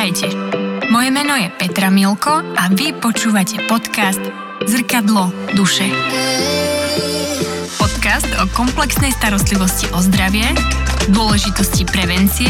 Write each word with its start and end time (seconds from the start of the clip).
Vítajte. 0.00 0.32
Moje 0.88 1.12
meno 1.12 1.36
je 1.36 1.52
Petra 1.60 1.92
Milko 1.92 2.40
a 2.56 2.72
vy 2.72 2.96
počúvate 2.96 3.60
podcast 3.68 4.16
Zrkadlo 4.64 5.28
duše. 5.52 5.92
Podcast 7.76 8.24
o 8.40 8.48
komplexnej 8.56 9.12
starostlivosti 9.12 9.92
o 9.92 10.00
zdravie, 10.00 10.56
dôležitosti 11.12 11.84
prevencie, 11.84 12.48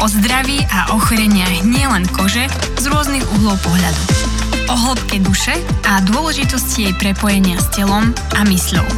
o 0.00 0.08
zdraví 0.08 0.64
a 0.72 0.96
ochoreniach 0.96 1.68
nielen 1.68 2.08
kože 2.16 2.48
z 2.80 2.84
rôznych 2.88 3.28
uhlov 3.28 3.60
pohľadu. 3.60 4.02
O 4.72 4.74
hĺbke 4.88 5.20
duše 5.20 5.52
a 5.84 6.00
dôležitosti 6.00 6.88
jej 6.88 6.94
prepojenia 6.96 7.60
s 7.60 7.76
telom 7.76 8.08
a 8.32 8.40
mysľou. 8.48 8.88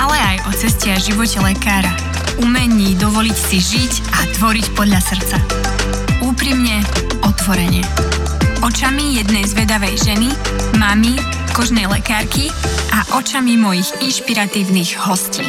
Ale 0.00 0.16
aj 0.16 0.36
o 0.48 0.50
ceste 0.56 0.88
a 0.88 0.96
živote 0.96 1.44
lekára, 1.44 1.92
umení 2.40 2.96
dovoliť 2.96 3.36
si 3.36 3.60
žiť 3.60 3.92
a 4.16 4.20
tvoriť 4.32 4.66
podľa 4.72 5.00
srdca. 5.04 5.36
Úprimne, 6.24 7.07
otvorene. 7.28 7.84
Očami 8.64 9.20
jednej 9.20 9.44
zvedavej 9.44 10.00
ženy, 10.00 10.32
mamy, 10.80 11.12
kožnej 11.52 11.84
lekárky 11.84 12.48
a 12.96 13.20
očami 13.20 13.60
mojich 13.60 13.92
inšpiratívnych 14.00 14.96
hostí. 15.04 15.44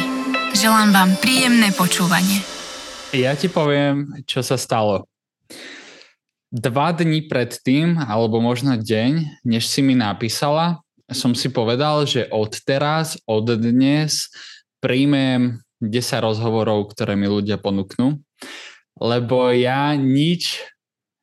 Želám 0.52 0.92
vám 0.92 1.10
príjemné 1.16 1.72
počúvanie. 1.72 2.44
Ja 3.16 3.32
ti 3.32 3.48
poviem, 3.48 4.12
čo 4.28 4.44
sa 4.44 4.60
stalo. 4.60 5.08
Dva 6.52 6.92
dní 6.92 7.24
pred 7.24 7.56
tým, 7.64 7.96
alebo 7.96 8.44
možno 8.44 8.76
deň, 8.76 9.42
než 9.48 9.64
si 9.64 9.80
mi 9.80 9.96
napísala, 9.96 10.84
som 11.08 11.32
si 11.32 11.48
povedal, 11.48 12.04
že 12.04 12.28
od 12.28 12.54
teraz, 12.62 13.16
od 13.24 13.48
dnes 13.56 14.28
príjmem 14.84 15.58
10 15.80 15.96
rozhovorov, 16.20 16.92
ktoré 16.92 17.16
mi 17.16 17.26
ľudia 17.26 17.56
ponúknú 17.56 18.20
lebo 19.00 19.48
ja 19.48 19.96
nič 19.96 20.60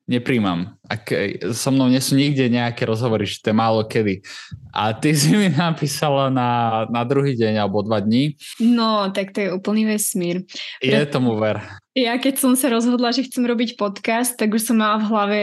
nepríjmam. 0.08 0.80
Ak 0.88 1.12
so 1.52 1.70
mnou 1.70 1.92
nie 1.92 2.00
sú 2.00 2.16
nikde 2.16 2.48
nejaké 2.48 2.88
rozhovory, 2.88 3.28
že 3.28 3.44
to 3.44 3.52
je 3.52 3.59
málo 3.59 3.84
kedy. 3.84 4.23
A 4.72 4.95
ty 4.95 5.12
si 5.20 5.36
mi 5.36 5.52
napísala 5.52 6.31
na, 6.31 6.84
na 6.88 7.04
druhý 7.04 7.36
deň 7.36 7.54
alebo 7.59 7.84
dva 7.84 8.00
dní. 8.00 8.40
No, 8.64 9.12
tak 9.12 9.36
to 9.36 9.44
je 9.44 9.54
úplný 9.54 9.86
vesmír. 9.86 10.48
Je 10.80 10.96
Pre... 10.96 11.12
tomu 11.12 11.36
ver. 11.36 11.59
Ja 11.94 12.16
keď 12.18 12.40
som 12.40 12.54
sa 12.56 12.72
rozhodla, 12.72 13.12
že 13.12 13.28
chcem 13.28 13.44
robiť 13.44 13.76
podcast, 13.76 14.40
tak 14.40 14.56
už 14.56 14.64
som 14.64 14.80
mala 14.80 15.04
v 15.04 15.08
hlave 15.12 15.42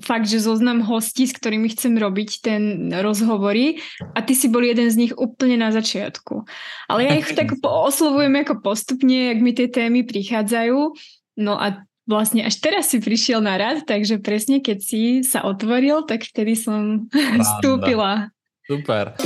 fakt, 0.00 0.24
že 0.24 0.40
zoznam 0.40 0.80
hostí, 0.80 1.28
s 1.28 1.36
ktorými 1.36 1.68
chcem 1.68 2.00
robiť 2.00 2.30
ten 2.40 2.88
rozhovory 2.96 3.76
a 4.16 4.24
ty 4.24 4.32
si 4.32 4.48
bol 4.48 4.64
jeden 4.64 4.88
z 4.88 4.96
nich 4.96 5.12
úplne 5.12 5.60
na 5.60 5.68
začiatku. 5.68 6.48
Ale 6.88 7.04
ja 7.04 7.12
ich 7.12 7.28
tak 7.38 7.56
oslovujem 7.60 8.32
ako 8.40 8.64
postupne, 8.64 9.36
ak 9.36 9.38
mi 9.44 9.52
tie 9.52 9.68
témy 9.68 10.08
prichádzajú 10.08 10.96
No 11.36 11.60
a 11.60 11.84
vlastne 12.06 12.46
až 12.46 12.62
teraz 12.62 12.94
si 12.94 13.02
prišiel 13.02 13.42
na 13.42 13.58
rad, 13.58 13.82
takže 13.82 14.22
presne 14.22 14.62
keď 14.62 14.78
si 14.78 15.02
sa 15.26 15.42
otvoril, 15.42 16.06
tak 16.06 16.22
vtedy 16.22 16.54
som 16.54 17.10
vstúpila. 17.42 18.30
Super. 18.66 19.18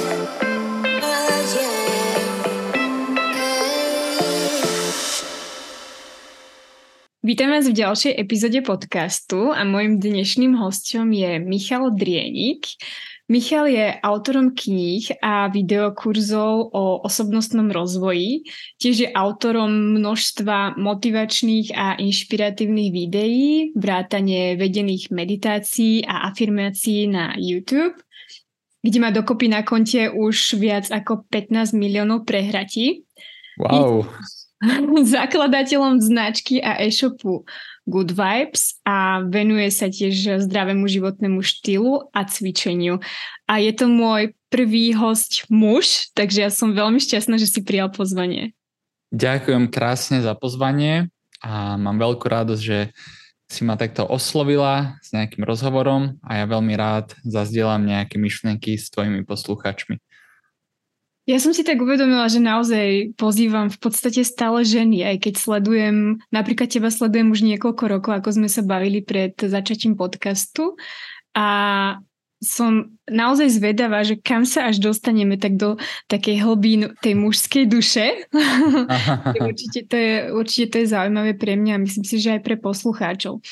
Vítam 7.20 7.53
vás 7.53 7.69
v 7.69 7.77
ďalšej 7.77 8.17
epizóde 8.17 8.64
podcastu 8.64 9.53
a 9.53 9.61
môjim 9.69 10.01
dnešným 10.01 10.56
hostom 10.56 11.12
je 11.12 11.36
Michal 11.36 11.92
Drienik. 11.92 12.64
Michal 13.31 13.70
je 13.70 13.95
autorom 14.03 14.50
kníh 14.50 15.06
a 15.23 15.47
videokurzov 15.47 16.75
o 16.75 16.98
osobnostnom 17.06 17.70
rozvoji. 17.70 18.42
Tiež 18.83 19.06
je 19.06 19.09
autorom 19.14 19.70
množstva 19.70 20.75
motivačných 20.75 21.70
a 21.78 21.95
inšpiratívnych 21.95 22.91
videí, 22.91 23.70
vrátane 23.78 24.58
vedených 24.58 25.14
meditácií 25.14 26.03
a 26.03 26.27
afirmácií 26.27 27.06
na 27.06 27.39
YouTube, 27.39 28.03
kde 28.83 28.98
má 28.98 29.14
dokopy 29.14 29.47
na 29.47 29.62
konte 29.62 30.11
už 30.11 30.58
viac 30.58 30.91
ako 30.91 31.23
15 31.30 31.70
miliónov 31.70 32.27
prehratí. 32.27 33.07
Wow. 33.62 34.11
Zakladateľom 35.17 36.05
značky 36.05 36.61
a 36.61 36.77
e-shopu 36.85 37.48
Good 37.89 38.13
Vibes 38.13 38.77
a 38.85 39.25
venuje 39.25 39.73
sa 39.73 39.89
tiež 39.89 40.45
zdravému 40.45 40.85
životnému 40.85 41.41
štýlu 41.41 42.13
a 42.13 42.21
cvičeniu. 42.29 43.01
A 43.48 43.59
je 43.59 43.73
to 43.73 43.89
môj 43.89 44.37
prvý 44.53 44.93
host 44.93 45.48
muž, 45.48 46.13
takže 46.13 46.45
ja 46.45 46.51
som 46.53 46.77
veľmi 46.77 47.01
šťastná, 47.01 47.41
že 47.41 47.48
si 47.48 47.65
prijal 47.65 47.89
pozvanie. 47.89 48.53
Ďakujem 49.11 49.73
krásne 49.73 50.23
za 50.23 50.37
pozvanie 50.39 51.11
a 51.42 51.75
mám 51.81 51.98
veľkú 51.98 52.31
radosť, 52.31 52.63
že 52.63 52.95
si 53.51 53.67
ma 53.67 53.75
takto 53.75 54.07
oslovila 54.07 54.95
s 55.03 55.11
nejakým 55.11 55.42
rozhovorom 55.42 56.23
a 56.23 56.39
ja 56.39 56.47
veľmi 56.47 56.75
rád 56.79 57.19
zazdielam 57.27 57.83
nejaké 57.83 58.15
myšlienky 58.15 58.79
s 58.79 58.95
tvojimi 58.95 59.27
posluchačmi. 59.27 59.98
Ja 61.30 61.39
som 61.39 61.55
si 61.55 61.63
tak 61.63 61.79
uvedomila, 61.79 62.27
že 62.27 62.42
naozaj 62.42 63.14
pozývam 63.14 63.70
v 63.70 63.79
podstate 63.79 64.27
stále 64.27 64.67
ženy, 64.67 65.07
aj 65.07 65.17
keď 65.23 65.35
sledujem, 65.39 66.18
napríklad 66.35 66.67
teba 66.67 66.91
sledujem 66.91 67.30
už 67.30 67.46
niekoľko 67.46 67.85
rokov, 67.86 68.13
ako 68.18 68.35
sme 68.35 68.48
sa 68.51 68.67
bavili 68.67 68.98
pred 68.98 69.39
začatím 69.39 69.95
podcastu 69.95 70.74
a 71.30 71.46
som 72.41 72.96
naozaj 73.05 73.52
zvedavá, 73.52 74.01
že 74.01 74.17
kam 74.17 74.48
sa 74.48 74.73
až 74.73 74.80
dostaneme 74.80 75.36
tak 75.36 75.61
do 75.61 75.77
takej 76.08 76.41
hlbín 76.41 76.96
tej 77.05 77.14
mužskej 77.14 77.68
duše. 77.68 78.27
určite, 79.47 79.86
to 79.86 79.95
je, 79.95 80.14
určite 80.35 80.67
to 80.73 80.77
je 80.83 80.86
zaujímavé 80.89 81.36
pre 81.36 81.55
mňa 81.55 81.73
a 81.79 81.83
myslím 81.85 82.05
si, 82.08 82.17
že 82.17 82.41
aj 82.41 82.42
pre 82.42 82.57
poslucháčov 82.58 83.45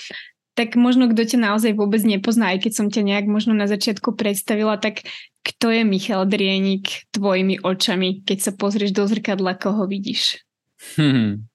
tak 0.58 0.74
možno 0.74 1.06
kto 1.06 1.22
ťa 1.22 1.38
naozaj 1.38 1.78
vôbec 1.78 2.02
nepozná, 2.02 2.50
aj 2.50 2.66
keď 2.66 2.72
som 2.74 2.86
ťa 2.90 3.06
nejak 3.06 3.26
možno 3.30 3.54
na 3.54 3.70
začiatku 3.70 4.18
predstavila, 4.18 4.74
tak 4.74 5.06
kto 5.46 5.70
je 5.70 5.82
Michal 5.86 6.26
Drienik 6.26 7.06
tvojimi 7.14 7.62
očami, 7.62 8.26
keď 8.26 8.38
sa 8.42 8.52
pozrieš 8.58 8.90
do 8.90 9.06
zrkadla, 9.06 9.54
koho 9.54 9.86
vidíš? 9.86 10.42
Hmm. 10.98 11.46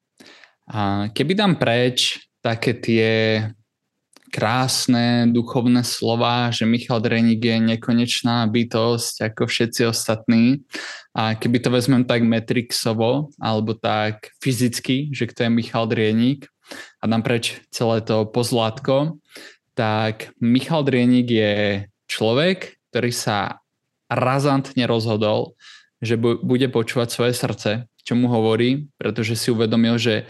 A 0.71 1.11
keby 1.11 1.35
dám 1.35 1.59
preč 1.59 2.23
také 2.39 2.79
tie 2.79 3.11
krásne 4.33 5.29
duchovné 5.29 5.85
slova, 5.85 6.49
že 6.49 6.65
Michal 6.65 7.03
Dreník 7.03 7.43
je 7.43 7.57
nekonečná 7.75 8.49
bytosť 8.49 9.29
ako 9.29 9.45
všetci 9.45 9.81
ostatní. 9.85 10.65
A 11.13 11.37
keby 11.37 11.61
to 11.61 11.69
vezmem 11.69 12.01
tak 12.01 12.25
metrixovo, 12.25 13.29
alebo 13.37 13.77
tak 13.77 14.33
fyzicky, 14.41 15.13
že 15.13 15.29
kto 15.29 15.45
je 15.45 15.51
Michal 15.53 15.85
Dreník, 15.85 16.49
a 16.99 17.03
dám 17.05 17.21
preč 17.25 17.59
celé 17.69 18.01
to 18.01 18.27
pozlátko, 18.27 19.19
tak 19.73 20.31
Michal 20.37 20.85
Drienik 20.85 21.27
je 21.29 21.53
človek, 22.05 22.77
ktorý 22.93 23.11
sa 23.11 23.63
razantne 24.05 24.85
rozhodol, 24.85 25.57
že 26.03 26.19
bude 26.19 26.67
počúvať 26.69 27.09
svoje 27.09 27.33
srdce, 27.33 27.71
čo 28.03 28.13
mu 28.13 28.29
hovorí, 28.29 28.91
pretože 28.99 29.39
si 29.39 29.49
uvedomil, 29.49 29.97
že 29.97 30.29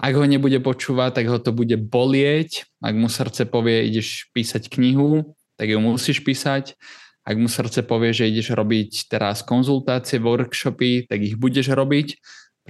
ak 0.00 0.16
ho 0.16 0.24
nebude 0.24 0.56
počúvať, 0.64 1.20
tak 1.20 1.26
ho 1.28 1.36
to 1.36 1.52
bude 1.52 1.76
bolieť. 1.76 2.64
Ak 2.80 2.96
mu 2.96 3.12
srdce 3.12 3.44
povie, 3.44 3.84
ideš 3.84 4.32
písať 4.32 4.72
knihu, 4.72 5.36
tak 5.60 5.68
ju 5.68 5.76
musíš 5.76 6.24
písať. 6.24 6.72
Ak 7.20 7.36
mu 7.36 7.52
srdce 7.52 7.84
povie, 7.84 8.16
že 8.16 8.32
ideš 8.32 8.56
robiť 8.56 9.12
teraz 9.12 9.44
konzultácie, 9.44 10.16
workshopy, 10.16 11.04
tak 11.04 11.20
ich 11.20 11.36
budeš 11.36 11.76
robiť 11.76 12.16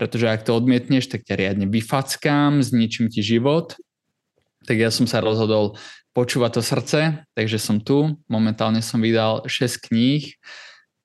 pretože 0.01 0.33
ak 0.33 0.49
to 0.49 0.57
odmietneš, 0.57 1.13
tak 1.13 1.29
ťa 1.29 1.37
riadne 1.37 1.69
vyfackám, 1.69 2.65
zničím 2.65 3.13
ti 3.13 3.21
život. 3.21 3.77
Tak 4.65 4.81
ja 4.81 4.89
som 4.89 5.05
sa 5.05 5.21
rozhodol 5.21 5.77
počúvať 6.17 6.57
to 6.57 6.63
srdce, 6.65 7.01
takže 7.37 7.61
som 7.61 7.85
tu. 7.85 8.17
Momentálne 8.25 8.81
som 8.81 9.05
vydal 9.05 9.45
6 9.45 9.93
kníh. 9.93 10.41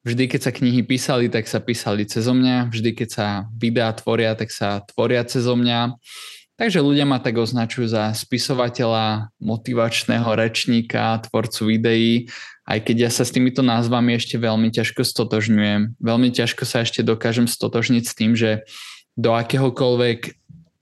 Vždy, 0.08 0.32
keď 0.32 0.48
sa 0.48 0.56
knihy 0.56 0.80
písali, 0.88 1.28
tak 1.28 1.44
sa 1.52 1.60
písali 1.60 2.08
cezo 2.08 2.32
mňa. 2.32 2.72
Vždy, 2.72 2.96
keď 2.96 3.10
sa 3.12 3.28
videá 3.52 3.92
tvoria, 3.92 4.32
tak 4.32 4.48
sa 4.48 4.80
tvoria 4.88 5.28
cezo 5.28 5.60
mňa. 5.60 6.00
Takže 6.56 6.80
ľudia 6.80 7.04
ma 7.04 7.20
tak 7.20 7.36
označujú 7.36 7.92
za 7.92 8.16
spisovateľa, 8.16 9.28
motivačného 9.44 10.40
rečníka, 10.40 11.20
tvorcu 11.28 11.62
videí 11.68 12.32
aj 12.66 12.80
keď 12.82 12.98
ja 12.98 13.12
sa 13.14 13.22
s 13.22 13.34
týmito 13.34 13.62
názvami 13.62 14.18
ešte 14.18 14.42
veľmi 14.42 14.74
ťažko 14.74 15.06
stotožňujem. 15.06 16.02
Veľmi 16.02 16.30
ťažko 16.34 16.66
sa 16.66 16.82
ešte 16.82 17.06
dokážem 17.06 17.46
stotožniť 17.46 18.04
s 18.04 18.18
tým, 18.18 18.34
že 18.34 18.66
do 19.16 19.32
akéhokoľvek 19.32 20.36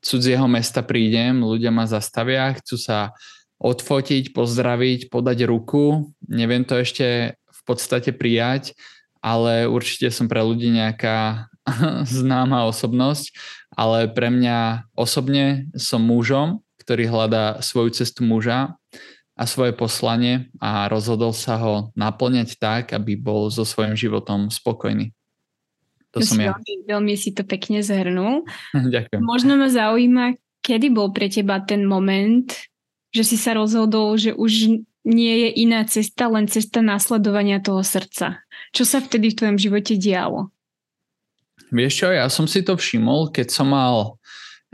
cudzieho 0.03 0.45
mesta 0.51 0.83
prídem, 0.83 1.39
ľudia 1.41 1.71
ma 1.71 1.87
zastavia, 1.87 2.51
chcú 2.59 2.75
sa 2.75 3.15
odfotiť, 3.63 4.35
pozdraviť, 4.35 5.07
podať 5.07 5.47
ruku. 5.47 6.11
Neviem 6.27 6.67
to 6.67 6.75
ešte 6.75 7.39
v 7.39 7.61
podstate 7.63 8.11
prijať, 8.11 8.75
ale 9.23 9.69
určite 9.71 10.11
som 10.11 10.27
pre 10.27 10.43
ľudí 10.43 10.67
nejaká 10.67 11.47
známa 12.19 12.67
osobnosť, 12.67 13.31
ale 13.71 14.11
pre 14.11 14.27
mňa 14.27 14.91
osobne 14.99 15.71
som 15.79 16.03
mužom, 16.03 16.59
ktorý 16.83 17.07
hľadá 17.07 17.63
svoju 17.63 17.95
cestu 17.95 18.27
muža 18.27 18.75
a 19.33 19.43
svoje 19.47 19.71
poslanie 19.71 20.51
a 20.59 20.91
rozhodol 20.91 21.31
sa 21.31 21.55
ho 21.57 21.95
naplňať 21.95 22.59
tak, 22.59 22.91
aby 22.91 23.15
bol 23.15 23.47
so 23.47 23.63
svojím 23.63 23.95
životom 23.95 24.51
spokojný. 24.51 25.15
To, 26.13 26.21
som 26.21 26.37
ja. 26.37 26.53
Veľmi, 26.53 26.85
veľmi 26.85 27.13
si 27.17 27.33
to 27.33 27.41
pekne 27.41 27.81
zhrnul. 27.81 28.45
Ďakujem. 28.93 29.21
Možno 29.21 29.57
ma 29.57 29.67
zaujíma, 29.69 30.37
kedy 30.61 30.93
bol 30.93 31.09
pre 31.09 31.27
teba 31.27 31.57
ten 31.61 31.89
moment, 31.89 32.45
že 33.09 33.23
si 33.25 33.37
sa 33.37 33.57
rozhodol, 33.57 34.17
že 34.17 34.33
už 34.33 34.81
nie 35.03 35.33
je 35.45 35.49
iná 35.67 35.83
cesta, 35.83 36.31
len 36.31 36.47
cesta 36.47 36.79
následovania 36.79 37.59
toho 37.59 37.83
srdca. 37.83 38.39
Čo 38.71 38.83
sa 38.87 39.03
vtedy 39.03 39.33
v 39.33 39.37
tvojom 39.41 39.57
živote 39.59 39.99
dialo? 39.99 40.53
Vieš 41.73 41.93
čo, 42.05 42.07
ja 42.13 42.29
som 42.29 42.45
si 42.45 42.63
to 42.63 42.77
všimol, 42.77 43.33
keď 43.33 43.49
som 43.49 43.73
mal 43.73 44.21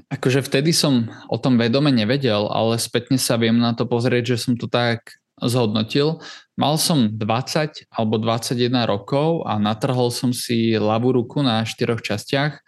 Akože 0.09 0.41
vtedy 0.41 0.71
som 0.71 1.12
o 1.27 1.38
tom 1.38 1.59
vedome 1.59 1.91
nevedel, 1.91 2.47
ale 2.50 2.80
spätne 2.80 3.19
sa 3.19 3.36
viem 3.36 3.59
na 3.59 3.75
to 3.75 3.83
pozrieť, 3.83 4.33
že 4.33 4.38
som 4.41 4.53
to 4.56 4.71
tak 4.71 5.19
zhodnotil. 5.44 6.19
Mal 6.59 6.75
som 6.75 7.07
20 7.07 7.88
alebo 7.91 8.19
21 8.19 8.83
rokov 8.83 9.47
a 9.47 9.56
natrhol 9.56 10.12
som 10.12 10.36
si 10.36 10.75
ľavú 10.75 11.15
ruku 11.15 11.39
na 11.39 11.63
štyroch 11.63 12.03
častiach 12.03 12.59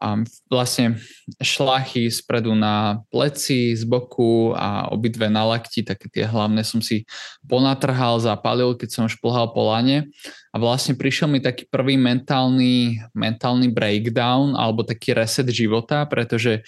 a 0.00 0.16
vlastne 0.48 0.96
šlachy 1.44 2.08
spredu 2.08 2.56
na 2.56 3.04
pleci, 3.12 3.76
z 3.76 3.84
boku 3.84 4.56
a 4.56 4.88
obidve 4.88 5.28
na 5.28 5.44
lakti, 5.44 5.84
také 5.84 6.08
tie 6.08 6.24
hlavné 6.24 6.64
som 6.64 6.80
si 6.80 7.04
ponatrhal, 7.44 8.16
zapalil, 8.16 8.72
keď 8.80 8.88
som 8.88 9.12
šplhal 9.12 9.52
po 9.52 9.68
lane 9.68 10.08
a 10.50 10.56
vlastne 10.56 10.96
prišiel 10.96 11.28
mi 11.28 11.44
taký 11.44 11.68
prvý 11.68 12.00
mentálny, 12.00 12.96
mentálny 13.12 13.68
breakdown 13.68 14.56
alebo 14.56 14.88
taký 14.88 15.12
reset 15.12 15.44
života, 15.52 16.08
pretože 16.08 16.64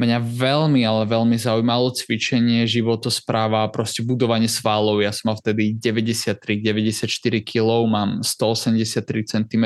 mňa 0.00 0.18
veľmi, 0.24 0.80
ale 0.80 1.04
veľmi 1.04 1.36
zaujímalo 1.36 1.92
cvičenie, 1.92 2.64
životospráva, 2.64 3.68
proste 3.68 4.00
budovanie 4.00 4.48
svalov. 4.48 5.04
Ja 5.04 5.12
som 5.12 5.30
mal 5.30 5.36
vtedy 5.36 5.76
93, 5.76 6.40
94 6.64 7.04
kg, 7.44 7.84
mám 7.84 8.24
183 8.24 9.04
cm, 9.28 9.64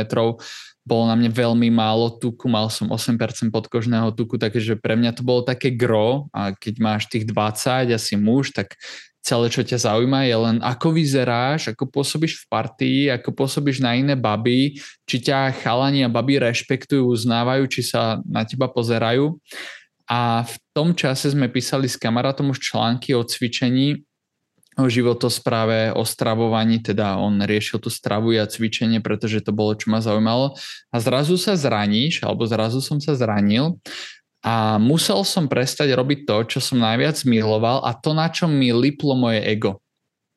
bolo 0.85 1.09
na 1.09 1.17
mne 1.17 1.33
veľmi 1.33 1.73
málo 1.73 2.13
tuku, 2.21 2.45
mal 2.45 2.69
som 2.69 2.93
8% 2.93 3.49
podkožného 3.49 4.13
tuku, 4.13 4.37
takže 4.37 4.77
pre 4.77 4.99
mňa 4.99 5.17
to 5.17 5.23
bolo 5.25 5.41
také 5.41 5.73
gro 5.73 6.29
a 6.35 6.53
keď 6.53 6.75
máš 6.77 7.09
tých 7.09 7.25
20 7.25 7.89
a 7.89 7.99
si 7.99 8.21
muž, 8.21 8.53
tak 8.53 8.77
celé, 9.25 9.49
čo 9.49 9.65
ťa 9.65 9.81
zaujíma, 9.81 10.29
je 10.29 10.37
len 10.37 10.57
ako 10.61 10.93
vyzeráš, 10.93 11.73
ako 11.73 11.89
pôsobíš 11.89 12.45
v 12.45 12.47
partii, 12.53 13.01
ako 13.09 13.33
pôsobíš 13.33 13.81
na 13.81 13.97
iné 13.97 14.13
baby, 14.13 14.77
či 15.09 15.17
ťa 15.25 15.65
chalani 15.65 16.05
a 16.05 16.13
baby 16.13 16.37
rešpektujú, 16.37 17.09
uznávajú, 17.09 17.65
či 17.73 17.81
sa 17.81 18.21
na 18.29 18.45
teba 18.45 18.69
pozerajú. 18.69 19.41
A 20.11 20.45
v 20.45 20.55
tom 20.77 20.93
čase 20.93 21.33
sme 21.33 21.49
písali 21.49 21.89
s 21.89 21.97
kamarátom 21.97 22.53
už 22.53 22.61
články 22.61 23.17
o 23.17 23.25
cvičení 23.25 24.05
o 24.75 24.91
životospráve, 24.91 25.95
o 25.95 26.03
stravovaní, 26.03 26.83
teda 26.83 27.15
on 27.23 27.39
riešil 27.39 27.79
tú 27.79 27.91
stravu 27.91 28.35
a 28.35 28.47
cvičenie, 28.47 28.99
pretože 28.99 29.39
to 29.47 29.55
bolo, 29.55 29.79
čo 29.79 29.87
ma 29.91 30.03
zaujímalo. 30.03 30.59
A 30.91 30.97
zrazu 30.99 31.39
sa 31.39 31.55
zraníš, 31.55 32.27
alebo 32.27 32.43
zrazu 32.43 32.83
som 32.83 32.99
sa 32.99 33.15
zranil 33.15 33.79
a 34.45 34.77
musel 34.77 35.23
som 35.25 35.47
prestať 35.47 35.95
robiť 35.95 36.27
to, 36.27 36.37
čo 36.57 36.59
som 36.61 36.83
najviac 36.83 37.17
miloval 37.25 37.87
a 37.87 37.95
to, 37.95 38.13
na 38.13 38.29
čom 38.29 38.51
mi 38.51 38.75
liplo 38.75 39.15
moje 39.15 39.41
ego. 39.47 39.81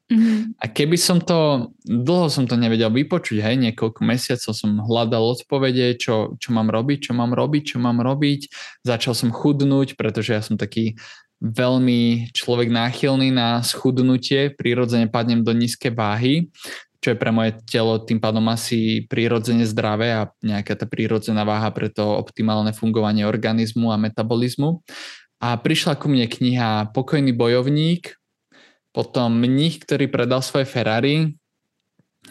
Mm-hmm. 0.08 0.64
A 0.64 0.66
keby 0.72 0.96
som 0.96 1.20
to, 1.20 1.72
dlho 1.84 2.32
som 2.32 2.48
to 2.48 2.56
nevedel 2.56 2.88
vypočuť, 2.88 3.44
hej, 3.44 3.60
niekoľko 3.60 4.00
mesiacov 4.08 4.56
som 4.56 4.80
hľadal 4.80 5.36
odpovede, 5.36 6.00
čo, 6.00 6.40
čo 6.40 6.56
mám 6.56 6.72
robiť, 6.72 7.12
čo 7.12 7.14
mám 7.14 7.36
robiť, 7.36 7.76
čo 7.76 7.78
mám 7.84 8.00
robiť. 8.00 8.48
Začal 8.88 9.12
som 9.12 9.36
chudnúť, 9.36 10.00
pretože 10.00 10.32
ja 10.32 10.40
som 10.40 10.56
taký 10.56 10.96
veľmi 11.44 12.32
človek 12.34 12.72
náchylný 12.72 13.36
na 13.36 13.62
schudnutie, 13.62 14.56
prirodzene 14.56 15.12
padnem 15.12 15.44
do 15.44 15.54
nízkej 15.54 15.94
váhy, 15.94 16.50
čo 16.98 17.14
je 17.14 17.20
pre 17.20 17.30
moje 17.30 17.60
telo 17.70 18.02
tým 18.02 18.18
pádom 18.18 18.42
asi 18.50 19.06
prirodzene 19.06 19.68
zdravé 19.70 20.18
a 20.18 20.34
nejaká 20.42 20.74
tá 20.74 20.90
prírodzená 20.90 21.46
váha 21.46 21.70
pre 21.70 21.94
to 21.94 22.02
optimálne 22.02 22.74
fungovanie 22.74 23.28
organizmu 23.28 23.94
a 23.94 24.02
metabolizmu. 24.02 24.82
A 25.38 25.54
prišla 25.62 25.94
ku 26.02 26.10
mne 26.10 26.26
kniha 26.26 26.90
Pokojný 26.98 27.30
bojovník, 27.38 28.18
potom 28.98 29.38
mních, 29.38 29.86
ktorý 29.86 30.10
predal 30.10 30.42
svoje 30.42 30.66
Ferrari 30.66 31.38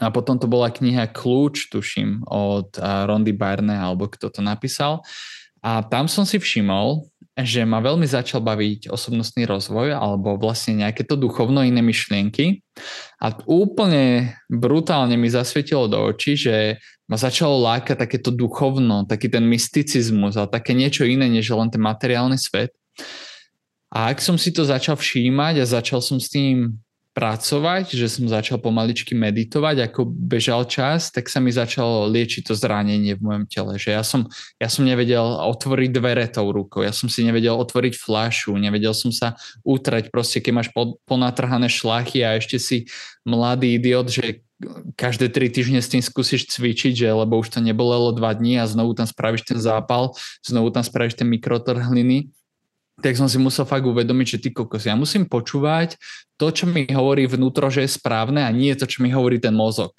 a 0.03 0.11
potom 0.11 0.35
to 0.35 0.51
bola 0.51 0.75
kniha 0.75 1.15
Kľúč, 1.15 1.71
tuším, 1.71 2.27
od 2.27 2.75
Rondy 2.83 3.31
Barne, 3.31 3.79
alebo 3.79 4.11
kto 4.11 4.35
to 4.35 4.43
napísal. 4.43 5.07
A 5.63 5.87
tam 5.87 6.11
som 6.11 6.27
si 6.27 6.43
všimol, 6.43 7.07
že 7.39 7.63
ma 7.63 7.79
veľmi 7.79 8.03
začal 8.09 8.43
baviť 8.43 8.91
osobnostný 8.91 9.47
rozvoj 9.47 9.95
alebo 9.95 10.41
vlastne 10.41 10.83
nejaké 10.83 11.07
to 11.07 11.15
duchovno 11.15 11.63
iné 11.63 11.85
myšlienky 11.87 12.65
a 13.23 13.31
úplne 13.47 14.35
brutálne 14.51 15.15
mi 15.21 15.31
zasvietilo 15.31 15.87
do 15.87 16.03
očí, 16.03 16.35
že 16.35 16.83
ma 17.07 17.15
začalo 17.15 17.63
lákať 17.63 18.03
takéto 18.03 18.35
duchovno, 18.35 19.07
taký 19.07 19.31
ten 19.31 19.47
mysticizmus 19.47 20.35
a 20.35 20.51
také 20.51 20.75
niečo 20.75 21.07
iné, 21.07 21.31
než 21.31 21.55
len 21.55 21.71
ten 21.71 21.79
materiálny 21.79 22.41
svet. 22.41 22.75
A 23.97 24.13
ak 24.13 24.21
som 24.21 24.37
si 24.37 24.53
to 24.53 24.61
začal 24.61 25.01
všímať 25.01 25.65
a 25.65 25.65
začal 25.65 26.05
som 26.05 26.21
s 26.21 26.29
tým 26.29 26.77
pracovať, 27.17 27.97
že 27.97 28.13
som 28.13 28.29
začal 28.29 28.61
pomaličky 28.61 29.17
meditovať, 29.17 29.89
ako 29.89 30.05
bežal 30.05 30.69
čas, 30.69 31.09
tak 31.09 31.33
sa 31.33 31.41
mi 31.41 31.49
začalo 31.49 32.05
liečiť 32.13 32.45
to 32.45 32.53
zranenie 32.53 33.17
v 33.17 33.25
mojom 33.25 33.45
tele. 33.49 33.81
Že 33.81 33.97
ja 33.97 34.05
som, 34.05 34.29
ja 34.61 34.69
som 34.69 34.85
nevedel 34.85 35.25
otvoriť 35.25 35.91
dvere 35.97 36.29
tou 36.29 36.53
rukou, 36.53 36.85
ja 36.85 36.93
som 36.93 37.09
si 37.09 37.25
nevedel 37.25 37.57
otvoriť 37.57 37.97
flašu, 37.97 38.61
nevedel 38.61 38.93
som 38.93 39.09
sa 39.09 39.33
utrať, 39.65 40.13
proste 40.13 40.45
keď 40.45 40.53
máš 40.53 40.69
ponatrhané 41.09 41.73
šlachy 41.73 42.21
a 42.21 42.37
ešte 42.37 42.61
si 42.61 42.85
mladý 43.25 43.81
idiot, 43.81 44.13
že 44.13 44.45
každé 44.97 45.33
tri 45.33 45.49
týždne 45.49 45.81
s 45.81 45.89
tým 45.89 46.05
skúsiš 46.05 46.53
cvičiť, 46.53 46.93
že 47.01 47.09
lebo 47.09 47.41
už 47.41 47.49
to 47.49 47.65
nebolelo 47.65 48.13
dva 48.13 48.37
dní 48.37 48.61
a 48.61 48.69
znovu 48.69 48.93
tam 48.93 49.09
spravíš 49.09 49.49
ten 49.49 49.57
zápal, 49.57 50.13
znovu 50.45 50.69
tam 50.69 50.85
spravíš 50.85 51.17
ten 51.17 51.29
mikrotrhliny, 51.33 52.29
tak 53.03 53.15
som 53.17 53.29
si 53.29 53.37
musel 53.37 53.69
fakt 53.69 53.85
uvedomiť, 53.85 54.27
že 54.27 54.43
ty 54.43 54.49
kokos, 54.53 54.89
ja 54.89 54.97
musím 54.97 55.29
počúvať 55.29 56.01
to, 56.41 56.49
čo 56.49 56.65
mi 56.65 56.89
hovorí 56.89 57.29
vnútro, 57.29 57.69
že 57.69 57.85
je 57.85 57.97
správne 57.97 58.45
a 58.45 58.51
nie 58.53 58.73
to, 58.73 58.89
čo 58.89 59.05
mi 59.05 59.13
hovorí 59.13 59.37
ten 59.37 59.53
mozog. 59.53 59.93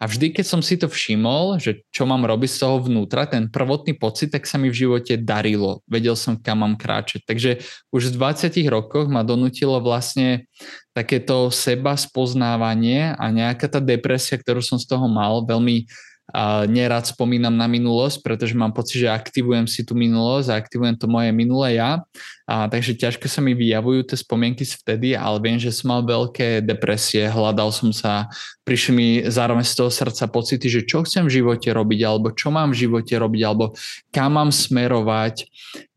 A 0.00 0.08
vždy, 0.08 0.32
keď 0.32 0.46
som 0.48 0.64
si 0.64 0.80
to 0.80 0.88
všimol, 0.88 1.60
že 1.60 1.84
čo 1.92 2.08
mám 2.08 2.24
robiť 2.24 2.48
z 2.48 2.58
toho 2.64 2.80
vnútra, 2.80 3.28
ten 3.28 3.52
prvotný 3.52 3.92
pocit, 3.92 4.32
tak 4.32 4.48
sa 4.48 4.56
mi 4.56 4.72
v 4.72 4.78
živote 4.88 5.20
darilo. 5.20 5.84
Vedel 5.84 6.16
som, 6.16 6.40
kam 6.40 6.64
mám 6.64 6.80
kráčať. 6.80 7.28
Takže 7.28 7.50
už 7.92 8.08
v 8.08 8.16
20 8.16 8.56
rokoch 8.72 9.12
ma 9.12 9.20
donútilo 9.20 9.76
vlastne 9.84 10.48
takéto 10.96 11.52
seba 11.52 12.00
spoznávanie 12.00 13.12
a 13.12 13.28
nejaká 13.28 13.68
tá 13.68 13.76
depresia, 13.84 14.40
ktorú 14.40 14.64
som 14.64 14.80
z 14.80 14.88
toho 14.88 15.04
mal, 15.04 15.44
veľmi 15.44 15.84
a 16.30 16.64
nerad 16.66 17.06
spomínam 17.06 17.54
na 17.54 17.66
minulosť, 17.66 18.22
pretože 18.22 18.54
mám 18.54 18.70
pocit, 18.70 19.02
že 19.02 19.10
aktivujem 19.10 19.66
si 19.66 19.82
tú 19.82 19.98
minulosť 19.98 20.48
a 20.50 20.58
aktivujem 20.58 20.94
to 20.94 21.10
moje 21.10 21.34
minulé 21.34 21.82
ja. 21.82 22.02
A, 22.50 22.66
takže 22.66 22.98
ťažko 22.98 23.30
sa 23.30 23.38
mi 23.38 23.54
vyjavujú 23.54 24.10
tie 24.10 24.18
spomienky 24.18 24.66
z 24.66 24.74
vtedy, 24.82 25.08
ale 25.14 25.38
viem, 25.38 25.58
že 25.58 25.70
som 25.70 25.94
mal 25.94 26.02
veľké 26.02 26.66
depresie, 26.66 27.26
hľadal 27.30 27.70
som 27.70 27.94
sa, 27.94 28.26
prišli 28.66 28.92
mi 28.94 29.08
zároveň 29.26 29.62
z 29.62 29.74
toho 29.78 29.90
srdca 29.90 30.26
pocity, 30.26 30.66
že 30.66 30.82
čo 30.82 31.06
chcem 31.06 31.26
v 31.26 31.42
živote 31.42 31.70
robiť, 31.70 32.00
alebo 32.02 32.34
čo 32.34 32.50
mám 32.50 32.74
v 32.74 32.86
živote 32.86 33.14
robiť, 33.14 33.42
alebo 33.46 33.74
kam 34.10 34.34
mám 34.34 34.50
smerovať. 34.50 35.46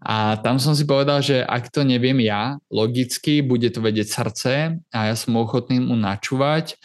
A 0.01 0.37
tam 0.41 0.61
som 0.61 0.77
si 0.77 0.85
povedal, 0.85 1.25
že 1.25 1.41
ak 1.41 1.73
to 1.73 1.81
neviem 1.81 2.21
ja, 2.21 2.61
logicky, 2.69 3.41
bude 3.41 3.69
to 3.73 3.81
vedieť 3.81 4.07
srdce 4.13 4.51
a 4.93 4.99
ja 5.09 5.15
som 5.17 5.33
ochotný 5.37 5.81
mu 5.81 5.97
načúvať 5.97 6.77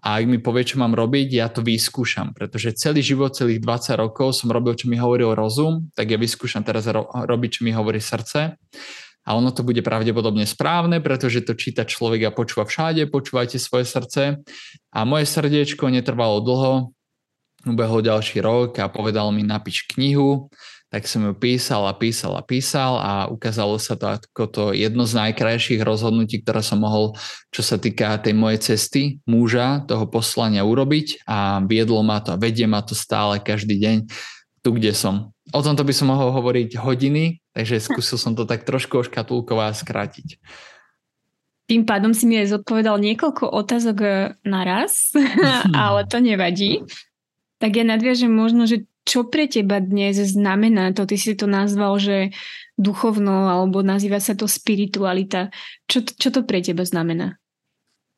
a 0.00 0.16
ak 0.16 0.24
mi 0.24 0.40
povie, 0.40 0.64
čo 0.64 0.80
mám 0.80 0.96
robiť, 0.96 1.28
ja 1.28 1.52
to 1.52 1.60
vyskúšam, 1.60 2.32
pretože 2.32 2.72
celý 2.80 3.04
život, 3.04 3.36
celých 3.36 3.60
20 3.60 4.00
rokov 4.00 4.32
som 4.32 4.48
robil, 4.48 4.72
čo 4.72 4.88
mi 4.88 4.96
hovoril 4.96 5.36
rozum, 5.36 5.92
tak 5.92 6.08
ja 6.08 6.16
vyskúšam 6.16 6.64
teraz 6.64 6.88
ro- 6.88 7.12
robiť, 7.12 7.60
čo 7.60 7.68
mi 7.68 7.72
hovorí 7.76 8.00
srdce. 8.00 8.56
A 9.28 9.36
ono 9.36 9.52
to 9.52 9.60
bude 9.60 9.84
pravdepodobne 9.84 10.48
správne, 10.48 11.04
pretože 11.04 11.44
to 11.44 11.52
číta 11.52 11.84
človek 11.84 12.32
a 12.32 12.34
počúva 12.34 12.64
všade, 12.64 13.12
počúvajte 13.12 13.60
svoje 13.60 13.84
srdce. 13.84 14.40
A 14.96 14.98
moje 15.04 15.28
srdiečko 15.28 15.92
netrvalo 15.92 16.40
dlho, 16.40 16.72
ubehol 17.68 18.00
ďalší 18.00 18.40
rok 18.40 18.80
a 18.80 18.88
povedal 18.88 19.28
mi 19.36 19.44
napíš 19.44 19.84
knihu, 19.92 20.48
tak 20.90 21.06
som 21.06 21.22
ju 21.22 21.32
písal 21.38 21.86
a 21.86 21.94
písal 21.94 22.34
a 22.34 22.42
písal 22.42 22.98
a 22.98 23.12
ukázalo 23.30 23.78
sa 23.78 23.94
to 23.94 24.10
ako 24.10 24.44
to 24.50 24.64
jedno 24.74 25.06
z 25.06 25.14
najkrajších 25.22 25.86
rozhodnutí, 25.86 26.42
ktoré 26.42 26.66
som 26.66 26.82
mohol, 26.82 27.14
čo 27.54 27.62
sa 27.62 27.78
týka 27.78 28.18
tej 28.18 28.34
mojej 28.34 28.74
cesty, 28.74 29.22
muža, 29.22 29.86
toho 29.86 30.10
poslania 30.10 30.66
urobiť 30.66 31.22
a 31.30 31.62
viedlo 31.62 32.02
ma 32.02 32.18
to 32.18 32.34
a 32.34 32.40
vedie 32.42 32.66
ma 32.66 32.82
to 32.82 32.98
stále 32.98 33.38
každý 33.38 33.78
deň 33.78 33.96
tu, 34.66 34.68
kde 34.74 34.90
som. 34.90 35.30
O 35.54 35.62
tomto 35.62 35.86
by 35.86 35.94
som 35.94 36.10
mohol 36.10 36.34
hovoriť 36.34 36.74
hodiny, 36.82 37.38
takže 37.54 37.78
skúsil 37.86 38.18
som 38.18 38.34
to 38.34 38.42
tak 38.42 38.66
trošku 38.66 39.06
oškatulkovať 39.06 39.70
a 39.70 39.78
skrátiť. 39.78 40.28
Tým 41.70 41.86
pádom 41.86 42.10
si 42.10 42.26
mi 42.26 42.34
aj 42.34 42.58
zodpovedal 42.58 42.98
niekoľko 42.98 43.46
otázok 43.46 43.96
e, 44.02 44.10
naraz, 44.42 45.14
ale 45.86 46.02
to 46.10 46.18
nevadí. 46.18 46.82
Tak 47.62 47.78
ja 47.78 47.86
nadviažem 47.86 48.32
možno, 48.32 48.66
že 48.66 48.89
čo 49.10 49.26
pre 49.26 49.50
teba 49.50 49.82
dnes 49.82 50.22
znamená 50.22 50.94
to? 50.94 51.02
Ty 51.02 51.18
si 51.18 51.34
to 51.34 51.50
nazval, 51.50 51.98
že 51.98 52.30
duchovno, 52.78 53.50
alebo 53.50 53.82
nazýva 53.82 54.22
sa 54.22 54.38
to 54.38 54.46
spiritualita. 54.46 55.50
Čo, 55.90 56.06
čo 56.06 56.30
to 56.30 56.46
pre 56.46 56.62
teba 56.62 56.86
znamená? 56.86 57.34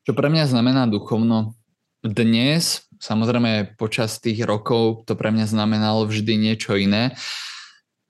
Čo 0.05 0.13
pre 0.13 0.29
mňa 0.29 0.53
znamená 0.53 0.85
duchovno? 0.85 1.57
Dnes, 2.05 2.85
samozrejme 3.01 3.81
počas 3.81 4.21
tých 4.21 4.45
rokov, 4.45 5.09
to 5.09 5.17
pre 5.17 5.33
mňa 5.33 5.49
znamenalo 5.49 6.05
vždy 6.05 6.37
niečo 6.37 6.77
iné. 6.77 7.17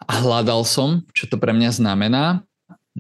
A 0.03 0.19
hľadal 0.19 0.67
som, 0.67 1.07
čo 1.15 1.31
to 1.31 1.39
pre 1.39 1.55
mňa 1.55 1.71
znamená. 1.71 2.43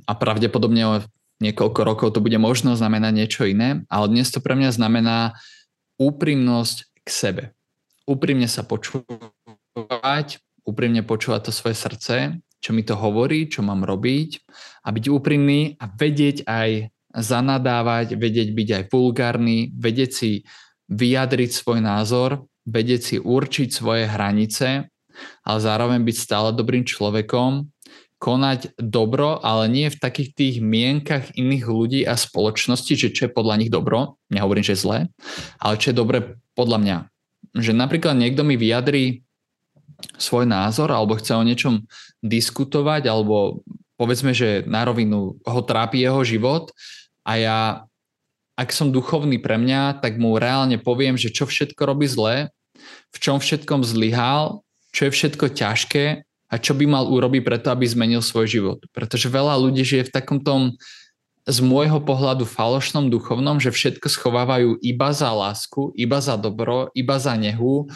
A 0.07 0.13
pravdepodobne 0.15 1.03
niekoľko 1.43 1.81
rokov 1.83 2.09
to 2.15 2.23
bude 2.23 2.39
možno 2.39 2.79
znamenať 2.79 3.13
niečo 3.19 3.43
iné, 3.51 3.83
ale 3.91 4.07
dnes 4.07 4.31
to 4.31 4.39
pre 4.39 4.55
mňa 4.55 4.71
znamená 4.79 5.35
úprimnosť 5.99 7.03
k 7.03 7.09
sebe. 7.11 7.43
Úprimne 8.07 8.47
sa 8.47 8.63
počúvať, 8.63 9.35
úprimne 10.63 11.03
počúvať 11.03 11.51
to 11.51 11.53
svoje 11.53 11.77
srdce, 11.77 12.15
čo 12.63 12.71
mi 12.71 12.87
to 12.87 12.95
hovorí, 12.95 13.51
čo 13.51 13.67
mám 13.67 13.83
robiť 13.83 14.39
a 14.87 14.95
byť 14.95 15.05
úprimný 15.11 15.75
a 15.83 15.91
vedieť 15.91 16.47
aj 16.47 16.95
zanadávať, 17.13 18.15
vedieť 18.17 18.49
byť 18.55 18.69
aj 18.73 18.85
vulgárny, 18.89 19.75
vedieť 19.75 20.11
si 20.15 20.31
vyjadriť 20.89 21.51
svoj 21.51 21.79
názor, 21.83 22.47
vedieť 22.65 23.01
si 23.03 23.17
určiť 23.19 23.69
svoje 23.69 24.07
hranice, 24.07 24.87
ale 25.45 25.59
zároveň 25.59 26.01
byť 26.07 26.17
stále 26.17 26.55
dobrým 26.57 26.87
človekom, 26.87 27.69
konať 28.23 28.79
dobro, 28.79 29.43
ale 29.43 29.67
nie 29.67 29.91
v 29.91 29.99
takých 29.99 30.31
tých 30.39 30.57
mienkach 30.63 31.35
iných 31.35 31.65
ľudí 31.67 32.01
a 32.07 32.15
spoločnosti, 32.15 32.95
že 32.95 33.11
čo 33.11 33.27
je 33.27 33.35
podľa 33.35 33.59
nich 33.59 33.71
dobro, 33.75 34.23
nehovorím, 34.31 34.63
že 34.63 34.79
zlé, 34.79 35.11
ale 35.59 35.75
čo 35.83 35.91
je 35.91 35.99
dobre 35.99 36.39
podľa 36.55 36.79
mňa. 36.79 36.97
Že 37.59 37.73
napríklad 37.75 38.15
niekto 38.15 38.47
mi 38.47 38.55
vyjadrí 38.55 39.27
svoj 40.17 40.49
názor 40.49 40.91
alebo 40.91 41.19
chce 41.19 41.33
o 41.37 41.43
niečom 41.43 41.85
diskutovať 42.23 43.09
alebo 43.11 43.63
povedzme, 43.97 44.35
že 44.35 44.67
na 44.67 44.83
rovinu 44.83 45.39
ho 45.39 45.61
trápi 45.63 46.03
jeho 46.03 46.23
život 46.27 46.75
a 47.23 47.33
ja, 47.39 47.59
ak 48.59 48.75
som 48.75 48.91
duchovný 48.91 49.39
pre 49.39 49.59
mňa, 49.59 50.03
tak 50.03 50.19
mu 50.19 50.35
reálne 50.37 50.79
poviem, 50.83 51.15
že 51.15 51.31
čo 51.31 51.47
všetko 51.47 51.83
robí 51.87 52.11
zle, 52.11 52.51
v 53.13 53.19
čom 53.21 53.39
všetkom 53.39 53.87
zlyhal, 53.87 54.67
čo 54.91 55.09
je 55.09 55.15
všetko 55.15 55.55
ťažké 55.55 56.05
a 56.53 56.55
čo 56.61 56.77
by 56.77 56.85
mal 56.85 57.09
urobiť 57.09 57.43
preto, 57.47 57.73
aby 57.73 57.89
zmenil 57.89 58.21
svoj 58.21 58.47
život. 58.51 58.79
Pretože 58.93 59.33
veľa 59.33 59.57
ľudí 59.57 59.87
žije 59.87 60.11
v 60.11 60.15
takom 60.15 60.43
tom 60.43 60.77
z 61.43 61.59
môjho 61.59 61.99
pohľadu 61.99 62.47
falošnom 62.47 63.11
duchovnom, 63.11 63.59
že 63.59 63.75
všetko 63.75 64.07
schovávajú 64.07 64.79
iba 64.79 65.11
za 65.11 65.33
lásku, 65.33 65.91
iba 65.99 66.23
za 66.23 66.39
dobro, 66.39 66.93
iba 66.95 67.19
za 67.19 67.35
nehu 67.35 67.91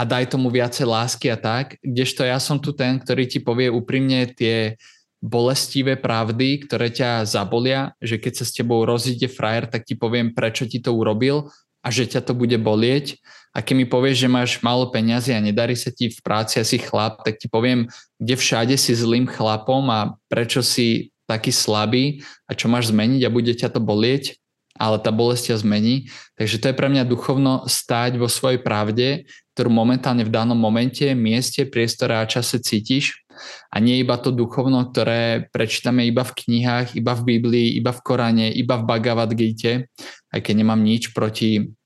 a 0.00 0.08
daj 0.08 0.32
tomu 0.32 0.48
viacej 0.48 0.88
lásky 0.88 1.28
a 1.28 1.36
tak, 1.36 1.76
kdežto 1.84 2.24
ja 2.24 2.40
som 2.40 2.56
tu 2.56 2.72
ten, 2.72 2.96
ktorý 2.96 3.28
ti 3.28 3.36
povie 3.36 3.68
úprimne 3.68 4.32
tie 4.32 4.80
bolestivé 5.20 6.00
pravdy, 6.00 6.64
ktoré 6.64 6.88
ťa 6.88 7.28
zabolia, 7.28 7.92
že 8.00 8.16
keď 8.16 8.40
sa 8.40 8.44
s 8.48 8.56
tebou 8.56 8.80
rozíde 8.88 9.28
frajer, 9.28 9.68
tak 9.68 9.84
ti 9.84 9.92
poviem, 9.92 10.32
prečo 10.32 10.64
ti 10.64 10.80
to 10.80 10.96
urobil 10.96 11.52
a 11.84 11.92
že 11.92 12.08
ťa 12.08 12.24
to 12.24 12.32
bude 12.32 12.56
bolieť. 12.56 13.20
A 13.52 13.60
keď 13.60 13.74
mi 13.76 13.84
povieš, 13.84 14.24
že 14.24 14.32
máš 14.32 14.50
málo 14.64 14.88
peňazí 14.88 15.36
a 15.36 15.44
nedarí 15.44 15.76
sa 15.76 15.92
ti 15.92 16.08
v 16.08 16.16
práci 16.24 16.56
a 16.56 16.64
si 16.64 16.80
chlap, 16.80 17.20
tak 17.20 17.36
ti 17.36 17.52
poviem, 17.52 17.84
kde 18.16 18.40
všade 18.40 18.74
si 18.80 18.96
zlým 18.96 19.28
chlapom 19.28 19.84
a 19.92 20.16
prečo 20.32 20.64
si 20.64 21.12
taký 21.28 21.52
slabý 21.52 22.24
a 22.48 22.56
čo 22.56 22.72
máš 22.72 22.88
zmeniť 22.88 23.20
a 23.28 23.34
bude 23.34 23.52
ťa 23.52 23.68
to 23.76 23.84
bolieť, 23.84 24.39
ale 24.80 24.96
tá 25.04 25.12
bolesť 25.12 25.52
ťa 25.52 25.56
zmení. 25.60 26.08
Takže 26.40 26.56
to 26.56 26.72
je 26.72 26.78
pre 26.80 26.88
mňa 26.88 27.04
duchovno 27.04 27.68
stáť 27.68 28.16
vo 28.16 28.32
svojej 28.32 28.64
pravde, 28.64 29.28
ktorú 29.52 29.68
momentálne 29.68 30.24
v 30.24 30.32
danom 30.32 30.56
momente, 30.56 31.04
mieste, 31.12 31.68
priestore 31.68 32.16
a 32.16 32.24
čase 32.24 32.64
cítiš 32.64 33.20
a 33.68 33.76
nie 33.76 34.00
iba 34.00 34.16
to 34.16 34.32
duchovno, 34.32 34.88
ktoré 34.88 35.52
prečítame 35.52 36.08
iba 36.08 36.24
v 36.24 36.32
knihách, 36.32 36.96
iba 36.96 37.12
v 37.12 37.36
Biblii, 37.36 37.76
iba 37.76 37.92
v 37.92 38.00
Korane, 38.00 38.48
iba 38.48 38.80
v 38.80 38.86
Bhagavad 38.88 39.32
Gita, 39.36 39.84
aj 40.32 40.40
keď 40.40 40.54
nemám 40.64 40.80
nič 40.80 41.12
proti 41.12 41.76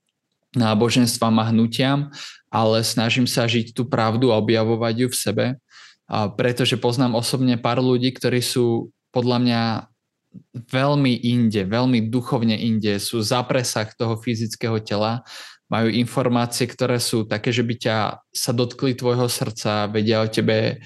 náboženstvám 0.55 1.35
a 1.43 1.51
hnutiam, 1.51 1.99
ale 2.47 2.79
snažím 2.87 3.27
sa 3.27 3.43
žiť 3.43 3.75
tú 3.75 3.83
pravdu 3.83 4.31
a 4.31 4.39
objavovať 4.39 4.95
ju 4.95 5.07
v 5.11 5.17
sebe, 5.19 5.45
a 6.07 6.31
pretože 6.31 6.79
poznám 6.79 7.19
osobne 7.19 7.59
pár 7.59 7.83
ľudí, 7.83 8.15
ktorí 8.15 8.39
sú 8.39 8.95
podľa 9.11 9.37
mňa 9.43 9.61
veľmi 10.53 11.13
inde, 11.25 11.67
veľmi 11.67 12.07
duchovne 12.07 12.55
inde, 12.55 12.99
sú 12.99 13.21
za 13.21 13.43
presah 13.43 13.87
toho 13.93 14.19
fyzického 14.19 14.79
tela, 14.83 15.23
majú 15.65 15.89
informácie, 15.89 16.69
ktoré 16.69 17.01
sú 17.01 17.25
také, 17.25 17.49
že 17.49 17.65
by 17.65 17.75
ťa 17.75 17.97
sa 18.29 18.51
dotkli 18.53 18.93
tvojho 18.93 19.25
srdca, 19.25 19.89
vedia 19.89 20.21
o 20.21 20.27
tebe 20.29 20.83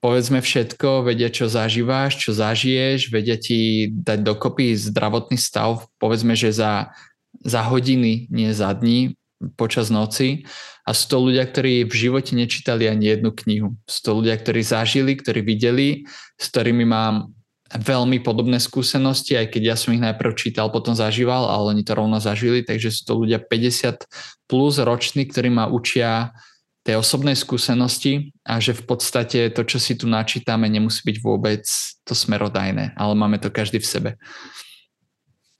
povedzme 0.00 0.40
všetko, 0.40 1.04
vedia, 1.04 1.28
čo 1.28 1.46
zažíváš, 1.46 2.24
čo 2.24 2.32
zažiješ, 2.32 3.12
vedia 3.12 3.36
ti 3.36 3.92
dať 3.92 4.24
dokopy 4.24 4.72
zdravotný 4.72 5.36
stav, 5.36 5.86
povedzme, 6.00 6.32
že 6.32 6.56
za, 6.56 6.96
za 7.44 7.60
hodiny, 7.68 8.26
nie 8.32 8.50
za 8.56 8.72
dní, 8.72 9.14
počas 9.60 9.92
noci. 9.92 10.48
A 10.88 10.96
sú 10.96 11.04
to 11.12 11.16
ľudia, 11.20 11.44
ktorí 11.44 11.84
v 11.84 11.94
živote 11.94 12.32
nečítali 12.32 12.88
ani 12.88 13.12
jednu 13.12 13.30
knihu. 13.44 13.68
Sú 13.84 14.00
to 14.04 14.10
ľudia, 14.20 14.40
ktorí 14.40 14.64
zažili, 14.64 15.12
ktorí 15.16 15.44
videli, 15.44 16.08
s 16.40 16.48
ktorými 16.48 16.88
mám 16.88 17.36
veľmi 17.70 18.18
podobné 18.26 18.58
skúsenosti, 18.58 19.38
aj 19.38 19.54
keď 19.54 19.62
ja 19.62 19.76
som 19.78 19.94
ich 19.94 20.02
najprv 20.02 20.34
čítal, 20.34 20.74
potom 20.74 20.98
zažíval, 20.98 21.46
ale 21.46 21.78
oni 21.78 21.82
to 21.86 21.94
rovno 21.94 22.18
zažili, 22.18 22.66
takže 22.66 22.90
sú 22.90 23.02
to 23.06 23.14
ľudia 23.22 23.38
50 23.38 24.10
plus 24.50 24.82
roční, 24.82 25.30
ktorí 25.30 25.54
ma 25.54 25.70
učia 25.70 26.34
tej 26.82 26.98
osobnej 26.98 27.36
skúsenosti 27.36 28.34
a 28.42 28.58
že 28.58 28.72
v 28.72 28.82
podstate 28.88 29.52
to, 29.52 29.62
čo 29.68 29.78
si 29.78 29.94
tu 29.94 30.08
načítame, 30.08 30.66
nemusí 30.66 31.04
byť 31.04 31.16
vôbec 31.20 31.62
to 32.02 32.14
smerodajné, 32.16 32.96
ale 32.96 33.12
máme 33.14 33.38
to 33.38 33.52
každý 33.52 33.78
v 33.78 33.86
sebe. 33.86 34.10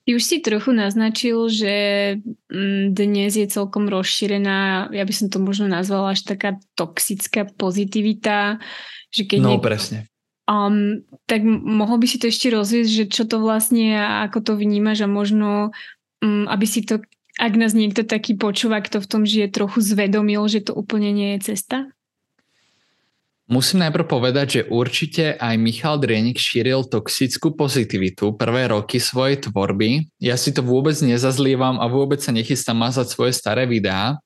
Ty 0.09 0.17
už 0.17 0.25
si 0.25 0.41
trochu 0.41 0.73
naznačil, 0.73 1.37
že 1.53 1.75
mm, 2.51 2.97
dnes 2.97 3.37
je 3.37 3.47
celkom 3.47 3.87
rozšírená, 3.87 4.91
ja 4.91 5.05
by 5.05 5.15
som 5.15 5.29
to 5.29 5.39
možno 5.39 5.69
nazvala 5.69 6.17
až 6.17 6.25
taká 6.25 6.57
toxická 6.75 7.47
pozitivita. 7.53 8.59
Že 9.13 9.23
keď 9.29 9.39
no, 9.39 9.49
niekto, 9.55 9.63
presne. 9.63 9.99
Um, 10.51 11.07
tak 11.31 11.47
mohol 11.47 12.03
by 12.03 12.11
si 12.11 12.19
to 12.19 12.27
ešte 12.27 12.51
rozviesť, 12.51 12.91
že 12.91 13.05
čo 13.07 13.23
to 13.23 13.39
vlastne 13.39 13.95
a 13.95 14.27
ako 14.27 14.43
to 14.43 14.53
vnímaš 14.59 15.07
a 15.07 15.09
možno, 15.09 15.71
um, 16.19 16.51
aby 16.51 16.67
si 16.67 16.83
to 16.83 16.99
ak 17.41 17.57
nás 17.57 17.73
niekto 17.73 18.05
taký 18.05 18.37
počúva, 18.37 18.85
kto 18.85 19.01
v 19.01 19.09
tom 19.09 19.23
žije, 19.25 19.49
trochu 19.49 19.81
zvedomil, 19.81 20.45
že 20.45 20.61
to 20.61 20.77
úplne 20.77 21.09
nie 21.09 21.39
je 21.39 21.55
cesta? 21.55 21.89
Musím 23.51 23.83
najprv 23.83 24.07
povedať, 24.07 24.47
že 24.47 24.63
určite 24.71 25.35
aj 25.35 25.59
Michal 25.59 25.99
Drienik 25.99 26.39
šíril 26.39 26.87
toxickú 26.87 27.51
pozitivitu 27.59 28.39
prvé 28.39 28.71
roky 28.71 29.03
svojej 29.03 29.43
tvorby. 29.43 30.07
Ja 30.23 30.39
si 30.39 30.55
to 30.55 30.63
vôbec 30.63 30.95
nezazlievam 31.03 31.83
a 31.83 31.91
vôbec 31.91 32.23
sa 32.23 32.31
nechystám 32.31 32.79
mazať 32.79 33.11
svoje 33.11 33.35
staré 33.35 33.67
videá, 33.67 34.23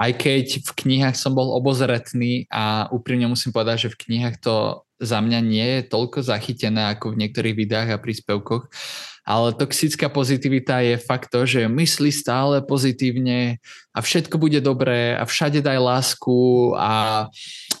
aj 0.00 0.16
keď 0.16 0.46
v 0.64 0.70
knihách 0.72 1.20
som 1.20 1.36
bol 1.36 1.52
obozretný 1.52 2.48
a 2.48 2.88
úprimne 2.88 3.28
musím 3.28 3.52
povedať, 3.52 3.86
že 3.86 3.92
v 3.92 4.00
knihách 4.08 4.40
to 4.40 4.88
za 5.02 5.18
mňa 5.18 5.40
nie 5.42 5.68
je 5.78 5.80
toľko 5.90 6.22
zachytené 6.22 6.94
ako 6.94 7.12
v 7.12 7.26
niektorých 7.26 7.58
videách 7.58 7.88
a 7.92 8.02
príspevkoch 8.02 8.70
ale 9.22 9.54
toxická 9.54 10.10
pozitivita 10.10 10.82
je 10.82 10.98
fakt 10.98 11.30
to, 11.30 11.46
že 11.46 11.70
myslí 11.70 12.10
stále 12.10 12.58
pozitívne 12.58 13.62
a 13.94 13.98
všetko 14.02 14.34
bude 14.34 14.58
dobré 14.58 15.14
a 15.14 15.22
všade 15.22 15.62
daj 15.62 15.78
lásku 15.78 16.34
a, 16.74 17.30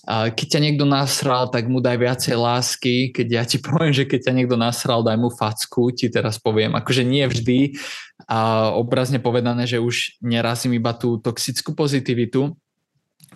a 0.06 0.30
keď 0.30 0.46
ťa 0.46 0.60
niekto 0.62 0.86
nasral, 0.86 1.50
tak 1.50 1.66
mu 1.66 1.82
daj 1.82 1.98
viacej 1.98 2.38
lásky. 2.38 2.94
Keď 3.10 3.26
ja 3.26 3.42
ti 3.42 3.58
poviem, 3.66 3.90
že 3.90 4.06
keď 4.06 4.30
ťa 4.30 4.36
niekto 4.38 4.54
nasral, 4.54 5.02
daj 5.02 5.18
mu 5.18 5.34
facku, 5.34 5.90
ti 5.90 6.06
teraz 6.06 6.38
poviem. 6.38 6.78
Akože 6.78 7.02
nie 7.02 7.26
vždy 7.26 7.74
a 8.30 8.70
obrazne 8.78 9.18
povedané, 9.18 9.66
že 9.66 9.82
už 9.82 10.22
nerazím 10.22 10.78
iba 10.78 10.94
tú 10.94 11.18
toxickú 11.18 11.74
pozitivitu, 11.74 12.54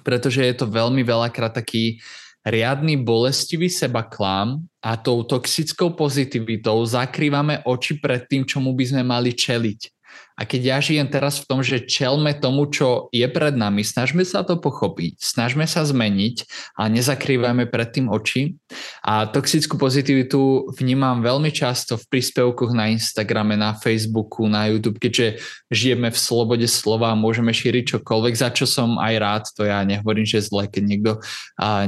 pretože 0.07 0.47
je 0.47 0.55
to 0.55 0.71
veľmi 0.71 1.02
veľakrát 1.02 1.59
taký 1.59 1.99
riadny 2.47 2.95
bolestivý 3.03 3.67
seba 3.67 4.07
klam 4.07 4.62
a 4.79 4.95
tou 4.95 5.26
toxickou 5.26 5.99
pozitivitou 5.99 6.79
zakrývame 6.87 7.67
oči 7.67 7.99
pred 7.99 8.23
tým, 8.31 8.47
čomu 8.47 8.71
by 8.71 8.85
sme 8.87 9.03
mali 9.03 9.35
čeliť. 9.35 9.96
A 10.37 10.44
keď 10.44 10.61
ja 10.68 10.78
žijem 10.85 11.08
teraz 11.08 11.40
v 11.40 11.49
tom, 11.49 11.64
že 11.64 11.88
čelme 11.88 12.37
tomu, 12.37 12.68
čo 12.68 13.08
je 13.08 13.25
pred 13.25 13.56
nami, 13.56 13.80
snažme 13.80 14.20
sa 14.20 14.44
to 14.44 14.61
pochopiť, 14.61 15.16
snažme 15.16 15.64
sa 15.64 15.80
zmeniť 15.80 16.44
a 16.76 16.92
nezakrývajme 16.92 17.64
pred 17.73 17.88
tým 17.88 18.12
oči. 18.12 18.61
A 19.00 19.25
toxickú 19.32 19.80
pozitivitu 19.80 20.68
vnímam 20.76 21.25
veľmi 21.25 21.49
často 21.49 21.96
v 21.96 22.04
príspevkoch 22.12 22.76
na 22.76 22.92
Instagrame, 22.92 23.56
na 23.56 23.73
Facebooku, 23.80 24.44
na 24.44 24.68
YouTube, 24.68 25.00
keďže 25.00 25.40
žijeme 25.73 26.12
v 26.12 26.18
slobode 26.20 26.68
slova 26.68 27.16
môžeme 27.16 27.56
šíriť 27.56 27.96
čokoľvek, 27.96 28.35
za 28.37 28.52
čo 28.52 28.68
som 28.68 29.00
aj 29.00 29.14
rád, 29.16 29.44
to 29.56 29.64
ja 29.64 29.80
nehovorím, 29.88 30.28
že 30.28 30.44
zle, 30.44 30.68
keď 30.68 30.85
niekto 30.85 31.12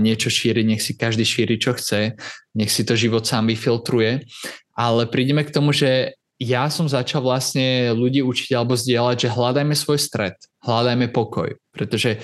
niečo 0.00 0.32
šíri, 0.32 0.64
nech 0.64 0.80
si 0.80 0.96
každý 0.96 1.28
šíri, 1.28 1.60
čo 1.60 1.76
chce, 1.76 2.16
nech 2.56 2.72
si 2.72 2.80
to 2.88 2.96
život 2.96 3.28
sám 3.28 3.52
vyfiltruje. 3.52 4.24
Ale 4.78 5.10
prídeme 5.10 5.42
k 5.42 5.50
tomu, 5.50 5.74
že 5.74 6.16
ja 6.38 6.70
som 6.70 6.86
začal 6.86 7.26
vlastne 7.26 7.90
ľudí 7.98 8.22
učiť 8.22 8.54
alebo 8.54 8.78
zdieľať, 8.78 9.26
že 9.26 9.34
hľadajme 9.34 9.74
svoj 9.74 9.98
stred, 9.98 10.38
hľadajme 10.62 11.10
pokoj, 11.10 11.58
pretože 11.74 12.22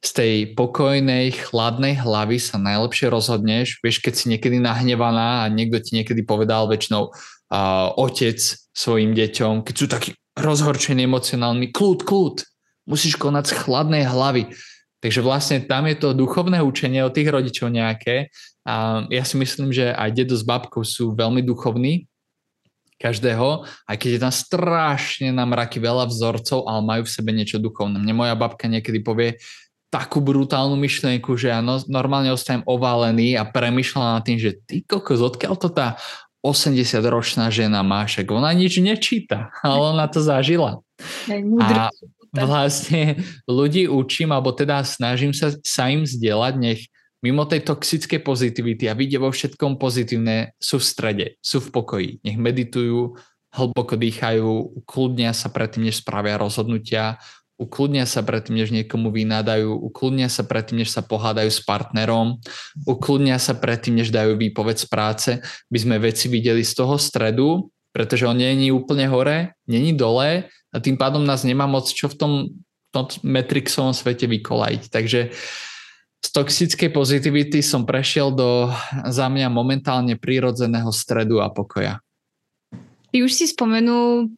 z 0.00 0.10
tej 0.16 0.34
pokojnej, 0.56 1.28
chladnej 1.28 2.00
hlavy 2.00 2.40
sa 2.40 2.56
najlepšie 2.56 3.12
rozhodneš. 3.12 3.84
Vieš, 3.84 4.00
keď 4.00 4.14
si 4.16 4.32
niekedy 4.32 4.56
nahnevaná 4.56 5.44
a 5.44 5.52
niekto 5.52 5.76
ti 5.84 6.00
niekedy 6.00 6.24
povedal 6.24 6.72
väčšinou 6.72 7.12
uh, 7.12 7.92
otec 8.00 8.40
svojim 8.72 9.12
deťom, 9.12 9.60
keď 9.60 9.74
sú 9.76 9.86
takí 9.92 10.10
rozhorčení, 10.40 11.04
emocionálni, 11.04 11.68
kľud, 11.68 12.08
kľud, 12.08 12.36
musíš 12.88 13.20
konať 13.20 13.52
z 13.52 13.56
chladnej 13.60 14.08
hlavy. 14.08 14.56
Takže 15.04 15.20
vlastne 15.20 15.60
tam 15.64 15.84
je 15.84 15.96
to 16.00 16.16
duchovné 16.16 16.64
učenie 16.64 17.04
od 17.04 17.12
tých 17.12 17.28
rodičov 17.28 17.68
nejaké. 17.68 18.32
A 18.64 19.04
ja 19.12 19.24
si 19.24 19.36
myslím, 19.36 19.72
že 19.72 19.92
aj 19.92 20.16
dedo 20.16 20.36
s 20.36 20.44
babkou 20.44 20.80
sú 20.80 21.12
veľmi 21.12 21.44
duchovní 21.44 22.09
každého, 23.00 23.64
aj 23.88 23.96
keď 23.96 24.10
je 24.12 24.20
tam 24.20 24.34
strašne 24.34 25.28
na 25.32 25.48
mraky 25.48 25.80
veľa 25.80 26.04
vzorcov, 26.12 26.68
ale 26.68 26.80
majú 26.84 27.02
v 27.08 27.14
sebe 27.16 27.32
niečo 27.32 27.56
duchovné. 27.56 27.96
Mne 27.96 28.12
moja 28.12 28.36
babka 28.36 28.68
niekedy 28.68 29.00
povie 29.00 29.40
takú 29.90 30.22
brutálnu 30.22 30.76
myšlienku, 30.78 31.34
že 31.34 31.50
ja 31.50 31.64
no, 31.64 31.80
normálne 31.88 32.30
ostajem 32.30 32.62
ovalený 32.62 33.40
a 33.40 33.48
premyšľam 33.48 34.20
nad 34.20 34.22
tým, 34.22 34.38
že 34.38 34.54
ty 34.62 34.84
kokos, 34.84 35.18
odkiaľ 35.18 35.54
to 35.58 35.72
tá 35.72 35.98
80-ročná 36.44 37.48
žena 37.52 37.80
má, 37.80 38.04
však 38.04 38.28
ona 38.28 38.52
nič 38.52 38.78
nečíta, 38.78 39.48
ale 39.66 39.96
ona 39.96 40.06
to 40.06 40.20
zažila. 40.20 40.84
A 41.58 41.90
vlastne 42.46 43.18
ľudí 43.48 43.90
učím, 43.90 44.30
alebo 44.30 44.52
teda 44.54 44.84
snažím 44.86 45.34
sa, 45.34 45.50
sa 45.64 45.90
im 45.90 46.06
zdieľať, 46.06 46.54
nech 46.60 46.80
mimo 47.20 47.44
tej 47.44 47.64
toxickej 47.64 48.20
pozitivity 48.24 48.88
a 48.88 48.96
vidia 48.96 49.20
vo 49.20 49.28
všetkom 49.28 49.76
pozitívne, 49.76 50.56
sú 50.56 50.80
v 50.80 50.84
strede, 50.84 51.26
sú 51.44 51.60
v 51.60 51.68
pokoji. 51.72 52.10
Nech 52.24 52.40
meditujú, 52.40 53.16
hlboko 53.52 53.98
dýchajú, 53.98 54.80
ukludnia 54.84 55.34
sa 55.34 55.52
predtým, 55.52 55.90
než 55.90 56.00
spravia 56.00 56.40
rozhodnutia, 56.40 57.20
ukludnia 57.60 58.08
sa 58.08 58.24
predtým, 58.24 58.56
než 58.56 58.72
niekomu 58.72 59.12
vynádajú, 59.12 59.68
ukludnia 59.68 60.32
sa 60.32 60.48
predtým, 60.48 60.80
než 60.80 60.96
sa 60.96 61.04
pohádajú 61.04 61.50
s 61.52 61.60
partnerom, 61.60 62.40
ukludnia 62.88 63.36
sa 63.36 63.52
predtým, 63.52 64.00
než 64.00 64.08
dajú 64.08 64.40
výpoveď 64.40 64.76
z 64.80 64.86
práce, 64.88 65.30
by 65.68 65.78
sme 65.78 65.96
veci 66.00 66.32
videli 66.32 66.64
z 66.64 66.72
toho 66.72 66.96
stredu, 66.96 67.68
pretože 67.92 68.24
on 68.24 68.38
není 68.38 68.72
úplne 68.72 69.04
hore, 69.10 69.58
není 69.68 69.92
dole 69.92 70.48
a 70.72 70.76
tým 70.80 70.96
pádom 70.96 71.20
nás 71.20 71.44
nemá 71.44 71.66
moc 71.68 71.90
čo 71.90 72.08
v 72.08 72.16
tom, 72.16 72.32
tom 72.94 73.06
metrixovom 73.26 73.92
svete 73.92 74.30
vykolajiť. 74.30 74.82
Takže 74.88 75.20
z 76.20 76.28
toxickej 76.36 76.92
pozitivity 76.92 77.64
som 77.64 77.88
prešiel 77.88 78.30
do 78.36 78.68
za 79.08 79.26
mňa 79.32 79.48
momentálne 79.48 80.20
prírodzeného 80.20 80.92
stredu 80.92 81.40
a 81.40 81.48
pokoja. 81.48 82.04
Ty 83.10 83.16
už 83.24 83.32
si 83.32 83.48
spomenul 83.48 84.30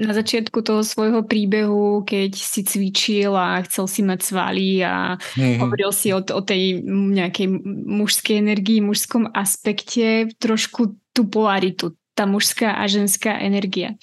na 0.00 0.16
začiatku 0.16 0.64
toho 0.64 0.80
svojho 0.80 1.20
príbehu, 1.28 2.08
keď 2.08 2.32
si 2.32 2.64
cvičil 2.64 3.36
a 3.36 3.60
chcel 3.68 3.84
si 3.84 4.00
mať 4.00 4.20
svaly 4.32 4.80
a 4.80 5.20
mm-hmm. 5.20 5.60
hovoril 5.60 5.92
si 5.92 6.08
o, 6.16 6.20
o 6.24 6.40
tej 6.40 6.80
nejakej 6.88 7.52
mužskej 7.84 8.40
energii, 8.40 8.80
mužskom 8.80 9.28
aspekte, 9.36 10.32
trošku 10.40 10.96
tú 11.12 11.28
polaritu, 11.28 11.92
tá 12.16 12.24
mužská 12.24 12.80
a 12.80 12.88
ženská 12.88 13.44
energia. 13.44 14.00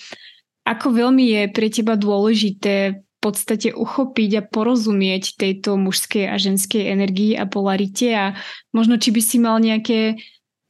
Ako 0.67 0.94
veľmi 0.94 1.34
je 1.34 1.41
pre 1.50 1.72
teba 1.72 1.98
dôležité 1.98 3.06
podstate 3.27 3.75
uchopiť 3.75 4.31
a 4.39 4.46
porozumieť 4.48 5.36
tejto 5.36 5.75
mužskej 5.75 6.31
a 6.31 6.39
ženskej 6.39 6.88
energii 6.88 7.36
a 7.36 7.43
polarite 7.43 8.07
a 8.15 8.25
možno 8.72 8.96
či 8.96 9.12
by 9.12 9.22
si 9.22 9.38
mal 9.43 9.60
nejaké 9.60 10.15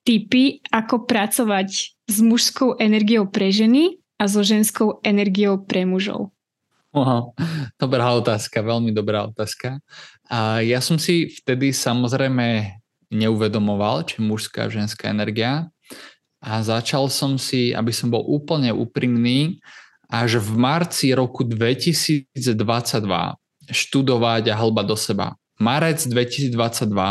typy, 0.08 0.66
ako 0.74 1.06
pracovať 1.06 1.70
s 1.94 2.18
mužskou 2.24 2.80
energiou 2.82 3.28
pre 3.30 3.54
ženy 3.54 4.00
a 4.18 4.26
so 4.26 4.42
ženskou 4.42 5.04
energiou 5.06 5.62
pre 5.62 5.86
mužov. 5.86 6.32
Wow, 6.96 7.38
dobrá 7.78 8.10
otázka, 8.16 8.64
veľmi 8.64 8.96
dobrá 8.96 9.28
otázka. 9.28 9.84
A 10.32 10.64
ja 10.66 10.82
som 10.82 10.98
si 10.98 11.30
vtedy 11.30 11.76
samozrejme 11.76 12.80
neuvedomoval, 13.12 14.08
či 14.08 14.24
mužská 14.24 14.66
a 14.66 14.74
ženská 14.74 15.12
energia 15.12 15.70
a 16.42 16.64
začal 16.64 17.12
som 17.12 17.36
si, 17.36 17.76
aby 17.76 17.92
som 17.92 18.08
bol 18.08 18.24
úplne 18.24 18.72
úprimný, 18.72 19.60
až 20.08 20.40
v 20.40 20.56
marci 20.56 21.12
roku 21.12 21.44
2022 21.44 22.32
študovať 23.68 24.44
a 24.52 24.56
hlba 24.56 24.84
do 24.88 24.96
seba. 24.96 25.36
Marec 25.58 26.06
2022 26.06 26.54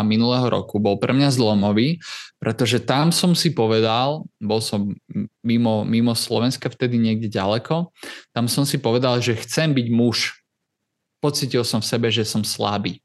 minulého 0.07 0.47
roku 0.47 0.79
bol 0.79 1.03
pre 1.03 1.11
mňa 1.11 1.35
zlomový, 1.35 1.99
pretože 2.39 2.79
tam 2.79 3.11
som 3.11 3.35
si 3.35 3.51
povedal, 3.51 4.23
bol 4.39 4.63
som 4.63 4.95
mimo, 5.43 5.83
mimo 5.83 6.15
Slovenska 6.15 6.71
vtedy 6.71 6.95
niekde 6.95 7.27
ďaleko, 7.27 7.91
tam 8.31 8.47
som 8.47 8.63
si 8.63 8.79
povedal, 8.79 9.19
že 9.19 9.35
chcem 9.35 9.75
byť 9.75 9.87
muž. 9.91 10.39
Pocitil 11.19 11.67
som 11.67 11.83
v 11.83 11.91
sebe, 11.91 12.09
že 12.15 12.23
som 12.23 12.47
slabý. 12.47 13.03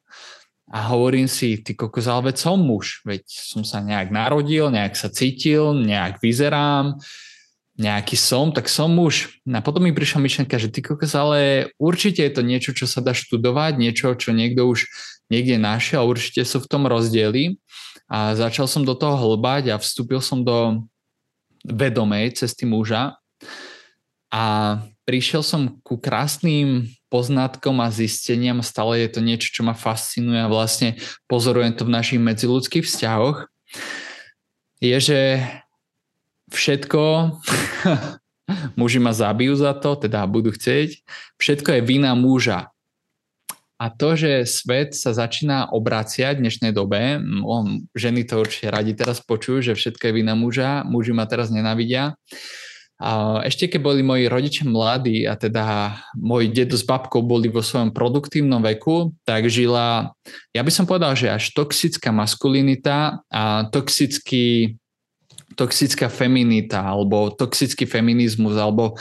A 0.70 0.94
hovorím 0.94 1.26
si, 1.26 1.58
ty 1.60 1.74
kokos, 1.74 2.06
ale 2.06 2.32
veď 2.32 2.38
som 2.38 2.62
muž, 2.62 3.02
veď 3.04 3.26
som 3.26 3.66
sa 3.66 3.82
nejak 3.82 4.14
narodil, 4.14 4.70
nejak 4.70 4.94
sa 4.94 5.10
cítil, 5.10 5.74
nejak 5.74 6.22
vyzerám, 6.22 7.02
nejaký 7.80 8.20
som, 8.20 8.52
tak 8.52 8.68
som 8.68 8.92
muž. 8.92 9.42
A 9.48 9.64
potom 9.64 9.84
mi 9.88 9.96
prišla 9.96 10.20
myšlenka, 10.20 10.60
že 10.60 10.72
ty 10.72 10.84
kokos, 10.84 11.16
ale 11.16 11.72
určite 11.80 12.22
je 12.24 12.34
to 12.34 12.42
niečo, 12.44 12.72
čo 12.76 12.86
sa 12.86 13.00
dá 13.00 13.16
študovať, 13.16 13.80
niečo, 13.80 14.12
čo 14.16 14.36
niekto 14.36 14.68
už 14.68 14.86
niekde 15.32 15.56
našiel, 15.56 16.04
určite 16.04 16.44
sú 16.44 16.60
v 16.60 16.70
tom 16.70 16.84
rozdiely. 16.86 17.56
A 18.12 18.36
začal 18.36 18.68
som 18.68 18.84
do 18.84 18.92
toho 18.92 19.16
hlbať 19.16 19.72
a 19.72 19.80
vstúpil 19.80 20.20
som 20.20 20.44
do 20.44 20.84
vedomej 21.64 22.36
cesty 22.36 22.68
muža 22.68 23.16
a 24.32 24.44
prišiel 25.06 25.44
som 25.44 25.80
ku 25.84 26.00
krásnym 26.00 26.88
poznatkom 27.12 27.84
a 27.84 27.92
zisteniam, 27.92 28.64
stále 28.64 29.04
je 29.04 29.10
to 29.12 29.20
niečo, 29.20 29.52
čo 29.52 29.62
ma 29.68 29.76
fascinuje 29.76 30.40
a 30.40 30.52
vlastne 30.52 30.96
pozorujem 31.28 31.76
to 31.76 31.84
v 31.84 31.94
našich 31.94 32.20
medziludských 32.24 32.88
vzťahoch, 32.88 33.52
je, 34.82 34.98
že 34.98 35.20
všetko, 36.52 37.02
muži 38.80 39.00
ma 39.00 39.16
zabijú 39.16 39.56
za 39.56 39.72
to, 39.74 39.96
teda 39.96 40.28
budú 40.28 40.52
chcieť, 40.52 41.02
všetko 41.40 41.80
je 41.80 41.82
vina 41.82 42.12
muža. 42.14 42.70
A 43.82 43.90
to, 43.90 44.14
že 44.14 44.46
svet 44.46 44.94
sa 44.94 45.10
začína 45.10 45.74
obraciať 45.74 46.38
v 46.38 46.46
dnešnej 46.46 46.70
dobe, 46.70 47.18
on, 47.42 47.90
ženy 47.98 48.30
to 48.30 48.38
určite 48.38 48.70
radi 48.70 48.94
teraz 48.94 49.18
počujú, 49.26 49.74
že 49.74 49.74
všetko 49.74 50.04
je 50.06 50.14
vina 50.14 50.38
muža, 50.38 50.86
muži 50.86 51.18
ma 51.18 51.26
teraz 51.26 51.50
nenavidia. 51.50 52.14
A 53.02 53.42
ešte 53.42 53.66
keď 53.66 53.82
boli 53.82 54.06
moji 54.06 54.30
rodičia 54.30 54.70
mladí 54.70 55.26
a 55.26 55.34
teda 55.34 55.98
môj 56.14 56.54
dedo 56.54 56.78
s 56.78 56.86
babkou 56.86 57.26
boli 57.26 57.50
vo 57.50 57.66
svojom 57.66 57.90
produktívnom 57.90 58.62
veku, 58.62 59.18
tak 59.26 59.50
žila, 59.50 60.14
ja 60.54 60.62
by 60.62 60.70
som 60.70 60.86
povedal, 60.86 61.18
že 61.18 61.34
až 61.34 61.50
toxická 61.58 62.14
maskulinita 62.14 63.26
a 63.34 63.66
toxický 63.74 64.78
toxická 65.56 66.08
feminita 66.08 66.80
alebo 66.82 67.32
toxický 67.34 67.86
feminizmus 67.86 68.56
alebo 68.56 68.96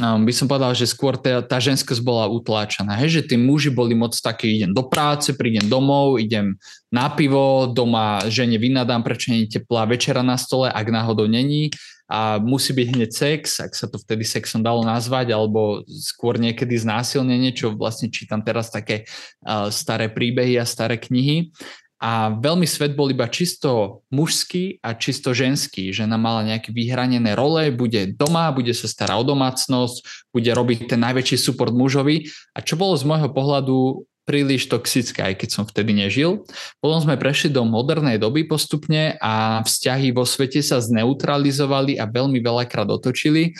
um, 0.00 0.24
by 0.24 0.32
som 0.32 0.46
povedal, 0.48 0.72
že 0.72 0.88
skôr 0.88 1.14
tá, 1.20 1.44
tá 1.44 1.60
ženskosť 1.60 2.00
bola 2.00 2.26
utláčaná. 2.26 2.96
Hej, 2.96 3.20
že 3.20 3.22
tí 3.32 3.36
muži 3.36 3.70
boli 3.70 3.92
moc 3.94 4.16
takí, 4.16 4.60
idem 4.60 4.72
do 4.72 4.86
práce, 4.88 5.36
prídem 5.36 5.68
domov, 5.68 6.18
idem 6.18 6.56
na 6.88 7.12
pivo, 7.12 7.70
doma 7.70 8.24
žene 8.26 8.56
vynadám, 8.56 9.04
prečo 9.04 9.30
nie 9.30 9.46
je 9.46 9.60
teplá 9.60 9.86
večera 9.86 10.24
na 10.24 10.40
stole, 10.40 10.72
ak 10.72 10.86
náhodou 10.88 11.28
není 11.28 11.70
a 12.10 12.42
musí 12.42 12.74
byť 12.74 12.86
hneď 12.90 13.10
sex, 13.14 13.62
ak 13.62 13.70
sa 13.70 13.86
to 13.86 13.94
vtedy 14.02 14.26
sexom 14.26 14.66
dalo 14.66 14.82
nazvať, 14.82 15.30
alebo 15.30 15.86
skôr 15.86 16.42
niekedy 16.42 16.74
znásilnenie, 16.74 17.54
čo 17.54 17.78
vlastne 17.78 18.10
čítam 18.10 18.42
teraz 18.42 18.66
také 18.74 19.06
uh, 19.46 19.70
staré 19.70 20.10
príbehy 20.10 20.58
a 20.58 20.66
staré 20.66 20.98
knihy 20.98 21.54
a 22.00 22.32
veľmi 22.32 22.64
svet 22.64 22.96
bol 22.96 23.12
iba 23.12 23.28
čisto 23.28 24.00
mužský 24.08 24.80
a 24.80 24.96
čisto 24.96 25.36
ženský. 25.36 25.92
Žena 25.92 26.16
mala 26.16 26.48
nejaké 26.48 26.72
vyhranené 26.72 27.36
role, 27.36 27.68
bude 27.68 28.16
doma, 28.16 28.48
bude 28.56 28.72
sa 28.72 28.88
starať 28.88 29.20
o 29.20 29.24
domácnosť, 29.36 30.24
bude 30.32 30.48
robiť 30.48 30.96
ten 30.96 31.00
najväčší 31.04 31.36
support 31.36 31.76
mužovi. 31.76 32.24
A 32.56 32.64
čo 32.64 32.80
bolo 32.80 32.96
z 32.96 33.04
môjho 33.04 33.28
pohľadu 33.28 34.08
príliš 34.24 34.70
toxické, 34.70 35.26
aj 35.26 35.44
keď 35.44 35.48
som 35.50 35.64
vtedy 35.66 35.92
nežil. 35.92 36.46
Potom 36.78 37.02
sme 37.02 37.20
prešli 37.20 37.52
do 37.52 37.66
modernej 37.66 38.16
doby 38.16 38.46
postupne 38.46 39.18
a 39.18 39.60
vzťahy 39.66 40.14
vo 40.14 40.22
svete 40.22 40.64
sa 40.64 40.78
zneutralizovali 40.78 41.98
a 41.98 42.08
veľmi 42.08 42.38
veľakrát 42.40 42.88
otočili. 42.88 43.52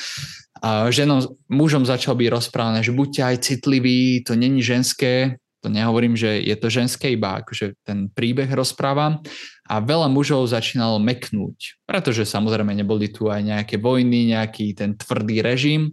A 0.62 0.88
ženom, 0.88 1.36
mužom 1.50 1.84
začal 1.84 2.16
byť 2.16 2.28
rozprávané, 2.30 2.80
že 2.86 2.94
buďte 2.94 3.20
aj 3.20 3.36
citliví, 3.42 4.22
to 4.22 4.38
není 4.38 4.62
ženské, 4.62 5.40
to 5.60 5.68
nehovorím, 5.68 6.16
že 6.16 6.40
je 6.40 6.56
to 6.56 6.72
ženské, 6.72 7.12
iba 7.12 7.44
akože 7.44 7.76
ten 7.84 8.08
príbeh 8.08 8.48
rozprávam. 8.48 9.20
A 9.68 9.78
veľa 9.78 10.08
mužov 10.10 10.48
začínalo 10.50 10.98
meknúť, 10.98 11.78
pretože 11.84 12.26
samozrejme 12.26 12.72
neboli 12.72 13.12
tu 13.12 13.28
aj 13.28 13.44
nejaké 13.44 13.76
vojny, 13.76 14.32
nejaký 14.34 14.72
ten 14.74 14.96
tvrdý 14.96 15.44
režim. 15.44 15.92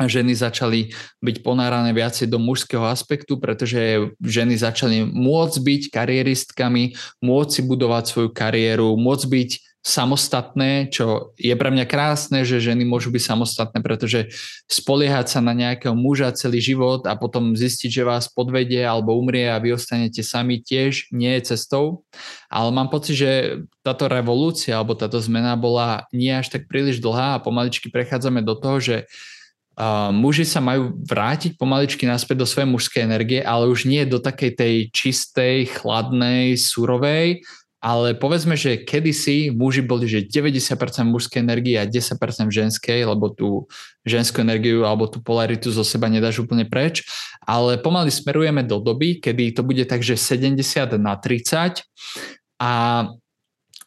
A 0.00 0.08
ženy 0.08 0.32
začali 0.32 0.96
byť 1.20 1.44
ponárané 1.44 1.92
viacej 1.92 2.32
do 2.32 2.40
mužského 2.40 2.88
aspektu, 2.88 3.36
pretože 3.36 4.10
ženy 4.16 4.56
začali 4.56 5.04
môcť 5.04 5.56
byť 5.60 5.82
karieristkami, 5.92 6.96
môcť 7.20 7.50
si 7.52 7.60
budovať 7.60 8.04
svoju 8.08 8.30
kariéru, 8.32 8.96
môcť 8.96 9.26
byť 9.28 9.50
samostatné, 9.80 10.92
čo 10.92 11.32
je 11.40 11.56
pre 11.56 11.72
mňa 11.72 11.88
krásne, 11.88 12.44
že 12.44 12.60
ženy 12.60 12.84
môžu 12.84 13.08
byť 13.08 13.22
samostatné, 13.24 13.78
pretože 13.80 14.28
spoliehať 14.68 15.32
sa 15.32 15.40
na 15.40 15.56
nejakého 15.56 15.96
muža 15.96 16.36
celý 16.36 16.60
život 16.60 17.08
a 17.08 17.16
potom 17.16 17.56
zistiť, 17.56 17.88
že 17.88 18.04
vás 18.04 18.28
podvedie 18.28 18.84
alebo 18.84 19.16
umrie 19.16 19.48
a 19.48 19.56
vy 19.56 19.72
ostanete 19.72 20.20
sami 20.20 20.60
tiež 20.60 21.08
nie 21.16 21.32
je 21.40 21.56
cestou. 21.56 22.04
Ale 22.52 22.68
mám 22.76 22.92
pocit, 22.92 23.16
že 23.16 23.30
táto 23.80 24.04
revolúcia 24.04 24.76
alebo 24.76 24.92
táto 24.92 25.16
zmena 25.16 25.56
bola 25.56 26.04
nie 26.12 26.30
až 26.30 26.52
tak 26.52 26.68
príliš 26.68 27.00
dlhá 27.00 27.40
a 27.40 27.42
pomaličky 27.42 27.88
prechádzame 27.88 28.44
do 28.44 28.52
toho, 28.56 28.78
že 28.78 28.96
Uh, 29.80 30.12
muži 30.12 30.44
sa 30.44 30.60
majú 30.60 30.92
vrátiť 31.08 31.56
pomaličky 31.56 32.04
naspäť 32.04 32.44
do 32.44 32.44
svojej 32.44 32.68
mužskej 32.68 33.00
energie, 33.00 33.40
ale 33.40 33.64
už 33.64 33.88
nie 33.88 34.04
do 34.04 34.20
takej 34.20 34.52
tej 34.52 34.74
čistej, 34.92 35.72
chladnej, 35.72 36.52
surovej, 36.60 37.40
ale 37.80 38.12
povedzme, 38.12 38.60
že 38.60 38.84
kedysi 38.84 39.48
muži 39.56 39.80
boli, 39.80 40.04
že 40.04 40.28
90% 40.28 40.76
mužskej 41.08 41.40
energie 41.40 41.80
a 41.80 41.88
10% 41.88 42.20
ženskej, 42.52 43.08
lebo 43.08 43.32
tú 43.32 43.64
ženskú 44.04 44.44
energiu 44.44 44.84
alebo 44.84 45.08
tú 45.08 45.24
polaritu 45.24 45.72
zo 45.72 45.80
seba 45.80 46.12
nedáš 46.12 46.44
úplne 46.44 46.68
preč, 46.68 47.08
ale 47.40 47.80
pomaly 47.80 48.12
smerujeme 48.12 48.60
do 48.68 48.84
doby, 48.84 49.16
kedy 49.16 49.56
to 49.56 49.64
bude 49.64 49.82
tak, 49.88 50.04
že 50.04 50.20
70 50.20 50.60
na 51.00 51.16
30 51.16 51.88
a 52.60 52.72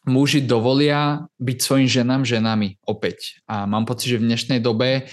muži 0.04 0.44
dovolia 0.44 1.24
byť 1.40 1.58
svojim 1.62 1.88
ženám 1.88 2.28
ženami 2.28 2.82
opäť. 2.84 3.40
A 3.48 3.64
mám 3.64 3.88
pocit, 3.88 4.10
že 4.10 4.20
v 4.20 4.28
dnešnej 4.28 4.60
dobe 4.60 5.08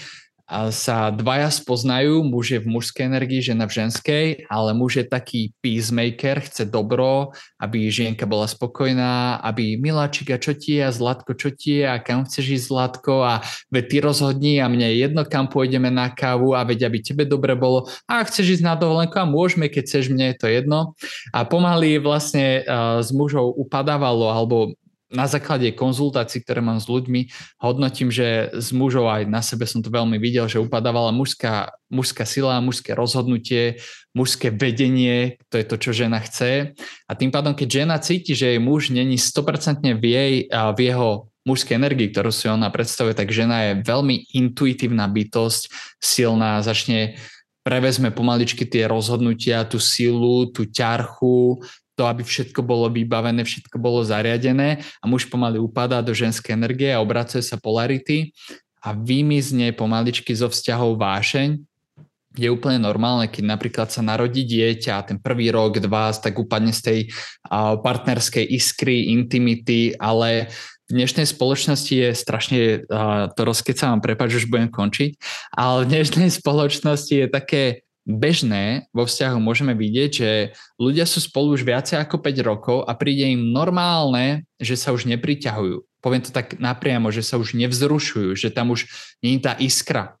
sa 0.68 1.08
dvaja 1.08 1.48
spoznajú, 1.48 2.20
muž 2.28 2.56
je 2.56 2.60
v 2.60 2.68
mužskej 2.68 3.08
energii, 3.08 3.40
žena 3.40 3.64
v 3.64 3.82
ženskej, 3.82 4.26
ale 4.52 4.76
muž 4.76 5.00
je 5.00 5.06
taký 5.08 5.40
peacemaker, 5.64 6.44
chce 6.44 6.68
dobro, 6.68 7.32
aby 7.56 7.88
žienka 7.88 8.28
bola 8.28 8.44
spokojná, 8.44 9.40
aby 9.40 9.80
miláčik 9.80 10.28
a 10.34 10.38
čo 10.38 10.52
ti 10.52 10.76
je, 10.76 10.82
a 10.84 10.92
Zlatko 10.92 11.32
čo 11.32 11.50
ti 11.50 11.80
je, 11.80 11.88
a 11.88 11.96
kam 11.96 12.28
chceš 12.28 12.60
ísť 12.60 12.66
Zlatko 12.68 13.24
a 13.24 13.40
veď 13.72 13.84
ty 13.88 13.96
rozhodni 14.04 14.54
a 14.60 14.68
mne 14.68 14.92
je 14.92 14.96
jedno, 15.08 15.24
kam 15.24 15.48
pôjdeme 15.48 15.88
na 15.88 16.12
kávu 16.12 16.52
a 16.52 16.62
veď 16.68 16.92
aby 16.92 16.98
tebe 17.00 17.24
dobre 17.24 17.56
bolo 17.56 17.88
a 18.04 18.20
chceš 18.20 18.60
ísť 18.60 18.64
na 18.68 18.74
dovolenku 18.76 19.16
a 19.16 19.24
môžeme, 19.24 19.72
keď 19.72 19.82
chceš, 19.88 20.12
mne 20.12 20.32
je 20.32 20.36
to 20.36 20.46
jedno. 20.52 20.92
A 21.32 21.48
pomaly 21.48 21.96
vlastne 21.96 22.60
uh, 22.62 23.00
s 23.00 23.08
mužou 23.08 23.56
upadávalo 23.56 24.28
alebo 24.28 24.76
na 25.12 25.28
základe 25.28 25.68
konzultácií, 25.76 26.40
ktoré 26.42 26.64
mám 26.64 26.80
s 26.80 26.88
ľuďmi, 26.88 27.28
hodnotím, 27.60 28.08
že 28.08 28.50
s 28.56 28.72
mužov 28.72 29.06
aj 29.12 29.28
na 29.28 29.44
sebe 29.44 29.68
som 29.68 29.84
to 29.84 29.92
veľmi 29.92 30.16
videl, 30.16 30.48
že 30.48 30.58
upadávala 30.58 31.12
mužská, 31.12 31.70
mužská 31.92 32.24
sila, 32.24 32.64
mužské 32.64 32.96
rozhodnutie, 32.96 33.78
mužské 34.16 34.48
vedenie, 34.48 35.36
to 35.52 35.60
je 35.60 35.66
to, 35.68 35.76
čo 35.76 35.90
žena 35.92 36.18
chce. 36.24 36.72
A 37.06 37.12
tým 37.12 37.28
pádom, 37.28 37.52
keď 37.52 37.84
žena 37.84 37.96
cíti, 38.00 38.32
že 38.32 38.56
jej 38.56 38.60
muž 38.60 38.88
není 38.90 39.20
100% 39.20 39.84
v, 40.00 40.04
jej, 40.04 40.34
v 40.48 40.80
jeho 40.80 41.32
mužskej 41.44 41.76
energii, 41.76 42.10
ktorú 42.10 42.30
si 42.30 42.46
ona 42.48 42.70
predstavuje, 42.70 43.14
tak 43.18 43.34
žena 43.34 43.70
je 43.70 43.82
veľmi 43.82 44.34
intuitívna 44.34 45.10
bytosť, 45.10 45.62
silná, 45.98 46.62
začne 46.62 47.18
prevezme 47.62 48.10
pomaličky 48.10 48.66
tie 48.66 48.90
rozhodnutia, 48.90 49.66
tú 49.66 49.78
silu, 49.78 50.50
tú 50.50 50.66
ťarchu, 50.66 51.62
to, 52.02 52.10
aby 52.10 52.26
všetko 52.26 52.66
bolo 52.66 52.90
vybavené, 52.90 53.46
všetko 53.46 53.78
bolo 53.78 54.02
zariadené 54.02 54.82
a 54.98 55.04
muž 55.06 55.30
pomaly 55.30 55.62
upadá 55.62 56.02
do 56.02 56.10
ženskej 56.10 56.58
energie 56.58 56.90
a 56.90 56.98
obracuje 56.98 57.46
sa 57.46 57.54
polarity 57.54 58.34
a 58.82 58.90
vymizne 58.90 59.70
pomaličky 59.70 60.34
zo 60.34 60.50
vzťahov 60.50 60.98
vášeň, 60.98 61.62
je 62.32 62.48
úplne 62.48 62.80
normálne, 62.80 63.28
keď 63.28 63.44
napríklad 63.44 63.88
sa 63.92 64.00
narodí 64.00 64.48
dieťa 64.48 64.92
a 64.98 65.04
ten 65.04 65.20
prvý 65.20 65.52
rok, 65.52 65.78
dva, 65.78 66.10
tak 66.16 66.40
upadne 66.40 66.72
z 66.72 66.80
tej 66.80 66.98
partnerskej 67.84 68.48
iskry, 68.56 69.12
intimity, 69.12 69.92
ale 70.00 70.48
v 70.88 70.90
dnešnej 70.96 71.28
spoločnosti 71.28 71.92
je 71.92 72.10
strašne, 72.16 72.58
to 73.36 73.40
rozkecávam, 73.44 74.00
prepáč, 74.00 74.42
už 74.42 74.48
budem 74.48 74.72
končiť, 74.72 75.14
ale 75.52 75.84
v 75.84 75.90
dnešnej 75.92 76.30
spoločnosti 76.40 77.14
je 77.14 77.28
také 77.28 77.84
bežné 78.02 78.90
vo 78.90 79.06
vzťahu 79.06 79.38
môžeme 79.38 79.74
vidieť, 79.74 80.10
že 80.10 80.30
ľudia 80.78 81.06
sú 81.06 81.22
spolu 81.22 81.54
už 81.54 81.62
viacej 81.62 82.02
ako 82.02 82.18
5 82.18 82.48
rokov 82.50 82.78
a 82.86 82.92
príde 82.98 83.30
im 83.30 83.54
normálne, 83.54 84.46
že 84.58 84.74
sa 84.74 84.90
už 84.90 85.06
nepriťahujú. 85.06 86.02
Poviem 86.02 86.22
to 86.22 86.34
tak 86.34 86.58
napriamo, 86.58 87.14
že 87.14 87.22
sa 87.22 87.38
už 87.38 87.54
nevzrušujú, 87.54 88.34
že 88.34 88.50
tam 88.50 88.74
už 88.74 88.90
nie 89.22 89.38
je 89.38 89.46
tá 89.46 89.54
iskra, 89.62 90.18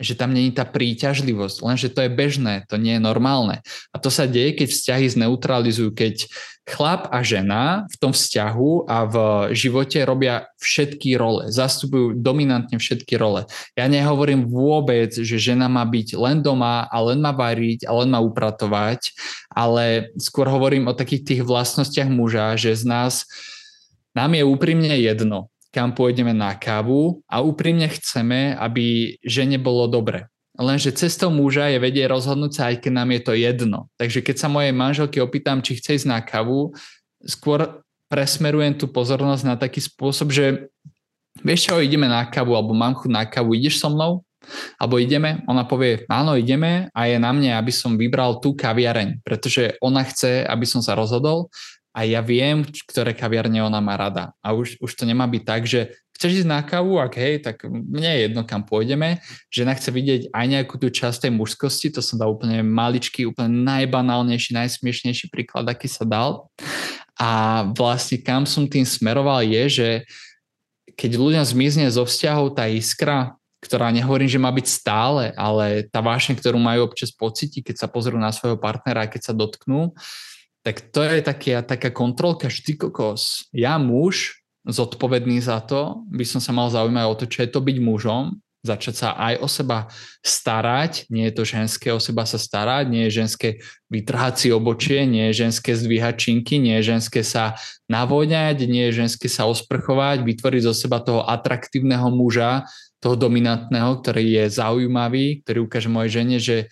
že 0.00 0.16
tam 0.16 0.32
není 0.32 0.50
tá 0.50 0.64
príťažlivosť, 0.64 1.62
lenže 1.62 1.88
to 1.92 2.08
je 2.08 2.10
bežné, 2.10 2.64
to 2.66 2.80
nie 2.80 2.96
je 2.96 3.02
normálne. 3.04 3.60
A 3.92 3.96
to 4.00 4.08
sa 4.08 4.24
deje, 4.24 4.56
keď 4.56 4.68
vzťahy 4.72 5.06
zneutralizujú, 5.12 5.92
keď 5.92 6.26
chlap 6.64 7.10
a 7.12 7.20
žena 7.20 7.84
v 7.90 7.96
tom 8.00 8.12
vzťahu 8.14 8.86
a 8.88 8.96
v 9.04 9.16
živote 9.52 10.00
robia 10.08 10.48
všetky 10.62 11.18
role, 11.20 11.50
zastupujú 11.52 12.16
dominantne 12.16 12.80
všetky 12.80 13.20
role. 13.20 13.44
Ja 13.76 13.90
nehovorím 13.90 14.48
vôbec, 14.48 15.12
že 15.12 15.36
žena 15.42 15.68
má 15.68 15.84
byť 15.84 16.16
len 16.16 16.40
doma 16.40 16.88
a 16.88 16.96
len 17.02 17.20
má 17.20 17.34
variť 17.34 17.84
a 17.84 17.92
len 18.00 18.08
má 18.08 18.22
upratovať, 18.22 19.12
ale 19.52 20.14
skôr 20.16 20.48
hovorím 20.48 20.88
o 20.88 20.96
takých 20.96 21.22
tých 21.26 21.42
vlastnostiach 21.44 22.08
muža, 22.08 22.56
že 22.56 22.72
z 22.72 22.88
nás 22.88 23.28
nám 24.16 24.32
je 24.32 24.44
úprimne 24.46 24.92
jedno, 24.96 25.51
kam 25.72 25.96
pôjdeme 25.96 26.36
na 26.36 26.52
kávu 26.52 27.24
a 27.26 27.40
úprimne 27.40 27.88
chceme, 27.88 28.52
aby 28.60 29.16
žene 29.24 29.56
bolo 29.56 29.88
dobre. 29.88 30.28
Lenže 30.52 30.92
cestou 30.92 31.32
muža 31.32 31.72
je 31.72 31.80
vedie 31.80 32.04
rozhodnúť 32.04 32.52
sa, 32.52 32.62
aj 32.68 32.84
keď 32.84 32.92
nám 32.92 33.08
je 33.16 33.20
to 33.24 33.32
jedno. 33.32 33.78
Takže 33.96 34.20
keď 34.20 34.36
sa 34.36 34.52
mojej 34.52 34.76
manželky 34.76 35.16
opýtam, 35.16 35.64
či 35.64 35.80
chce 35.80 36.04
ísť 36.04 36.08
na 36.12 36.20
kávu, 36.20 36.76
skôr 37.24 37.80
presmerujem 38.12 38.76
tú 38.76 38.84
pozornosť 38.92 39.44
na 39.48 39.56
taký 39.56 39.80
spôsob, 39.80 40.28
že 40.28 40.68
vieš 41.40 41.72
čo, 41.72 41.80
ideme 41.80 42.04
na 42.04 42.28
kávu, 42.28 42.52
alebo 42.52 42.76
mám 42.76 42.92
chuť 42.92 43.08
na 43.08 43.24
kávu, 43.24 43.56
ideš 43.56 43.80
so 43.80 43.88
mnou? 43.88 44.20
Alebo 44.76 45.00
ideme? 45.00 45.40
Ona 45.48 45.64
povie, 45.64 46.04
áno, 46.12 46.36
ideme 46.36 46.92
a 46.92 47.08
je 47.08 47.16
na 47.16 47.32
mne, 47.32 47.56
aby 47.56 47.72
som 47.72 47.96
vybral 47.96 48.42
tú 48.44 48.52
kaviareň, 48.52 49.24
pretože 49.24 49.80
ona 49.80 50.04
chce, 50.04 50.44
aby 50.44 50.68
som 50.68 50.84
sa 50.84 50.92
rozhodol 50.92 51.48
a 51.92 52.08
ja 52.08 52.24
viem, 52.24 52.64
ktoré 52.88 53.12
kaviarne 53.12 53.60
ona 53.60 53.78
má 53.84 54.00
rada. 54.00 54.32
A 54.40 54.56
už, 54.56 54.80
už 54.80 54.96
to 54.96 55.04
nemá 55.04 55.28
byť 55.28 55.42
tak, 55.44 55.62
že 55.68 55.92
chceš 56.16 56.44
ísť 56.44 56.48
na 56.48 56.64
kávu, 56.64 56.96
ak 56.96 57.12
hej, 57.20 57.44
tak 57.44 57.68
mne 57.68 58.06
je 58.06 58.20
jedno, 58.30 58.46
kam 58.48 58.64
pôjdeme. 58.64 59.20
Žena 59.52 59.76
chce 59.76 59.92
vidieť 59.92 60.22
aj 60.32 60.46
nejakú 60.48 60.80
tú 60.80 60.88
časť 60.88 61.28
tej 61.28 61.32
mužskosti, 61.36 61.92
to 61.92 62.00
som 62.00 62.16
dal 62.16 62.32
úplne 62.32 62.64
maličký, 62.64 63.28
úplne 63.28 63.60
najbanálnejší, 63.66 64.56
najsmiešnejší 64.56 65.28
príklad, 65.28 65.68
aký 65.68 65.90
sa 65.90 66.08
dal. 66.08 66.48
A 67.20 67.62
vlastne 67.76 68.22
kam 68.22 68.48
som 68.48 68.64
tým 68.64 68.88
smeroval 68.88 69.44
je, 69.44 69.64
že 69.68 69.88
keď 70.96 71.18
ľuďom 71.18 71.44
zmizne 71.44 71.90
zo 71.92 72.08
vzťahov 72.08 72.56
tá 72.56 72.70
iskra, 72.70 73.36
ktorá 73.62 73.94
nehovorím, 73.94 74.26
že 74.26 74.42
má 74.42 74.50
byť 74.50 74.66
stále, 74.66 75.30
ale 75.38 75.86
tá 75.90 76.02
vášeň, 76.02 76.34
ktorú 76.38 76.58
majú 76.58 76.90
občas 76.90 77.14
pocíti, 77.14 77.62
keď 77.62 77.82
sa 77.82 77.86
pozrú 77.86 78.18
na 78.18 78.34
svojho 78.34 78.58
partnera 78.58 79.06
keď 79.06 79.30
sa 79.30 79.32
dotknú, 79.34 79.94
tak 80.62 80.94
to 80.94 81.02
je 81.02 81.22
taká, 81.22 81.62
taká 81.66 81.90
kontrolka, 81.90 82.46
ty 82.46 82.78
kokos, 82.78 83.50
ja 83.50 83.78
muž, 83.78 84.42
zodpovedný 84.62 85.42
za 85.42 85.58
to, 85.58 86.06
by 86.06 86.22
som 86.22 86.38
sa 86.38 86.54
mal 86.54 86.70
zaujímať 86.70 87.04
o 87.10 87.18
to, 87.18 87.26
čo 87.26 87.42
je 87.42 87.50
to 87.50 87.58
byť 87.58 87.76
mužom, 87.82 88.38
začať 88.62 88.94
sa 88.94 89.08
aj 89.18 89.34
o 89.42 89.48
seba 89.50 89.90
starať, 90.22 91.10
nie 91.10 91.26
je 91.26 91.34
to 91.34 91.42
ženské 91.42 91.90
o 91.90 91.98
seba 91.98 92.22
sa 92.22 92.38
starať, 92.38 92.86
nie 92.86 93.10
je 93.10 93.18
ženské 93.18 93.48
vytrhať 93.90 94.34
si 94.38 94.48
obočie, 94.54 95.02
nie 95.02 95.34
je 95.34 95.42
ženské 95.46 95.74
zdvíhať 95.74 96.14
činky, 96.14 96.62
nie 96.62 96.78
je 96.78 96.94
ženské 96.94 97.26
sa 97.26 97.58
navoňať, 97.90 98.62
nie 98.70 98.86
je 98.90 99.02
ženské 99.02 99.26
sa 99.26 99.50
osprchovať, 99.50 100.22
vytvoriť 100.22 100.62
zo 100.62 100.74
seba 100.78 101.02
toho 101.02 101.26
atraktívneho 101.26 102.06
muža, 102.14 102.70
toho 103.02 103.18
dominantného, 103.18 103.98
ktorý 103.98 104.24
je 104.30 104.44
zaujímavý, 104.46 105.42
ktorý 105.42 105.66
ukáže 105.66 105.90
mojej 105.90 106.22
žene, 106.22 106.38
že 106.38 106.70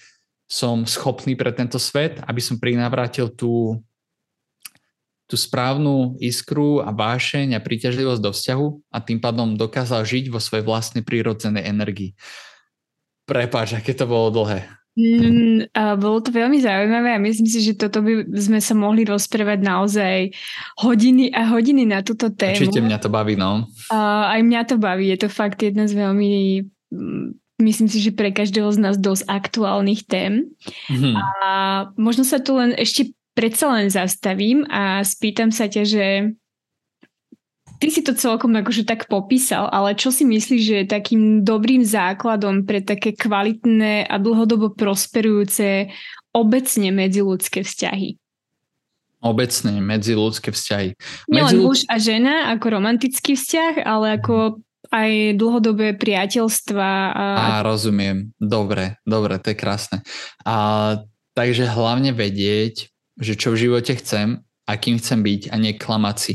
som 0.50 0.82
schopný 0.82 1.38
pre 1.38 1.54
tento 1.54 1.78
svet, 1.78 2.18
aby 2.26 2.42
som 2.42 2.58
prinavrátil 2.58 3.30
tú, 3.30 3.78
tú 5.30 5.38
správnu 5.38 6.18
iskru 6.18 6.82
a 6.82 6.90
vášeň 6.90 7.54
a 7.54 7.62
príťažlivosť 7.62 8.18
do 8.18 8.34
vzťahu 8.34 8.66
a 8.90 8.98
tým 8.98 9.22
pádom 9.22 9.54
dokázal 9.54 10.02
žiť 10.02 10.26
vo 10.26 10.42
svojej 10.42 10.66
vlastnej 10.66 11.06
prírodzenej 11.06 11.70
energii. 11.70 12.18
Prepáč, 13.30 13.78
aké 13.78 13.94
to 13.94 14.10
bolo 14.10 14.34
dlhé. 14.34 14.66
Mm, 14.98 15.70
a 15.70 15.94
bolo 15.94 16.18
to 16.18 16.34
veľmi 16.34 16.58
zaujímavé 16.58 17.14
a 17.14 17.22
myslím 17.22 17.46
si, 17.46 17.62
že 17.62 17.78
toto 17.78 18.02
by 18.02 18.26
sme 18.34 18.58
sa 18.58 18.74
mohli 18.74 19.06
rozprávať 19.06 19.62
naozaj 19.62 20.34
hodiny 20.82 21.30
a 21.30 21.46
hodiny 21.46 21.86
na 21.86 22.02
túto 22.02 22.26
tému. 22.34 22.58
Určite 22.58 22.82
mňa 22.82 22.98
to 22.98 23.06
baví, 23.06 23.38
no. 23.38 23.70
A 23.94 24.34
aj 24.34 24.40
mňa 24.42 24.60
to 24.66 24.76
baví, 24.82 25.14
je 25.14 25.18
to 25.24 25.28
fakt 25.30 25.62
jedna 25.62 25.86
z 25.86 25.94
veľmi 25.94 26.66
mm, 26.90 27.39
myslím 27.60 27.88
si, 27.88 28.00
že 28.00 28.12
pre 28.12 28.32
každého 28.34 28.72
z 28.72 28.78
nás 28.80 28.96
dosť 28.96 29.28
aktuálnych 29.28 30.04
tém. 30.08 30.52
Mm-hmm. 30.88 31.14
A 31.16 31.50
možno 31.94 32.26
sa 32.26 32.40
tu 32.40 32.56
len 32.56 32.74
ešte 32.74 33.12
predsa 33.32 33.70
len 33.72 33.88
zastavím 33.88 34.66
a 34.66 35.00
spýtam 35.06 35.54
sa 35.54 35.70
ťa, 35.70 35.82
že 35.86 36.06
ty 37.80 37.88
si 37.88 38.04
to 38.04 38.12
celkom 38.12 38.52
akože 38.60 38.84
tak 38.84 39.08
popísal, 39.08 39.72
ale 39.72 39.96
čo 39.96 40.12
si 40.12 40.28
myslíš, 40.28 40.62
že 40.62 40.74
je 40.84 40.86
takým 40.92 41.40
dobrým 41.40 41.80
základom 41.80 42.68
pre 42.68 42.84
také 42.84 43.16
kvalitné 43.16 44.04
a 44.04 44.20
dlhodobo 44.20 44.76
prosperujúce 44.76 45.88
obecne 46.36 46.92
medziludské 46.92 47.64
vzťahy? 47.64 48.20
Obecne 49.20 49.84
medziludské 49.84 50.52
vzťahy. 50.52 50.96
Nielen 51.28 51.60
muž 51.60 51.84
a 51.88 52.00
žena 52.00 52.52
ako 52.56 52.80
romantický 52.80 53.36
vzťah, 53.36 53.84
ale 53.84 54.16
ako 54.16 54.60
aj 54.90 55.38
dlhodobé 55.38 55.94
priateľstva. 55.94 56.88
A... 57.14 57.26
a 57.38 57.66
rozumiem. 57.66 58.34
Dobre, 58.36 58.98
dobre, 59.06 59.38
to 59.38 59.54
je 59.54 59.56
krásne. 59.56 59.98
A, 60.42 60.98
takže 61.34 61.70
hlavne 61.70 62.10
vedieť, 62.10 62.90
že 63.16 63.34
čo 63.38 63.54
v 63.54 63.68
živote 63.68 63.94
chcem, 63.98 64.42
akým 64.66 64.98
chcem 64.98 65.22
byť 65.22 65.42
a 65.50 65.56
neklamať 65.58 66.16
si. 66.18 66.32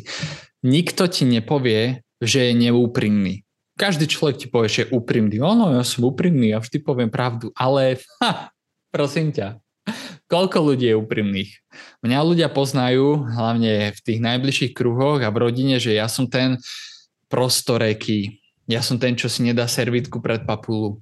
Nikto 0.66 1.08
ti 1.12 1.24
nepovie, 1.28 2.04
že 2.24 2.52
je 2.52 2.54
neúprimný. 2.56 3.46
Každý 3.76 4.08
človek 4.08 4.36
ti 4.40 4.48
povie, 4.48 4.72
že 4.72 4.82
je 4.88 4.92
úprimný. 4.96 5.44
Ono, 5.44 5.76
ja 5.76 5.84
som 5.84 6.08
úprimný, 6.08 6.56
ja 6.56 6.64
vždy 6.64 6.80
poviem 6.80 7.12
pravdu, 7.12 7.52
ale 7.60 8.00
ha, 8.24 8.56
prosím 8.88 9.36
ťa, 9.36 9.60
Koľko 10.26 10.74
ľudí 10.74 10.90
je 10.90 10.98
úprimných? 10.98 11.52
Mňa 12.02 12.20
ľudia 12.26 12.50
poznajú, 12.50 13.30
hlavne 13.30 13.94
v 13.94 14.00
tých 14.02 14.20
najbližších 14.26 14.74
kruhoch 14.74 15.22
a 15.22 15.30
v 15.30 15.38
rodine, 15.38 15.78
že 15.78 15.94
ja 15.94 16.10
som 16.10 16.26
ten 16.26 16.58
prostoreký. 17.30 18.42
Ja 18.66 18.82
som 18.82 18.98
ten, 18.98 19.14
čo 19.14 19.30
si 19.30 19.46
nedá 19.46 19.70
servitku 19.70 20.18
pred 20.22 20.42
papulu. 20.42 20.98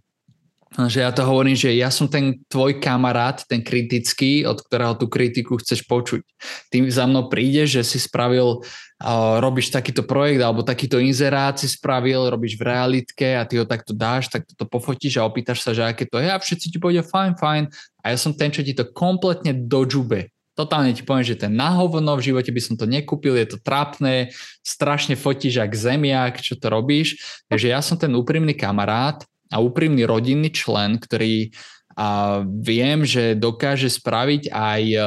Že 0.73 1.05
ja 1.05 1.13
to 1.13 1.21
hovorím, 1.21 1.53
že 1.53 1.69
ja 1.77 1.93
som 1.93 2.09
ten 2.09 2.41
tvoj 2.49 2.81
kamarát, 2.81 3.45
ten 3.45 3.61
kritický, 3.61 4.41
od 4.41 4.57
ktorého 4.57 4.97
tú 4.97 5.05
kritiku 5.05 5.61
chceš 5.61 5.85
počuť. 5.85 6.25
Ty 6.73 6.77
za 6.89 7.05
mnou 7.05 7.29
prídeš, 7.29 7.77
že 7.77 7.83
si 7.85 7.97
spravil, 8.01 8.57
uh, 8.57 9.37
robíš 9.37 9.69
takýto 9.69 10.01
projekt 10.01 10.41
alebo 10.41 10.65
takýto 10.65 10.97
inzerát 10.97 11.61
si 11.61 11.69
spravil, 11.69 12.25
robíš 12.25 12.57
v 12.57 12.65
realitke 12.73 13.37
a 13.37 13.45
ty 13.45 13.61
ho 13.61 13.69
takto 13.69 13.93
dáš, 13.93 14.33
tak 14.33 14.49
to 14.49 14.65
pofotíš 14.65 15.21
a 15.21 15.29
opýtaš 15.29 15.61
sa, 15.61 15.77
že 15.77 15.85
aké 15.85 16.09
to 16.09 16.17
je 16.17 16.25
a 16.25 16.41
všetci 16.41 16.73
ti 16.73 16.77
povedia 16.81 17.05
fajn, 17.05 17.37
fajn. 17.37 17.63
A 18.01 18.05
ja 18.09 18.17
som 18.17 18.33
ten, 18.33 18.49
čo 18.49 18.65
ti 18.65 18.73
to 18.73 18.89
kompletne 18.89 19.53
dožube. 19.53 20.32
Totálne 20.53 20.93
ti 20.93 21.01
poviem, 21.01 21.25
že 21.25 21.39
ten 21.39 21.53
nahovno, 21.57 22.13
v 22.13 22.25
živote 22.29 22.53
by 22.53 22.61
som 22.61 22.75
to 22.77 22.85
nekúpil, 22.85 23.33
je 23.33 23.57
to 23.57 23.57
trápne, 23.57 24.29
strašne 24.61 25.17
fotíš 25.17 25.57
ak 25.57 25.73
zemiak, 25.73 26.37
čo 26.37 26.53
to 26.53 26.69
robíš. 26.69 27.41
Takže 27.49 27.73
ja 27.73 27.81
som 27.81 27.97
ten 27.97 28.13
úprimný 28.13 28.53
kamarát 28.53 29.25
a 29.49 29.57
úprimný 29.57 30.05
rodinný 30.05 30.53
člen, 30.53 31.01
ktorý 31.01 31.49
a 31.93 32.41
viem, 32.41 33.05
že 33.05 33.37
dokáže 33.37 33.85
spraviť 33.85 34.49
aj 34.49 34.81
e, 34.97 34.99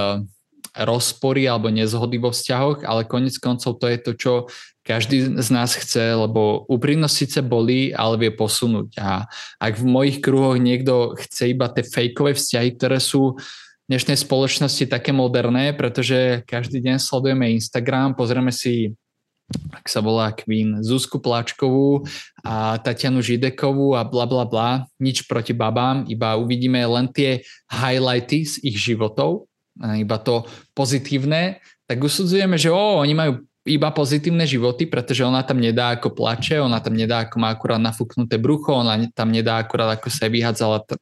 rozpory 0.86 1.50
alebo 1.50 1.72
nezhody 1.72 2.20
vo 2.22 2.30
vzťahoch, 2.30 2.86
ale 2.86 3.08
konec 3.08 3.34
koncov 3.42 3.82
to 3.82 3.90
je 3.90 3.98
to, 3.98 4.12
čo 4.14 4.32
každý 4.86 5.34
z 5.34 5.48
nás 5.50 5.74
chce, 5.74 6.14
lebo 6.14 6.62
úprimnosť 6.70 7.14
síce 7.14 7.38
bolí, 7.42 7.90
ale 7.90 8.22
vie 8.22 8.30
posunúť. 8.30 8.94
A 9.02 9.26
ak 9.58 9.82
v 9.82 9.84
mojich 9.84 10.22
kruhoch 10.22 10.62
niekto 10.62 11.18
chce 11.18 11.50
iba 11.50 11.66
tie 11.66 11.82
fejkové 11.82 12.38
vzťahy, 12.38 12.78
ktoré 12.78 13.02
sú 13.02 13.34
v 13.34 13.65
dnešnej 13.86 14.18
spoločnosti 14.18 14.90
také 14.90 15.14
moderné, 15.14 15.70
pretože 15.70 16.42
každý 16.42 16.82
deň 16.82 16.98
sledujeme 16.98 17.54
Instagram, 17.54 18.18
pozrieme 18.18 18.50
si 18.50 18.94
ak 19.70 19.86
sa 19.86 20.02
volá 20.02 20.34
Queen, 20.34 20.82
Zuzku 20.82 21.22
Plačkovú 21.22 22.02
a 22.42 22.82
Tatianu 22.82 23.22
Židekovú 23.22 23.94
a 23.94 24.02
bla 24.02 24.26
bla 24.26 24.42
bla. 24.42 24.82
Nič 24.98 25.22
proti 25.30 25.54
babám, 25.54 26.02
iba 26.10 26.34
uvidíme 26.34 26.82
len 26.82 27.06
tie 27.14 27.46
highlighty 27.70 28.42
z 28.42 28.58
ich 28.66 28.74
životov, 28.74 29.46
iba 29.78 30.18
to 30.18 30.50
pozitívne, 30.74 31.62
tak 31.86 32.02
usudzujeme, 32.02 32.58
že 32.58 32.74
o, 32.74 32.98
oni 32.98 33.14
majú 33.14 33.32
iba 33.66 33.90
pozitívne 33.90 34.46
životy, 34.46 34.86
pretože 34.86 35.26
ona 35.26 35.42
tam 35.42 35.58
nedá 35.58 35.98
ako 35.98 36.14
plače, 36.14 36.62
ona 36.62 36.78
tam 36.78 36.94
nedá 36.94 37.26
ako 37.26 37.36
má 37.42 37.50
akurát 37.50 37.82
nafúknuté 37.82 38.38
brucho, 38.38 38.70
ona 38.70 38.94
tam 39.10 39.34
nedá 39.34 39.58
akurát 39.58 39.98
ako 39.98 40.06
sa 40.06 40.30
vyhádzala 40.30 40.86
t- 40.86 40.94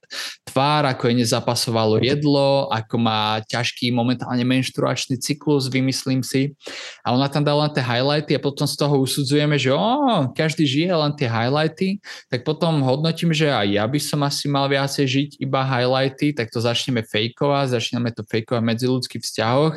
tvár, 0.49 0.89
ako 0.89 1.13
jej 1.13 1.17
nezapasovalo 1.21 2.01
jedlo, 2.01 2.73
ako 2.73 2.97
má 2.97 3.45
ťažký 3.45 3.93
momentálne 3.93 4.43
menštruačný 4.49 5.21
cyklus, 5.21 5.69
vymyslím 5.69 6.25
si. 6.25 6.57
A 7.05 7.13
ona 7.13 7.29
tam 7.29 7.45
dala 7.45 7.69
len 7.69 7.73
tie 7.77 7.85
highlighty 7.85 8.33
a 8.37 8.41
potom 8.41 8.65
z 8.65 8.77
toho 8.77 8.97
usudzujeme, 9.01 9.57
že 9.61 9.73
o, 9.73 10.29
každý 10.33 10.65
žije 10.65 10.93
len 10.93 11.13
tie 11.17 11.29
highlighty, 11.29 12.01
tak 12.33 12.49
potom 12.49 12.81
hodnotím, 12.81 13.33
že 13.37 13.53
aj 13.53 13.67
ja 13.69 13.85
by 13.85 14.01
som 14.01 14.21
asi 14.25 14.49
mal 14.49 14.69
viacej 14.73 15.05
žiť 15.05 15.31
iba 15.41 15.61
highlighty, 15.65 16.33
tak 16.33 16.49
to 16.49 16.61
začneme 16.61 17.05
fejkovať, 17.05 17.77
začíname 17.77 18.13
to 18.13 18.25
fejkovať 18.25 18.61
v 18.61 18.69
medziludských 18.73 19.23
vzťahoch, 19.25 19.75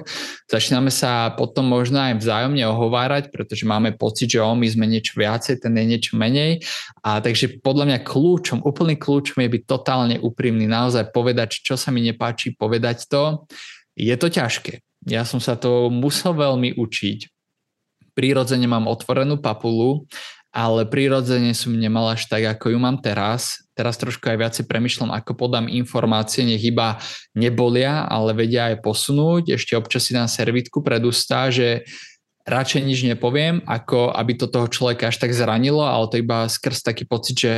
začíname 0.48 0.92
sa 0.92 1.32
potom 1.36 1.68
možno 1.68 2.00
aj 2.00 2.20
vzájomne 2.20 2.64
ohovárať, 2.78 3.34
pretože 3.34 3.66
máme 3.66 3.98
pocit, 3.98 4.30
že 4.30 4.40
o, 4.40 4.54
my 4.54 4.70
sme 4.70 4.86
niečo 4.86 5.18
viacej, 5.18 5.58
ten 5.58 5.74
je 5.74 5.86
niečo 5.98 6.14
menej. 6.14 6.62
A 7.02 7.18
takže 7.18 7.58
podľa 7.66 7.90
mňa 7.90 8.00
kľúčom, 8.06 8.62
úplným 8.62 9.02
kľúčom 9.02 9.42
je 9.42 9.50
byť 9.50 9.64
totálne 9.66 10.22
úprimný, 10.22 10.70
naozaj 10.70 11.10
povedať, 11.10 11.66
čo 11.66 11.74
sa 11.74 11.90
mi 11.90 12.06
nepáči, 12.06 12.54
povedať 12.54 13.10
to. 13.10 13.50
Je 13.98 14.14
to 14.14 14.30
ťažké. 14.30 14.86
Ja 15.10 15.26
som 15.26 15.42
sa 15.42 15.58
to 15.58 15.90
musel 15.90 16.38
veľmi 16.38 16.78
učiť. 16.78 17.20
Prírodzene 18.14 18.70
mám 18.70 18.86
otvorenú 18.86 19.42
papulu, 19.42 20.06
ale 20.58 20.90
prirodzene 20.90 21.54
som 21.54 21.70
nemal 21.76 22.10
až 22.10 22.26
tak, 22.26 22.42
ako 22.42 22.74
ju 22.74 22.78
mám 22.82 22.98
teraz. 22.98 23.62
Teraz 23.78 23.94
trošku 24.02 24.26
aj 24.26 24.38
viacej 24.42 24.66
premyšľam, 24.66 25.14
ako 25.14 25.38
podám 25.38 25.70
informácie, 25.70 26.42
nech 26.42 26.66
iba 26.66 26.98
nebolia, 27.38 28.10
ale 28.10 28.34
vedia 28.34 28.74
aj 28.74 28.82
posunúť. 28.82 29.54
Ešte 29.54 29.78
občas 29.78 30.10
si 30.10 30.18
dám 30.18 30.26
servitku 30.26 30.82
pred 30.82 31.06
ústa, 31.06 31.54
že 31.54 31.86
radšej 32.48 32.82
nič 32.82 33.00
nepoviem, 33.04 33.60
ako 33.68 34.16
aby 34.16 34.40
to 34.40 34.48
toho 34.48 34.72
človeka 34.72 35.12
až 35.12 35.20
tak 35.20 35.36
zranilo, 35.36 35.84
ale 35.84 36.08
to 36.08 36.16
iba 36.18 36.48
skrz 36.48 36.82
taký 36.82 37.04
pocit, 37.04 37.36
že 37.36 37.54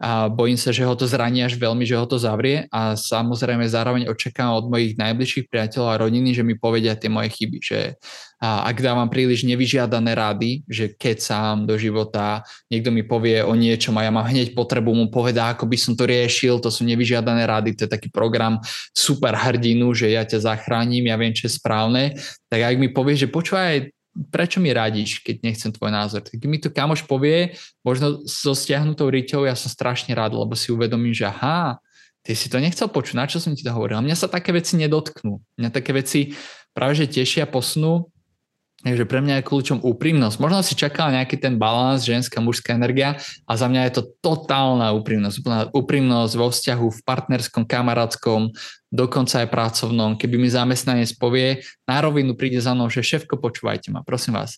a 0.00 0.32
bojím 0.32 0.56
sa, 0.56 0.72
že 0.72 0.88
ho 0.88 0.96
to 0.96 1.04
zraní 1.04 1.44
až 1.44 1.60
veľmi, 1.60 1.84
že 1.84 1.92
ho 1.92 2.08
to 2.08 2.16
zavrie. 2.16 2.64
A 2.72 2.96
samozrejme 2.96 3.68
zároveň 3.68 4.08
očakávam 4.08 4.56
od 4.56 4.72
mojich 4.72 4.96
najbližších 4.96 5.52
priateľov 5.52 5.92
a 5.92 6.00
rodiny, 6.00 6.32
že 6.32 6.40
mi 6.40 6.56
povedia 6.56 6.96
tie 6.96 7.12
moje 7.12 7.28
chyby, 7.36 7.58
že 7.60 8.00
a 8.40 8.64
ak 8.72 8.80
dávam 8.80 9.12
príliš 9.12 9.44
nevyžiadané 9.44 10.16
rady, 10.16 10.64
že 10.64 10.96
keď 10.96 11.16
sám 11.20 11.56
do 11.68 11.76
života 11.76 12.40
niekto 12.72 12.88
mi 12.88 13.04
povie 13.04 13.44
o 13.44 13.52
niečom 13.52 13.92
a 14.00 14.08
ja 14.08 14.08
mám 14.08 14.24
hneď 14.24 14.56
potrebu 14.56 14.96
mu 14.96 15.12
povedať, 15.12 15.60
ako 15.60 15.68
by 15.68 15.76
som 15.76 15.92
to 15.92 16.08
riešil, 16.08 16.56
to 16.64 16.72
sú 16.72 16.88
nevyžiadané 16.88 17.44
rady, 17.44 17.76
to 17.76 17.84
je 17.84 17.92
taký 17.92 18.08
program 18.08 18.56
super 18.96 19.36
hrdinu, 19.36 19.92
že 19.92 20.16
ja 20.16 20.24
ťa 20.24 20.40
zachránim, 20.40 21.04
ja 21.04 21.20
viem, 21.20 21.36
čo 21.36 21.52
je 21.52 21.60
správne, 21.60 22.16
tak 22.48 22.64
ak 22.64 22.80
mi 22.80 22.88
povie, 22.88 23.20
že 23.20 23.28
počúvaj, 23.28 23.92
prečo 24.30 24.58
mi 24.58 24.74
radíš, 24.74 25.22
keď 25.22 25.36
nechcem 25.46 25.70
tvoj 25.70 25.90
názor. 25.94 26.20
Tak 26.26 26.38
mi 26.44 26.58
to 26.58 26.70
kamoš 26.70 27.06
povie, 27.06 27.54
možno 27.86 28.26
so 28.26 28.52
stiahnutou 28.52 29.06
riťou, 29.08 29.46
ja 29.46 29.54
som 29.54 29.70
strašne 29.70 30.12
rád, 30.12 30.34
lebo 30.34 30.58
si 30.58 30.74
uvedomím, 30.74 31.14
že 31.14 31.30
aha, 31.30 31.78
ty 32.26 32.34
si 32.34 32.50
to 32.50 32.58
nechcel 32.58 32.90
počuť, 32.90 33.16
na 33.16 33.26
čo 33.30 33.38
som 33.38 33.54
ti 33.54 33.62
to 33.62 33.72
hovoril. 33.72 33.98
A 33.98 34.04
mňa 34.04 34.16
sa 34.18 34.28
také 34.28 34.50
veci 34.50 34.76
nedotknú. 34.76 35.40
Mňa 35.56 35.70
také 35.70 35.94
veci 35.94 36.34
práve 36.74 36.98
že 36.98 37.10
tešia, 37.10 37.46
posnú 37.48 38.10
Takže 38.80 39.04
pre 39.04 39.20
mňa 39.20 39.40
je 39.40 39.48
kľúčom 39.48 39.84
úprimnosť. 39.84 40.40
Možno 40.40 40.64
si 40.64 40.72
čakal 40.72 41.12
nejaký 41.12 41.36
ten 41.36 41.60
balans, 41.60 42.00
ženská, 42.00 42.40
mužská 42.40 42.72
energia 42.72 43.20
a 43.44 43.52
za 43.52 43.68
mňa 43.68 43.84
je 43.84 43.92
to 44.00 44.02
totálna 44.24 44.96
úprimnosť. 44.96 45.68
Úprimnosť 45.76 46.32
vo 46.40 46.48
vzťahu, 46.48 46.86
v 46.88 47.00
partnerskom, 47.04 47.68
kamarátskom, 47.68 48.48
dokonca 48.88 49.44
aj 49.44 49.52
pracovnom. 49.52 50.16
Keby 50.16 50.40
mi 50.40 50.48
zamestnanec 50.48 51.12
povie, 51.20 51.60
na 51.84 52.00
rovinu 52.00 52.32
príde 52.32 52.56
za 52.56 52.72
mnou, 52.72 52.88
že 52.88 53.04
šéfko, 53.04 53.36
počúvajte 53.36 53.92
ma, 53.92 54.00
prosím 54.00 54.40
vás. 54.40 54.56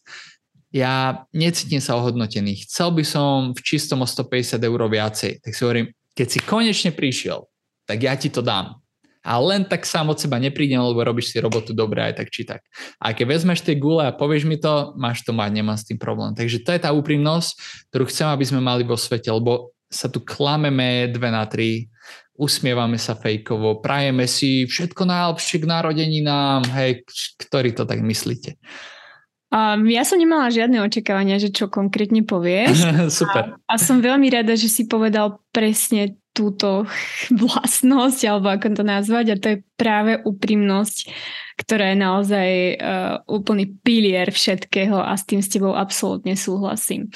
Ja 0.71 1.27
necítim 1.35 1.83
sa 1.83 1.99
ohodnotený. 1.99 2.63
Chcel 2.63 2.95
by 2.95 3.03
som 3.03 3.59
v 3.59 3.61
čistom 3.67 4.01
o 4.01 4.09
150 4.09 4.55
eur 4.63 4.81
viacej. 4.87 5.43
Tak 5.43 5.51
si 5.51 5.61
hovorím, 5.67 5.91
keď 6.15 6.27
si 6.31 6.39
konečne 6.47 6.95
prišiel, 6.95 7.43
tak 7.91 7.99
ja 7.99 8.15
ti 8.15 8.31
to 8.31 8.39
dám 8.39 8.82
a 9.23 9.39
len 9.39 9.63
tak 9.63 9.87
sám 9.87 10.11
od 10.11 10.19
seba 10.19 10.43
neprídem, 10.43 10.83
lebo 10.83 10.99
robíš 10.99 11.31
si 11.31 11.39
robotu 11.39 11.71
dobre 11.71 12.03
aj 12.03 12.19
tak 12.19 12.29
či 12.35 12.43
tak. 12.43 12.67
A 12.99 13.15
keď 13.15 13.39
vezmeš 13.39 13.63
tie 13.63 13.79
gule 13.79 14.03
a 14.03 14.11
povieš 14.11 14.45
mi 14.45 14.59
to, 14.59 14.93
máš 14.99 15.23
to 15.23 15.31
mať, 15.31 15.51
nemám 15.55 15.79
s 15.79 15.87
tým 15.87 15.97
problém. 15.97 16.35
Takže 16.35 16.67
to 16.67 16.75
je 16.75 16.81
tá 16.83 16.91
úprimnosť, 16.91 17.51
ktorú 17.95 18.05
chcem, 18.11 18.27
aby 18.27 18.45
sme 18.45 18.61
mali 18.61 18.83
vo 18.83 18.99
svete, 18.99 19.31
lebo 19.31 19.71
sa 19.87 20.11
tu 20.11 20.19
klameme 20.25 21.07
dve 21.15 21.31
na 21.31 21.47
tri, 21.47 21.87
usmievame 22.35 22.99
sa 22.99 23.15
fejkovo, 23.15 23.79
prajeme 23.79 24.27
si 24.27 24.67
všetko 24.67 25.07
najlepšie 25.07 25.63
k 25.63 25.71
narodeninám, 25.71 26.67
hej, 26.75 27.07
ktorý 27.39 27.77
to 27.77 27.87
tak 27.87 28.03
myslíte? 28.03 28.59
Um, 29.53 29.85
ja 29.93 30.01
som 30.01 30.17
nemala 30.17 30.49
žiadne 30.49 30.81
očakávania, 30.81 31.37
že 31.37 31.53
čo 31.53 31.69
konkrétne 31.69 32.25
povieš. 32.25 32.89
Super. 33.21 33.61
A, 33.69 33.77
a 33.77 33.77
som 33.77 34.01
veľmi 34.01 34.33
rada, 34.33 34.57
že 34.57 34.73
si 34.73 34.89
povedal 34.89 35.45
presne 35.53 36.17
túto 36.33 36.89
vlastnosť, 37.45 38.21
alebo 38.27 38.49
ako 38.53 38.83
to 38.83 38.85
nazvať, 38.85 39.27
a 39.33 39.37
to 39.39 39.47
je 39.55 39.59
práve 39.77 40.19
úprimnosť, 40.25 41.13
ktorá 41.61 41.93
je 41.93 41.99
naozaj 41.99 42.49
uh, 42.51 43.21
úplný 43.29 43.69
pilier 43.85 44.33
všetkého 44.33 44.97
a 44.97 45.13
s 45.15 45.29
tým 45.29 45.45
s 45.45 45.53
tebou 45.53 45.77
absolútne 45.77 46.35
súhlasím. 46.35 47.13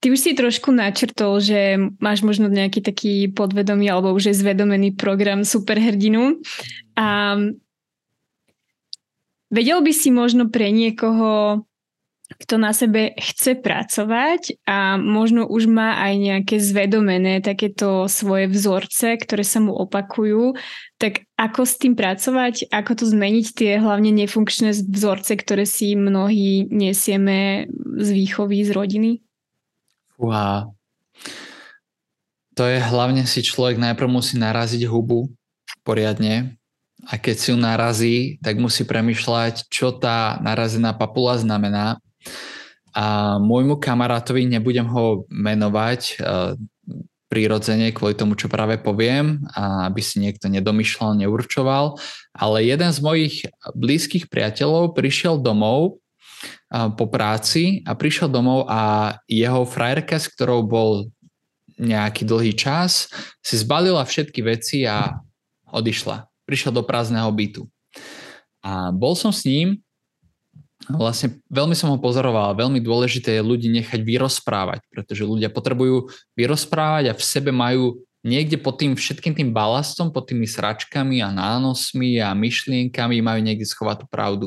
Ty 0.00 0.12
už 0.12 0.20
si 0.20 0.30
trošku 0.36 0.72
načrtol, 0.72 1.40
že 1.40 1.80
máš 2.00 2.20
možno 2.24 2.48
nejaký 2.48 2.84
taký 2.84 3.32
podvedomý 3.32 3.88
alebo 3.88 4.12
už 4.12 4.32
je 4.32 4.40
zvedomený 4.40 4.96
program 4.96 5.48
Superhrdinu. 5.48 6.44
A 6.96 7.40
vedel 9.48 9.78
by 9.80 9.92
si 9.96 10.12
možno 10.12 10.52
pre 10.52 10.68
niekoho 10.68 11.64
kto 12.24 12.56
na 12.56 12.72
sebe 12.72 13.12
chce 13.20 13.60
pracovať 13.60 14.64
a 14.64 14.96
možno 14.96 15.44
už 15.44 15.68
má 15.68 16.00
aj 16.00 16.14
nejaké 16.16 16.56
zvedomené 16.56 17.44
takéto 17.44 18.08
svoje 18.08 18.48
vzorce, 18.48 19.20
ktoré 19.20 19.44
sa 19.44 19.60
mu 19.60 19.76
opakujú, 19.76 20.56
tak 20.96 21.28
ako 21.36 21.68
s 21.68 21.76
tým 21.76 21.92
pracovať, 21.92 22.72
ako 22.72 22.92
to 22.96 23.04
zmeniť 23.12 23.46
tie 23.52 23.72
hlavne 23.76 24.08
nefunkčné 24.24 24.72
vzorce, 24.72 25.36
ktoré 25.36 25.68
si 25.68 25.92
mnohí 25.92 26.64
nesieme 26.72 27.68
z 28.00 28.08
výchovy, 28.08 28.64
z 28.64 28.70
rodiny? 28.72 29.10
Wow. 30.16 30.72
To 32.56 32.64
je 32.64 32.78
hlavne 32.80 33.28
si 33.28 33.44
človek 33.44 33.76
najprv 33.76 34.08
musí 34.08 34.40
naraziť 34.40 34.88
hubu 34.88 35.28
poriadne 35.84 36.56
a 37.04 37.20
keď 37.20 37.36
si 37.36 37.46
ju 37.52 37.58
narazí, 37.60 38.16
tak 38.40 38.56
musí 38.56 38.88
premyšľať, 38.88 39.68
čo 39.68 39.92
tá 39.92 40.40
narazená 40.40 40.96
papula 40.96 41.36
znamená 41.36 42.00
a 42.94 43.36
môjmu 43.42 43.82
kamarátovi, 43.82 44.46
nebudem 44.46 44.86
ho 44.86 45.26
menovať, 45.26 46.22
prirodzene 47.26 47.90
kvôli 47.90 48.14
tomu, 48.14 48.38
čo 48.38 48.46
práve 48.46 48.78
poviem, 48.78 49.42
aby 49.58 49.98
si 49.98 50.22
niekto 50.22 50.46
nedomýšľal, 50.46 51.18
neurčoval. 51.18 51.98
Ale 52.30 52.62
jeden 52.62 52.90
z 52.94 53.00
mojich 53.02 53.34
blízkych 53.74 54.30
priateľov 54.30 54.94
prišiel 54.94 55.42
domov 55.42 55.98
po 56.70 57.06
práci 57.10 57.82
a 57.82 57.98
prišiel 57.98 58.30
domov 58.30 58.70
a 58.70 59.14
jeho 59.26 59.66
frajerka, 59.66 60.14
s 60.14 60.30
ktorou 60.30 60.62
bol 60.62 61.10
nejaký 61.74 62.22
dlhý 62.22 62.54
čas, 62.54 63.10
si 63.42 63.58
zbalila 63.58 64.06
všetky 64.06 64.38
veci 64.46 64.86
a 64.86 65.18
odišla. 65.74 66.30
Prišiel 66.46 66.70
do 66.70 66.86
prázdneho 66.86 67.26
bytu. 67.34 67.66
A 68.62 68.94
bol 68.94 69.18
som 69.18 69.34
s 69.34 69.42
ním 69.42 69.82
vlastne 70.92 71.40
veľmi 71.48 71.72
som 71.72 71.88
ho 71.92 71.98
pozoroval, 72.00 72.58
veľmi 72.58 72.80
dôležité 72.82 73.40
je 73.40 73.46
ľudí 73.46 73.72
nechať 73.72 74.00
vyrozprávať, 74.04 74.84
pretože 74.92 75.24
ľudia 75.24 75.48
potrebujú 75.48 76.12
vyrozprávať 76.36 77.10
a 77.10 77.16
v 77.16 77.22
sebe 77.22 77.50
majú 77.52 78.04
niekde 78.24 78.56
pod 78.56 78.80
tým 78.80 78.96
všetkým 78.96 79.36
tým 79.36 79.50
balastom, 79.52 80.08
pod 80.12 80.28
tými 80.28 80.48
sračkami 80.48 81.20
a 81.20 81.28
nánosmi 81.28 82.20
a 82.20 82.32
myšlienkami 82.32 83.20
majú 83.20 83.40
niekde 83.44 83.68
schovať 83.68 84.04
tú 84.04 84.06
pravdu. 84.08 84.46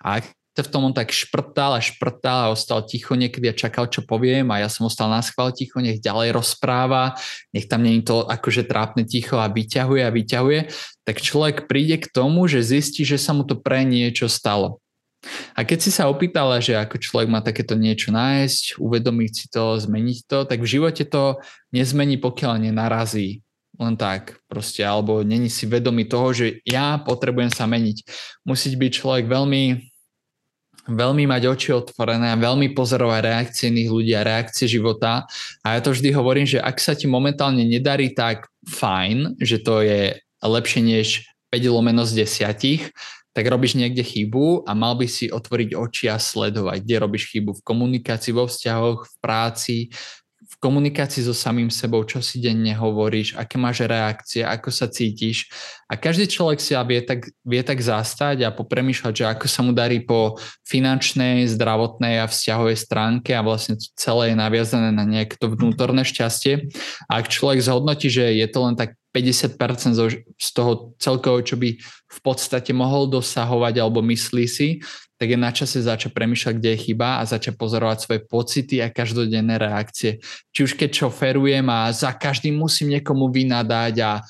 A 0.00 0.20
ak 0.20 0.32
sa 0.56 0.64
v 0.64 0.72
tom 0.72 0.88
on 0.88 0.94
tak 0.96 1.12
šprtal 1.12 1.76
a 1.76 1.84
šprtal 1.84 2.48
a 2.48 2.52
ostal 2.56 2.80
ticho 2.80 3.12
niekedy 3.12 3.52
a 3.52 3.54
čakal, 3.54 3.92
čo 3.92 4.00
poviem 4.00 4.48
a 4.48 4.64
ja 4.64 4.72
som 4.72 4.88
ostal 4.88 5.12
na 5.12 5.20
schvál 5.20 5.52
ticho, 5.52 5.76
nech 5.84 6.00
ďalej 6.00 6.32
rozpráva, 6.32 7.12
nech 7.52 7.68
tam 7.68 7.84
je 7.84 8.00
to 8.00 8.24
akože 8.24 8.64
trápne 8.64 9.04
ticho 9.04 9.36
a 9.36 9.52
vyťahuje 9.52 10.00
a 10.00 10.08
vyťahuje, 10.08 10.60
tak 11.04 11.20
človek 11.20 11.68
príde 11.68 12.00
k 12.00 12.08
tomu, 12.08 12.48
že 12.48 12.64
zistí, 12.64 13.04
že 13.04 13.20
sa 13.20 13.36
mu 13.36 13.44
to 13.44 13.60
pre 13.60 13.84
niečo 13.84 14.32
stalo. 14.32 14.80
A 15.54 15.64
keď 15.66 15.78
si 15.82 15.90
sa 15.94 16.08
opýtala, 16.08 16.60
že 16.62 16.76
ako 16.76 17.00
človek 17.00 17.28
má 17.30 17.40
takéto 17.40 17.74
niečo 17.78 18.12
nájsť, 18.14 18.78
uvedomiť 18.78 19.32
si 19.32 19.46
to, 19.48 19.76
zmeniť 19.78 20.18
to, 20.26 20.38
tak 20.46 20.58
v 20.62 20.70
živote 20.70 21.04
to 21.06 21.38
nezmení, 21.72 22.16
pokiaľ 22.20 22.62
nenarazí 22.62 23.46
len 23.76 23.94
tak 23.96 24.40
proste, 24.48 24.80
alebo 24.80 25.20
není 25.20 25.52
si 25.52 25.68
vedomý 25.68 26.08
toho, 26.08 26.32
že 26.32 26.46
ja 26.64 26.96
potrebujem 26.96 27.52
sa 27.52 27.68
meniť. 27.68 28.08
Musí 28.48 28.72
byť 28.72 28.92
človek 29.04 29.24
veľmi, 29.28 29.64
veľmi 30.88 31.24
mať 31.28 31.42
oči 31.44 31.70
otvorené 31.76 32.32
a 32.32 32.40
veľmi 32.40 32.72
pozorovať 32.72 33.20
reakcie 33.20 33.68
iných 33.68 33.90
ľudí 33.92 34.12
a 34.16 34.24
reakcie 34.24 34.64
života. 34.64 35.28
A 35.60 35.76
ja 35.76 35.80
to 35.84 35.92
vždy 35.92 36.08
hovorím, 36.16 36.48
že 36.48 36.62
ak 36.62 36.80
sa 36.80 36.96
ti 36.96 37.04
momentálne 37.04 37.68
nedarí, 37.68 38.16
tak 38.16 38.48
fajn, 38.64 39.36
že 39.44 39.60
to 39.60 39.84
je 39.84 40.16
lepšie 40.40 40.80
než 40.80 41.08
5 41.52 41.68
lomeno 41.68 42.02
z 42.08 42.24
10, 42.24 42.92
tak 43.36 43.44
robíš 43.52 43.76
niekde 43.76 44.00
chybu 44.00 44.64
a 44.64 44.72
mal 44.72 44.96
by 44.96 45.04
si 45.04 45.28
otvoriť 45.28 45.76
oči 45.76 46.08
a 46.08 46.16
sledovať, 46.16 46.80
kde 46.80 46.96
robíš 46.96 47.28
chybu 47.36 47.60
v 47.60 47.64
komunikácii, 47.68 48.32
vo 48.32 48.48
vzťahoch, 48.48 49.04
v 49.04 49.14
práci, 49.20 49.92
v 50.46 50.56
komunikácii 50.62 51.26
so 51.26 51.36
samým 51.36 51.68
sebou, 51.68 52.00
čo 52.08 52.24
si 52.24 52.40
denne 52.40 52.72
hovoríš, 52.72 53.36
aké 53.36 53.60
máš 53.60 53.84
reakcie, 53.84 54.40
ako 54.40 54.72
sa 54.72 54.88
cítiš. 54.88 55.52
A 55.90 56.00
každý 56.00 56.30
človek 56.30 56.64
si 56.64 56.72
vie 56.72 57.00
tak, 57.04 57.28
vie 57.44 57.62
tak 57.66 57.76
zastať 57.76 58.46
a 58.46 58.54
popremýšľať, 58.54 59.12
že 59.12 59.24
ako 59.26 59.46
sa 59.52 59.60
mu 59.60 59.76
darí 59.76 60.00
po 60.00 60.40
finančnej, 60.64 61.44
zdravotnej 61.50 62.24
a 62.24 62.30
vzťahovej 62.30 62.76
stránke 62.78 63.36
a 63.36 63.44
vlastne 63.44 63.76
celé 64.00 64.32
je 64.32 64.36
naviazané 64.40 64.96
na 64.96 65.04
nejaké 65.04 65.36
to 65.36 65.52
vnútorné 65.52 66.08
šťastie. 66.08 66.72
A 67.10 67.20
ak 67.20 67.28
človek 67.28 67.60
zhodnotí, 67.60 68.08
že 68.08 68.32
je 68.32 68.46
to 68.48 68.64
len 68.64 68.80
tak 68.80 68.96
50% 69.16 69.96
z 70.36 70.48
toho 70.52 70.92
celkovo, 71.00 71.40
čo 71.40 71.56
by 71.56 71.72
v 72.06 72.20
podstate 72.20 72.76
mohol 72.76 73.08
dosahovať 73.08 73.80
alebo 73.80 74.04
myslí 74.04 74.44
si, 74.44 74.84
tak 75.16 75.32
je 75.32 75.38
na 75.40 75.48
čase 75.48 75.80
začať 75.80 76.12
premýšľať, 76.12 76.54
kde 76.60 76.70
je 76.76 76.82
chyba 76.92 77.20
a 77.20 77.22
začať 77.24 77.56
pozorovať 77.56 77.98
svoje 78.04 78.20
pocity 78.28 78.84
a 78.84 78.92
každodenné 78.92 79.56
reakcie. 79.56 80.20
Či 80.52 80.60
už 80.68 80.72
keď 80.76 81.08
šoferujem 81.08 81.64
a 81.72 81.88
za 81.96 82.12
každým 82.12 82.52
musím 82.52 82.92
niekomu 83.00 83.32
vynadať 83.32 83.94
a 84.04 84.20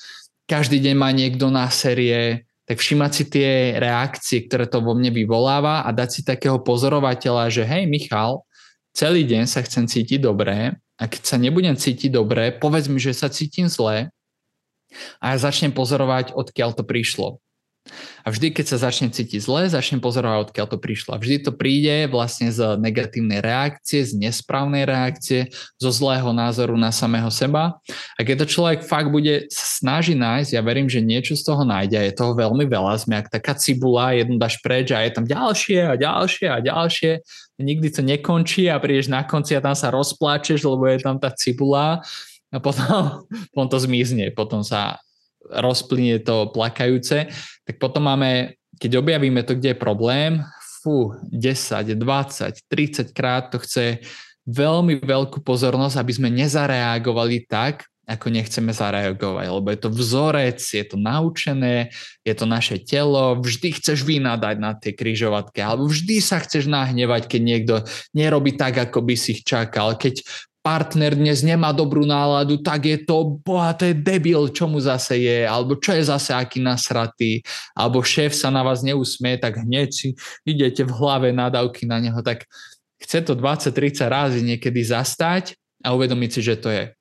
každý 0.46 0.78
deň 0.78 0.94
má 0.94 1.10
niekto 1.10 1.50
na 1.50 1.66
série, 1.74 2.46
tak 2.66 2.78
všimať 2.78 3.10
si 3.10 3.24
tie 3.26 3.50
reakcie, 3.82 4.46
ktoré 4.46 4.70
to 4.70 4.78
vo 4.78 4.94
mne 4.94 5.10
vyvoláva 5.10 5.82
a 5.82 5.90
dať 5.90 6.08
si 6.10 6.20
takého 6.22 6.62
pozorovateľa, 6.62 7.50
že 7.50 7.66
hej 7.66 7.90
Michal, 7.90 8.46
celý 8.94 9.26
deň 9.26 9.50
sa 9.50 9.66
chcem 9.66 9.90
cítiť 9.90 10.22
dobre 10.22 10.78
a 10.96 11.04
keď 11.10 11.22
sa 11.22 11.36
nebudem 11.38 11.74
cítiť 11.74 12.10
dobre, 12.14 12.54
povedz 12.54 12.86
mi, 12.86 13.02
že 13.02 13.10
sa 13.14 13.26
cítim 13.26 13.66
zle 13.66 14.14
a 15.18 15.34
ja 15.34 15.36
začnem 15.38 15.72
pozorovať, 15.72 16.32
odkiaľ 16.36 16.76
to 16.76 16.84
prišlo. 16.84 17.40
A 18.26 18.34
vždy, 18.34 18.50
keď 18.50 18.74
sa 18.74 18.90
začne 18.90 19.14
cítiť 19.14 19.38
zle, 19.38 19.70
začnem 19.70 20.02
pozorovať, 20.02 20.50
odkiaľ 20.50 20.66
to 20.66 20.78
prišlo. 20.82 21.14
A 21.14 21.22
vždy 21.22 21.46
to 21.46 21.52
príde 21.54 22.10
vlastne 22.10 22.50
z 22.50 22.74
negatívnej 22.82 23.38
reakcie, 23.38 24.02
z 24.02 24.18
nesprávnej 24.18 24.82
reakcie, 24.82 25.54
zo 25.78 25.90
zlého 25.94 26.34
názoru 26.34 26.74
na 26.74 26.90
samého 26.90 27.30
seba. 27.30 27.78
A 28.18 28.20
keď 28.26 28.42
to 28.42 28.58
človek 28.58 28.80
fakt 28.82 29.14
bude 29.14 29.46
snažiť 29.54 30.18
nájsť, 30.18 30.50
ja 30.58 30.62
verím, 30.66 30.90
že 30.90 31.04
niečo 31.04 31.38
z 31.38 31.46
toho 31.46 31.62
nájde 31.62 32.10
je 32.10 32.18
toho 32.18 32.34
veľmi 32.34 32.66
veľa. 32.66 32.98
Sme 32.98 33.22
ak 33.22 33.30
taká 33.30 33.54
cibula, 33.54 34.10
jednu 34.18 34.42
dáš 34.42 34.58
preč 34.58 34.90
a 34.90 35.06
je 35.06 35.14
tam 35.14 35.24
ďalšie 35.24 35.80
a 35.86 35.94
ďalšie 35.94 36.46
a 36.50 36.58
ďalšie. 36.58 37.12
Nikdy 37.56 37.88
to 37.88 38.02
nekončí 38.04 38.68
a 38.68 38.76
prídeš 38.76 39.08
na 39.08 39.24
konci 39.24 39.56
a 39.56 39.64
tam 39.64 39.72
sa 39.72 39.88
rozpláčeš, 39.88 40.66
lebo 40.66 40.84
je 40.90 41.00
tam 41.00 41.16
tá 41.16 41.32
cibula 41.32 42.04
a 42.54 42.58
potom, 42.62 43.26
potom 43.52 43.66
to 43.66 43.78
zmizne, 43.82 44.30
potom 44.34 44.62
sa 44.62 45.00
rozplynie 45.46 46.22
to 46.22 46.50
plakajúce, 46.50 47.30
tak 47.62 47.74
potom 47.78 48.10
máme, 48.10 48.58
keď 48.82 48.98
objavíme 48.98 49.46
to, 49.46 49.54
kde 49.54 49.74
je 49.74 49.78
problém, 49.78 50.42
fú, 50.82 51.14
10, 51.30 51.98
20, 51.98 52.62
30 52.66 53.10
krát 53.10 53.50
to 53.50 53.58
chce 53.58 54.02
veľmi 54.46 55.02
veľkú 55.02 55.42
pozornosť, 55.42 55.98
aby 55.98 56.12
sme 56.14 56.28
nezareagovali 56.30 57.50
tak, 57.50 57.90
ako 58.06 58.30
nechceme 58.30 58.70
zareagovať, 58.70 59.46
lebo 59.50 59.66
je 59.74 59.80
to 59.82 59.90
vzorec, 59.90 60.62
je 60.62 60.84
to 60.86 60.94
naučené, 60.94 61.90
je 62.22 62.34
to 62.38 62.46
naše 62.46 62.78
telo, 62.86 63.34
vždy 63.42 63.74
chceš 63.82 64.06
vynadať 64.06 64.56
na 64.62 64.78
tie 64.78 64.94
kryžovatky, 64.94 65.58
alebo 65.58 65.90
vždy 65.90 66.22
sa 66.22 66.38
chceš 66.38 66.70
nahnevať, 66.70 67.26
keď 67.26 67.40
niekto 67.42 67.74
nerobí 68.14 68.54
tak, 68.54 68.78
ako 68.78 69.02
by 69.02 69.18
si 69.18 69.42
čakal, 69.42 69.98
keď 69.98 70.22
partner 70.66 71.14
dnes 71.14 71.46
nemá 71.46 71.70
dobrú 71.70 72.02
náladu, 72.02 72.58
tak 72.58 72.90
je 72.90 72.98
to, 73.06 73.38
boha, 73.38 73.70
to 73.70 73.86
je 73.86 73.94
debil, 73.94 74.50
čo 74.50 74.66
mu 74.66 74.82
zase 74.82 75.22
je, 75.22 75.46
alebo 75.46 75.78
čo 75.78 75.94
je 75.94 76.02
zase 76.10 76.34
aký 76.34 76.58
nasratý, 76.58 77.38
alebo 77.70 78.02
šéf 78.02 78.34
sa 78.34 78.50
na 78.50 78.66
vás 78.66 78.82
neusmie, 78.82 79.38
tak 79.38 79.62
hneď 79.62 79.94
si 79.94 80.18
idete 80.42 80.82
v 80.82 80.90
hlave 80.90 81.30
nadávky 81.30 81.86
na 81.86 82.02
neho, 82.02 82.18
tak 82.18 82.50
chce 82.98 83.22
to 83.22 83.38
20-30 83.38 84.10
razy 84.10 84.40
niekedy 84.42 84.82
zastať 84.82 85.54
a 85.86 85.94
uvedomiť 85.94 86.30
si, 86.34 86.40
že 86.42 86.58
to 86.58 86.74
je 86.74 86.95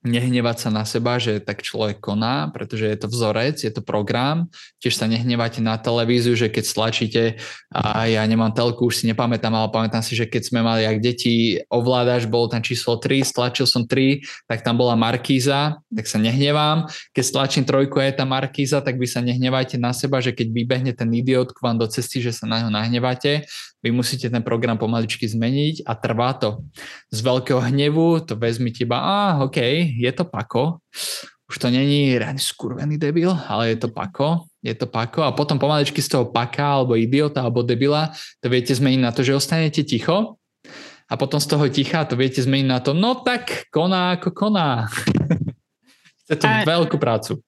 nehnevať 0.00 0.56
sa 0.56 0.68
na 0.72 0.88
seba, 0.88 1.20
že 1.20 1.44
tak 1.44 1.60
človek 1.60 2.00
koná, 2.00 2.48
pretože 2.48 2.88
je 2.88 2.96
to 2.96 3.08
vzorec, 3.12 3.60
je 3.60 3.68
to 3.68 3.84
program. 3.84 4.48
Tiež 4.80 4.96
sa 4.96 5.04
nehnevate 5.04 5.60
na 5.60 5.76
televíziu, 5.76 6.32
že 6.32 6.48
keď 6.48 6.64
stlačíte, 6.64 7.22
a 7.68 8.08
ja 8.08 8.24
nemám 8.24 8.56
telku, 8.56 8.88
už 8.88 9.04
si 9.04 9.04
nepamätám, 9.12 9.52
ale 9.52 9.68
pamätám 9.68 10.00
si, 10.00 10.16
že 10.16 10.24
keď 10.24 10.42
sme 10.48 10.60
mali, 10.64 10.88
ak 10.88 11.04
deti 11.04 11.60
ovládaš, 11.68 12.24
bolo 12.24 12.48
tam 12.48 12.64
číslo 12.64 12.96
3, 12.96 13.20
stlačil 13.20 13.68
som 13.68 13.84
3, 13.84 14.24
tak 14.48 14.64
tam 14.64 14.80
bola 14.80 14.96
Markíza, 14.96 15.76
tak 15.92 16.06
sa 16.08 16.16
nehnevám. 16.16 16.88
Keď 17.12 17.24
stlačím 17.24 17.64
trojku 17.68 18.00
a 18.00 18.08
je 18.08 18.16
tam 18.16 18.32
Markíza, 18.32 18.80
tak 18.80 18.96
vy 18.96 19.04
sa 19.04 19.20
nehnevajte 19.20 19.76
na 19.76 19.92
seba, 19.92 20.24
že 20.24 20.32
keď 20.32 20.48
vybehne 20.48 20.92
ten 20.96 21.12
idiot 21.12 21.52
k 21.52 21.60
vám 21.60 21.76
do 21.76 21.84
cesty, 21.84 22.24
že 22.24 22.32
sa 22.32 22.48
na 22.48 22.64
ňo 22.64 22.72
nahnevate, 22.72 23.44
vy 23.80 23.90
musíte 23.96 24.28
ten 24.28 24.44
program 24.44 24.76
pomaličky 24.76 25.24
zmeniť 25.24 25.88
a 25.88 25.96
trvá 25.96 26.36
to. 26.36 26.60
Z 27.08 27.24
veľkého 27.24 27.64
hnevu 27.64 28.20
to 28.28 28.36
vezmi 28.36 28.68
teba, 28.76 29.00
a 29.00 29.40
OK, 29.40 29.56
je 29.98 30.10
to 30.14 30.24
pako, 30.24 30.78
už 31.50 31.58
to 31.58 31.66
není 31.66 32.14
reálne 32.14 32.38
skurvený 32.38 32.94
debil, 32.94 33.34
ale 33.34 33.74
je 33.74 33.82
to 33.82 33.88
pako, 33.90 34.46
je 34.62 34.70
to 34.70 34.86
pako 34.86 35.26
a 35.26 35.34
potom 35.34 35.58
pomaličky 35.58 35.98
z 35.98 36.14
toho 36.14 36.30
paka 36.30 36.78
alebo 36.78 36.94
idiota 36.94 37.42
alebo 37.42 37.66
debila 37.66 38.14
to 38.38 38.46
viete 38.46 38.70
zmeniť 38.70 39.00
na 39.02 39.10
to, 39.10 39.26
že 39.26 39.34
ostanete 39.34 39.82
ticho 39.82 40.38
a 41.10 41.14
potom 41.18 41.42
z 41.42 41.50
toho 41.50 41.66
ticha 41.66 42.06
to 42.06 42.14
viete 42.14 42.38
zmeniť 42.38 42.68
na 42.70 42.78
to, 42.78 42.94
no 42.94 43.18
tak 43.18 43.66
koná 43.74 44.14
ako 44.14 44.30
koná. 44.30 44.86
Chce 46.22 46.34
to 46.38 46.46
a 46.46 46.62
veľkú 46.62 47.02
prácu. 47.02 47.42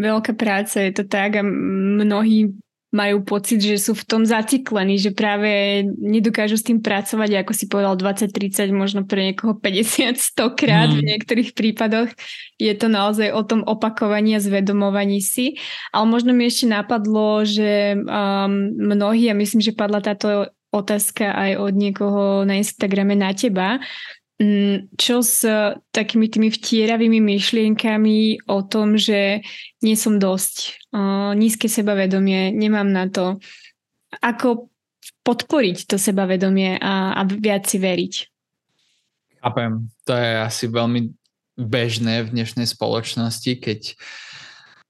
Veľká 0.00 0.32
práca, 0.32 0.80
je 0.80 0.92
to 0.96 1.04
tak 1.04 1.36
a 1.36 1.44
mnohí 1.44 2.56
majú 2.92 3.24
pocit, 3.24 3.64
že 3.64 3.80
sú 3.80 3.96
v 3.96 4.04
tom 4.04 4.22
zaciklení, 4.28 5.00
že 5.00 5.16
práve 5.16 5.82
nedokážu 5.96 6.60
s 6.60 6.68
tým 6.68 6.84
pracovať, 6.84 7.40
ako 7.40 7.52
si 7.56 7.64
povedal 7.64 7.96
20-30, 7.96 8.68
možno 8.76 9.08
pre 9.08 9.32
niekoho 9.32 9.56
50-100 9.56 10.60
krát 10.60 10.92
mm. 10.92 10.96
v 11.00 11.06
niektorých 11.08 11.50
prípadoch. 11.56 12.12
Je 12.60 12.72
to 12.76 12.92
naozaj 12.92 13.32
o 13.32 13.42
tom 13.48 13.64
opakovaní 13.64 14.36
a 14.36 14.44
zvedomovaní 14.44 15.24
si. 15.24 15.56
Ale 15.88 16.04
možno 16.04 16.36
mi 16.36 16.44
ešte 16.44 16.68
napadlo, 16.68 17.48
že 17.48 17.96
um, 17.96 18.76
mnohí, 18.76 19.32
a 19.32 19.34
myslím, 19.34 19.64
že 19.64 19.72
padla 19.72 20.04
táto 20.04 20.52
otázka 20.68 21.32
aj 21.32 21.50
od 21.64 21.72
niekoho 21.72 22.22
na 22.44 22.60
Instagrame 22.60 23.16
na 23.16 23.32
teba, 23.32 23.80
Mm, 24.42 24.90
čo 24.98 25.22
s 25.22 25.46
takými 25.94 26.26
tými 26.26 26.50
vtieravými 26.50 27.22
myšlienkami 27.22 28.42
o 28.50 28.66
tom, 28.66 28.98
že 28.98 29.38
nie 29.86 29.94
som 29.94 30.18
dosť, 30.18 30.81
nízke 31.34 31.68
sebavedomie, 31.68 32.52
nemám 32.52 32.88
na 32.92 33.08
to. 33.08 33.40
Ako 34.20 34.68
podporiť 35.24 35.88
to 35.88 35.96
sebavedomie 35.96 36.76
a, 36.76 37.16
a 37.16 37.20
viac 37.24 37.64
si 37.64 37.80
veriť? 37.80 38.14
Chápem. 39.42 39.90
To 40.06 40.12
je 40.14 40.30
asi 40.38 40.64
veľmi 40.68 41.10
bežné 41.58 42.28
v 42.28 42.32
dnešnej 42.32 42.68
spoločnosti, 42.68 43.52
keď 43.58 43.80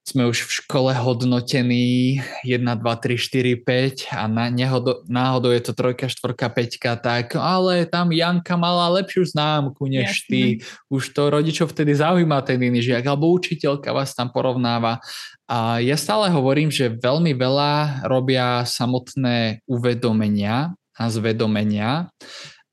sme 0.02 0.26
už 0.26 0.50
v 0.50 0.52
škole 0.66 0.90
hodnotení 0.90 2.18
1, 2.42 2.58
2, 2.58 2.82
3, 2.82 3.62
4, 3.62 4.10
5 4.10 4.18
a 4.18 4.26
na, 4.26 4.50
nehodo, 4.50 5.06
náhodou 5.06 5.54
je 5.54 5.62
to 5.62 5.72
trojka, 5.78 6.10
štvorka, 6.10 6.50
peťka, 6.50 6.98
tak 6.98 7.38
ale 7.38 7.86
tam 7.86 8.10
Janka 8.10 8.58
mala 8.58 8.90
lepšiu 8.98 9.30
známku 9.30 9.86
než 9.86 10.26
Jasne. 10.26 10.26
ty. 10.26 10.42
Už 10.90 11.14
to 11.14 11.30
rodičov 11.30 11.70
vtedy 11.70 11.94
zaujíma 11.94 12.42
ten 12.42 12.58
iný 12.58 12.82
žiak, 12.82 13.06
alebo 13.06 13.30
učiteľka 13.30 13.94
vás 13.94 14.10
tam 14.10 14.34
porovnáva. 14.34 14.98
A 15.50 15.82
ja 15.82 15.98
stále 15.98 16.30
hovorím, 16.30 16.70
že 16.70 16.94
veľmi 16.96 17.34
veľa 17.34 18.04
robia 18.06 18.62
samotné 18.62 19.60
uvedomenia 19.66 20.72
a 20.96 21.04
zvedomenia. 21.10 22.08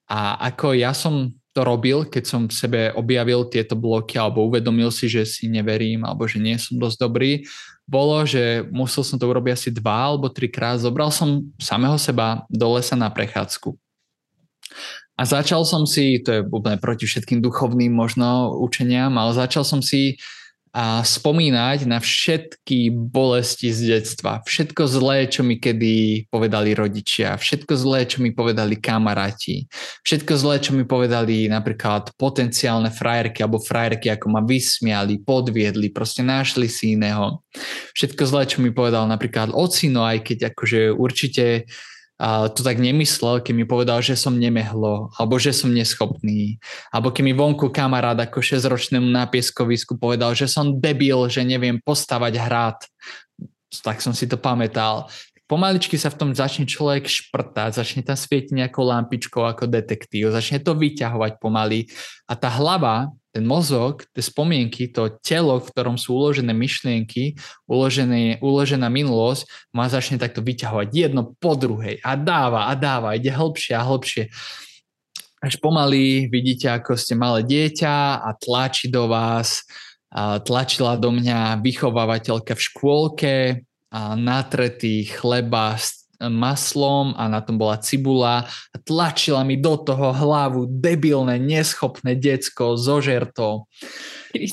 A 0.10 0.20
ako 0.54 0.78
ja 0.78 0.94
som 0.94 1.34
to 1.54 1.66
robil, 1.66 2.06
keď 2.06 2.24
som 2.24 2.42
v 2.46 2.54
sebe 2.54 2.82
objavil 2.94 3.50
tieto 3.50 3.74
bloky 3.74 4.16
alebo 4.16 4.46
uvedomil 4.46 4.94
si, 4.94 5.10
že 5.10 5.26
si 5.26 5.50
neverím 5.50 6.06
alebo 6.06 6.30
že 6.30 6.38
nie 6.38 6.56
som 6.62 6.78
dosť 6.78 6.98
dobrý, 7.02 7.44
bolo, 7.90 8.22
že 8.22 8.64
musel 8.70 9.02
som 9.02 9.18
to 9.18 9.26
urobiť 9.26 9.52
asi 9.58 9.70
dva 9.74 10.14
alebo 10.14 10.30
trikrát. 10.30 10.78
Zobral 10.78 11.10
som 11.10 11.50
samého 11.58 11.98
seba 11.98 12.46
do 12.48 12.78
lesa 12.78 12.94
na 12.94 13.10
prechádzku. 13.10 13.74
A 15.20 15.28
začal 15.28 15.66
som 15.68 15.84
si, 15.84 16.22
to 16.24 16.30
je 16.32 16.42
úplne 16.48 16.80
proti 16.80 17.04
všetkým 17.04 17.44
duchovným 17.44 17.92
možno 17.92 18.56
učeniam, 18.62 19.12
ale 19.20 19.36
začal 19.36 19.68
som 19.68 19.84
si 19.84 20.16
a 20.70 21.02
spomínať 21.02 21.90
na 21.90 21.98
všetky 21.98 22.94
bolesti 22.94 23.74
z 23.74 23.98
detstva, 23.98 24.46
všetko 24.46 24.84
zlé, 24.86 25.26
čo 25.26 25.42
mi 25.42 25.58
kedy 25.58 26.28
povedali 26.30 26.78
rodičia, 26.78 27.34
všetko 27.38 27.74
zlé, 27.74 28.06
čo 28.06 28.22
mi 28.22 28.30
povedali 28.30 28.78
kamaráti, 28.78 29.66
všetko 30.06 30.34
zlé, 30.38 30.56
čo 30.62 30.78
mi 30.78 30.86
povedali 30.86 31.50
napríklad 31.50 32.14
potenciálne 32.16 32.94
frajerky 32.94 33.42
alebo 33.42 33.58
frajerky, 33.58 34.14
ako 34.14 34.26
ma 34.30 34.42
vysmiali, 34.46 35.22
podviedli, 35.26 35.90
proste 35.90 36.22
našli 36.22 36.70
si 36.70 36.94
iného. 36.94 37.42
Všetko 37.98 38.24
zlé, 38.30 38.46
čo 38.46 38.62
mi 38.62 38.70
povedal 38.70 39.10
napríklad 39.10 39.50
ocino, 39.52 40.06
aj 40.06 40.22
keď 40.22 40.54
akože 40.54 40.94
určite 40.94 41.66
a 42.20 42.52
to 42.52 42.68
tak 42.68 42.84
nemyslel, 42.84 43.40
keď 43.40 43.54
mi 43.56 43.64
povedal, 43.64 44.04
že 44.04 44.20
som 44.20 44.36
nemehlo, 44.36 45.08
alebo 45.16 45.40
že 45.40 45.56
som 45.56 45.72
neschopný, 45.72 46.60
alebo 46.92 47.16
keď 47.16 47.24
mi 47.24 47.32
vonku 47.32 47.72
kamarát 47.72 48.20
ako 48.20 48.44
6-ročnému 48.44 49.08
na 49.08 49.24
pieskovisku 49.24 49.96
povedal, 49.96 50.36
že 50.36 50.52
som 50.52 50.76
debil, 50.76 51.32
že 51.32 51.48
neviem 51.48 51.80
postavať 51.80 52.34
hrad, 52.36 52.80
tak 53.80 54.04
som 54.04 54.12
si 54.12 54.28
to 54.28 54.36
pamätal. 54.36 55.08
Pomaličky 55.50 55.98
sa 55.98 56.14
v 56.14 56.20
tom 56.20 56.30
začne 56.36 56.70
človek 56.70 57.10
šprtať, 57.10 57.80
začne 57.80 58.06
tam 58.06 58.14
svietiť 58.14 58.54
nejakou 58.54 58.86
lampičkou 58.86 59.42
ako 59.42 59.66
detektív, 59.66 60.30
začne 60.30 60.62
to 60.62 60.78
vyťahovať 60.78 61.42
pomaly. 61.42 61.90
A 62.30 62.38
tá 62.38 62.54
hlava 62.54 63.10
ten 63.30 63.46
mozog, 63.46 64.10
tie 64.10 64.26
spomienky, 64.26 64.90
to 64.90 65.22
telo, 65.22 65.62
v 65.62 65.70
ktorom 65.70 65.96
sú 66.02 66.18
uložené 66.18 66.50
myšlienky, 66.50 67.38
uložené, 67.70 68.42
uložená 68.42 68.90
minulosť, 68.90 69.46
má 69.74 69.86
začne 69.86 70.18
takto 70.18 70.42
vyťahovať 70.42 70.88
jedno 70.90 71.38
po 71.38 71.54
druhej 71.54 72.02
a 72.02 72.18
dáva 72.18 72.68
a 72.68 72.74
dáva, 72.74 73.14
ide 73.14 73.30
hĺbšie 73.30 73.74
a 73.78 73.86
hĺbšie. 73.86 74.24
Až 75.40 75.54
pomaly 75.62 76.28
vidíte, 76.28 76.68
ako 76.68 77.00
ste 77.00 77.16
malé 77.16 77.46
dieťa 77.48 78.26
a 78.26 78.30
tlačí 78.36 78.92
do 78.92 79.08
vás, 79.08 79.64
a 80.10 80.42
tlačila 80.42 80.98
do 80.98 81.14
mňa 81.14 81.62
vychovávateľka 81.62 82.58
v 82.58 82.66
škôlke, 82.66 83.36
a 83.90 84.14
natretý 84.14 85.10
chleba 85.10 85.74
s 85.74 85.99
maslom 86.28 87.16
a 87.16 87.32
na 87.32 87.40
tom 87.40 87.56
bola 87.56 87.80
cibula 87.80 88.44
a 88.46 88.78
tlačila 88.84 89.48
mi 89.48 89.56
do 89.56 89.80
toho 89.80 90.12
hlavu 90.12 90.68
debilné, 90.68 91.40
neschopné 91.40 92.20
decko 92.20 92.76
zo 92.76 93.00
žertou. 93.00 93.72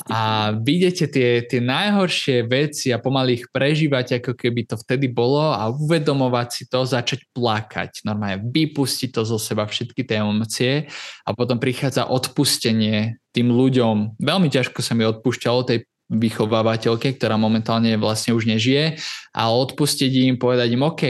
A 0.09 0.55
vidíte 0.57 1.05
tie, 1.11 1.43
tie 1.45 1.61
najhoršie 1.61 2.47
veci 2.47 2.89
a 2.89 2.97
pomaly 2.97 3.43
ich 3.43 3.45
prežívať, 3.51 4.23
ako 4.23 4.33
keby 4.33 4.65
to 4.65 4.79
vtedy 4.79 5.11
bolo 5.11 5.53
a 5.53 5.69
uvedomovať 5.69 6.47
si 6.49 6.63
to, 6.65 6.87
začať 6.87 7.27
plakať. 7.35 8.01
Normálne 8.07 8.41
vypustiť 8.47 9.13
to 9.13 9.21
zo 9.27 9.37
seba, 9.37 9.67
všetky 9.67 10.01
tie 10.07 10.23
emócie 10.23 10.87
a 11.27 11.29
potom 11.35 11.59
prichádza 11.61 12.09
odpustenie 12.09 13.21
tým 13.35 13.53
ľuďom. 13.53 14.17
Veľmi 14.17 14.49
ťažko 14.49 14.79
sa 14.81 14.97
mi 14.97 15.05
odpúšťalo 15.05 15.59
tej 15.67 15.85
vychovávateľke, 16.07 17.19
ktorá 17.19 17.35
momentálne 17.35 17.91
vlastne 17.99 18.31
už 18.31 18.47
nežije 18.47 18.97
a 19.35 19.51
odpustiť 19.51 20.11
im, 20.31 20.35
povedať 20.39 20.73
im, 20.73 20.87
OK, 20.87 21.03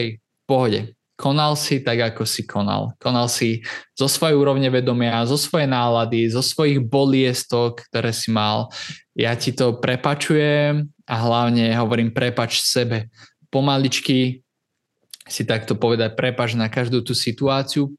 pohode. 0.48 0.96
Konal 1.18 1.58
si 1.58 1.82
tak, 1.82 2.14
ako 2.14 2.30
si 2.30 2.46
konal. 2.46 2.94
Konal 3.02 3.26
si 3.26 3.66
zo 3.98 4.06
svojej 4.06 4.38
úrovne 4.38 4.70
vedomia, 4.70 5.26
zo 5.26 5.36
svojej 5.36 5.66
nálady, 5.66 6.30
zo 6.30 6.46
svojich 6.46 6.78
boliestok, 6.80 7.90
ktoré 7.90 8.14
si 8.14 8.30
mal. 8.30 8.70
Ja 9.18 9.34
ti 9.34 9.50
to 9.52 9.82
prepačujem 9.82 10.86
a 11.10 11.16
hlavne 11.18 11.74
hovorím 11.74 12.14
prepač 12.14 12.62
sebe. 12.62 13.10
Pomaličky 13.50 14.46
si 15.26 15.44
takto 15.44 15.76
povedať 15.76 16.14
prepač 16.14 16.54
na 16.54 16.72
každú 16.72 17.04
tú 17.04 17.18
situáciu 17.18 17.92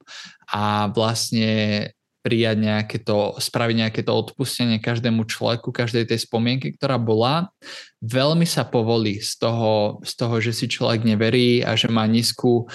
a 0.48 0.88
vlastne 0.88 1.90
prijať 2.20 2.56
nejaké 2.58 2.98
to, 3.00 3.38
spraviť 3.38 3.76
nejaké 3.86 4.00
to 4.02 4.12
odpustenie 4.12 4.82
každému 4.82 5.24
človeku, 5.24 5.70
každej 5.70 6.10
tej 6.10 6.26
spomienky, 6.26 6.74
ktorá 6.74 6.98
bola. 6.98 7.48
Veľmi 8.02 8.44
sa 8.44 8.66
povolí 8.66 9.22
z 9.22 9.38
toho, 9.38 10.02
z 10.02 10.12
toho, 10.18 10.34
že 10.42 10.52
si 10.52 10.66
človek 10.66 11.06
neverí 11.06 11.62
a 11.62 11.78
že 11.78 11.88
má 11.88 12.04
nízku 12.04 12.66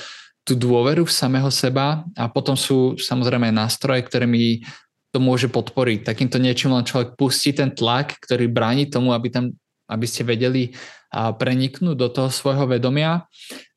tú 0.43 0.53
dôveru 0.59 1.07
v 1.07 1.13
samého 1.13 1.47
seba 1.47 2.03
a 2.19 2.27
potom 2.27 2.59
sú 2.59 2.99
samozrejme 2.99 3.47
nástroje, 3.51 4.03
ktoré 4.03 4.27
mi 4.27 4.63
to 5.13 5.21
môže 5.21 5.47
podporiť. 5.47 6.03
Takýmto 6.03 6.41
niečím 6.41 6.73
len 6.73 6.83
človek 6.83 7.15
pustí 7.15 7.53
ten 7.53 7.71
tlak, 7.71 8.17
ktorý 8.19 8.49
bráni 8.49 8.89
tomu, 8.89 9.13
aby, 9.13 9.29
tam, 9.29 9.53
aby 9.87 10.05
ste 10.09 10.25
vedeli 10.25 10.73
preniknúť 11.13 11.95
do 11.95 12.09
toho 12.09 12.33
svojho 12.33 12.65
vedomia. 12.65 13.29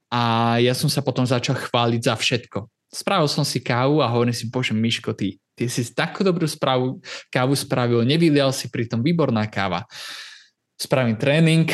A 0.08 0.56
ja 0.58 0.72
som 0.72 0.88
sa 0.88 1.04
potom 1.04 1.28
začal 1.28 1.54
chváliť 1.60 2.00
za 2.02 2.14
všetko. 2.16 2.66
Spravil 2.88 3.28
som 3.28 3.44
si 3.44 3.60
kávu 3.60 4.00
a 4.00 4.08
hovorím 4.08 4.32
si, 4.32 4.48
bože 4.48 4.72
Miško, 4.72 5.12
ty, 5.12 5.36
ty 5.56 5.72
si 5.72 5.82
takú 5.90 6.20
dobrú 6.20 6.44
správu, 6.44 7.00
kávu 7.32 7.56
spravil, 7.56 8.04
nevylial 8.04 8.52
si 8.52 8.68
pritom 8.68 9.00
výborná 9.00 9.48
káva. 9.48 9.88
Spravím 10.76 11.16
tréning, 11.16 11.72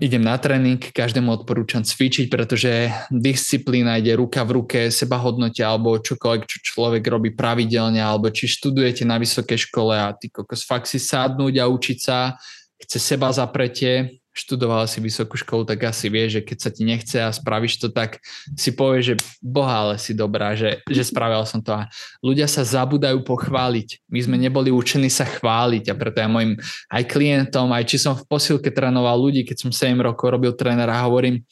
idem 0.00 0.24
na 0.24 0.40
tréning, 0.40 0.80
každému 0.80 1.44
odporúčam 1.44 1.84
cvičiť, 1.84 2.32
pretože 2.32 2.88
disciplína 3.12 4.00
ide 4.00 4.16
ruka 4.16 4.40
v 4.42 4.64
ruke, 4.64 4.80
seba 4.88 5.20
hodnotia 5.20 5.68
alebo 5.68 6.00
čokoľvek, 6.00 6.42
čo 6.48 6.58
človek 6.74 7.04
robí 7.04 7.36
pravidelne, 7.36 8.00
alebo 8.00 8.32
či 8.32 8.48
študujete 8.48 9.04
na 9.04 9.20
vysokej 9.20 9.68
škole 9.68 9.92
a 9.92 10.16
ty 10.16 10.32
kokos 10.32 10.64
fakt 10.64 10.88
si 10.88 10.96
sadnúť 10.96 11.60
a 11.60 11.68
učiť 11.68 11.98
sa, 12.00 12.34
chce 12.80 12.98
seba 12.98 13.28
zapretie, 13.30 14.23
študovala 14.34 14.90
si 14.90 14.98
vysokú 14.98 15.38
školu, 15.38 15.62
tak 15.62 15.86
asi 15.86 16.10
vie, 16.10 16.26
že 16.26 16.42
keď 16.42 16.58
sa 16.58 16.70
ti 16.74 16.82
nechce 16.82 17.14
a 17.22 17.30
spravíš 17.30 17.78
to, 17.78 17.88
tak 17.88 18.18
si 18.58 18.74
povie, 18.74 19.00
že 19.00 19.14
boha, 19.38 19.86
ale 19.88 19.94
si 19.96 20.10
dobrá, 20.10 20.58
že, 20.58 20.82
že 20.90 21.06
spravil 21.06 21.46
som 21.46 21.62
to. 21.62 21.70
A 21.70 21.86
ľudia 22.18 22.50
sa 22.50 22.66
zabudajú 22.66 23.22
pochváliť. 23.22 24.02
My 24.10 24.20
sme 24.26 24.36
neboli 24.36 24.74
učení 24.74 25.06
sa 25.06 25.22
chváliť 25.22 25.86
a 25.86 25.94
preto 25.94 26.18
ja 26.18 26.26
mojim 26.26 26.58
aj 26.90 27.02
klientom, 27.06 27.70
aj 27.70 27.86
či 27.86 27.96
som 28.02 28.18
v 28.18 28.26
posilke 28.26 28.74
trénoval 28.74 29.14
ľudí, 29.14 29.46
keď 29.46 29.56
som 29.56 29.70
7 29.70 29.94
rokov 30.02 30.34
robil 30.34 30.50
trénera 30.58 30.98
hovorím, 31.06 31.46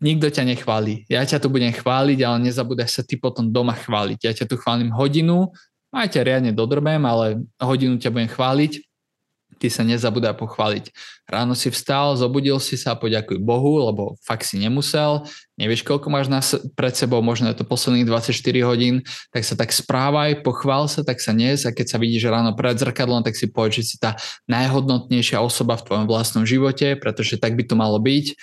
nikto 0.00 0.32
ťa 0.32 0.48
nechváli. 0.56 1.04
Ja 1.12 1.20
ťa 1.20 1.36
tu 1.36 1.52
budem 1.52 1.70
chváliť, 1.70 2.18
ale 2.24 2.48
nezabudaj 2.48 2.88
sa 2.88 3.04
ty 3.04 3.20
potom 3.20 3.52
doma 3.52 3.76
chváliť. 3.76 4.18
Ja 4.24 4.32
ťa 4.32 4.48
tu 4.48 4.56
chválim 4.56 4.88
hodinu, 4.88 5.52
aj 5.92 6.16
ťa 6.16 6.20
riadne 6.24 6.50
dodrbem, 6.56 7.04
ale 7.04 7.44
hodinu 7.60 8.00
ťa 8.00 8.08
budem 8.08 8.32
chváliť 8.32 8.72
ty 9.64 9.72
sa 9.72 9.80
nezabudá 9.80 10.36
pochváliť. 10.36 10.92
Ráno 11.24 11.56
si 11.56 11.72
vstal, 11.72 12.20
zobudil 12.20 12.60
si 12.60 12.76
sa, 12.76 12.92
poďakuj 12.92 13.40
Bohu, 13.40 13.80
lebo 13.80 14.20
fakt 14.20 14.44
si 14.44 14.60
nemusel, 14.60 15.24
nevieš, 15.56 15.80
koľko 15.88 16.12
máš 16.12 16.28
na, 16.28 16.44
pred 16.76 16.92
sebou, 16.92 17.24
možno 17.24 17.48
je 17.48 17.56
to 17.56 17.64
posledných 17.64 18.04
24 18.04 18.36
hodín, 18.68 19.00
tak 19.32 19.48
sa 19.48 19.56
tak 19.56 19.72
správaj, 19.72 20.44
pochvál 20.44 20.84
sa, 20.84 21.00
tak 21.00 21.24
sa 21.24 21.32
nes 21.32 21.64
a 21.64 21.72
keď 21.72 21.86
sa 21.88 21.96
vidíš 21.96 22.28
ráno 22.28 22.52
pred 22.52 22.76
zrkadlom, 22.76 23.24
tak 23.24 23.40
si 23.40 23.48
povedz, 23.48 23.80
že 23.80 23.84
si 23.88 23.96
tá 23.96 24.20
najhodnotnejšia 24.52 25.40
osoba 25.40 25.80
v 25.80 25.88
tvojom 25.88 26.04
vlastnom 26.04 26.44
živote, 26.44 27.00
pretože 27.00 27.40
tak 27.40 27.56
by 27.56 27.64
to 27.64 27.72
malo 27.72 27.96
byť 27.96 28.36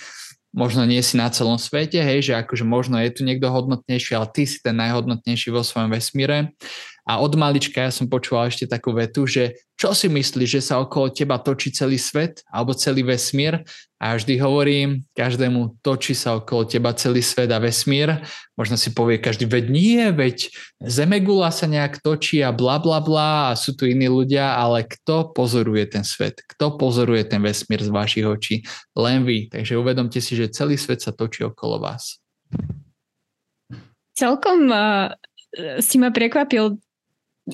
možno 0.52 0.84
nie 0.84 1.00
si 1.00 1.16
na 1.16 1.32
celom 1.32 1.56
svete, 1.56 1.96
hej, 2.04 2.28
že 2.28 2.32
akože 2.36 2.68
možno 2.68 3.00
je 3.00 3.08
tu 3.08 3.24
niekto 3.24 3.48
hodnotnejší, 3.48 4.12
ale 4.12 4.28
ty 4.28 4.44
si 4.44 4.60
ten 4.60 4.76
najhodnotnejší 4.76 5.48
vo 5.48 5.64
svojom 5.64 5.88
vesmíre. 5.88 6.52
A 7.02 7.18
od 7.18 7.34
malička 7.34 7.82
ja 7.82 7.90
som 7.90 8.06
počúval 8.06 8.46
ešte 8.46 8.70
takú 8.70 8.94
vetu, 8.94 9.26
že 9.26 9.58
čo 9.74 9.90
si 9.90 10.06
myslíš, 10.06 10.46
že 10.46 10.62
sa 10.62 10.78
okolo 10.78 11.10
teba 11.10 11.34
točí 11.42 11.74
celý 11.74 11.98
svet 11.98 12.46
alebo 12.46 12.70
celý 12.70 13.02
vesmír? 13.02 13.66
A 13.98 14.14
vždy 14.14 14.38
hovorím, 14.38 15.02
každému 15.18 15.82
točí 15.82 16.14
sa 16.14 16.38
okolo 16.38 16.62
teba 16.62 16.94
celý 16.94 17.18
svet 17.18 17.50
a 17.50 17.58
vesmír. 17.58 18.22
Možno 18.54 18.78
si 18.78 18.94
povie 18.94 19.18
každý, 19.18 19.50
veď 19.50 19.64
nie, 19.74 20.02
veď 20.14 20.54
Zemegula 20.78 21.50
sa 21.50 21.66
nejak 21.66 21.98
točí 21.98 22.38
a 22.38 22.54
bla 22.54 22.78
bla 22.78 23.02
bla 23.02 23.50
a 23.50 23.58
sú 23.58 23.74
tu 23.74 23.90
iní 23.90 24.06
ľudia, 24.06 24.54
ale 24.54 24.86
kto 24.86 25.34
pozoruje 25.34 25.82
ten 25.90 26.06
svet? 26.06 26.38
Kto 26.54 26.78
pozoruje 26.78 27.26
ten 27.26 27.42
vesmír 27.42 27.82
z 27.82 27.90
vašich 27.90 28.26
očí? 28.26 28.62
Len 28.94 29.26
vy. 29.26 29.50
Takže 29.50 29.74
uvedomte 29.74 30.22
si, 30.22 30.38
že 30.38 30.54
celý 30.54 30.78
svet 30.78 31.02
sa 31.02 31.10
točí 31.10 31.42
okolo 31.42 31.82
vás. 31.82 32.22
Celkom 34.14 34.70
uh, 34.70 35.10
si 35.82 35.98
ma 35.98 36.14
prekvapil 36.14 36.78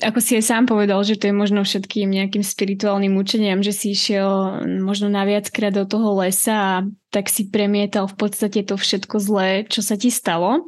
ako 0.01 0.19
si 0.23 0.39
aj 0.39 0.43
sám 0.49 0.63
povedal, 0.65 0.99
že 1.03 1.19
to 1.19 1.29
je 1.29 1.35
možno 1.35 1.61
všetkým 1.61 2.09
nejakým 2.09 2.41
spirituálnym 2.41 3.15
učeniam, 3.19 3.59
že 3.59 3.75
si 3.75 3.93
išiel 3.93 4.61
možno 4.81 5.11
naviackrát 5.11 5.75
do 5.75 5.85
toho 5.85 6.19
lesa 6.19 6.55
a 6.55 6.73
tak 7.13 7.27
si 7.27 7.47
premietal 7.49 8.07
v 8.07 8.15
podstate 8.15 8.65
to 8.65 8.75
všetko 8.79 9.15
zlé, 9.19 9.49
čo 9.67 9.83
sa 9.83 9.99
ti 9.99 10.09
stalo. 10.09 10.67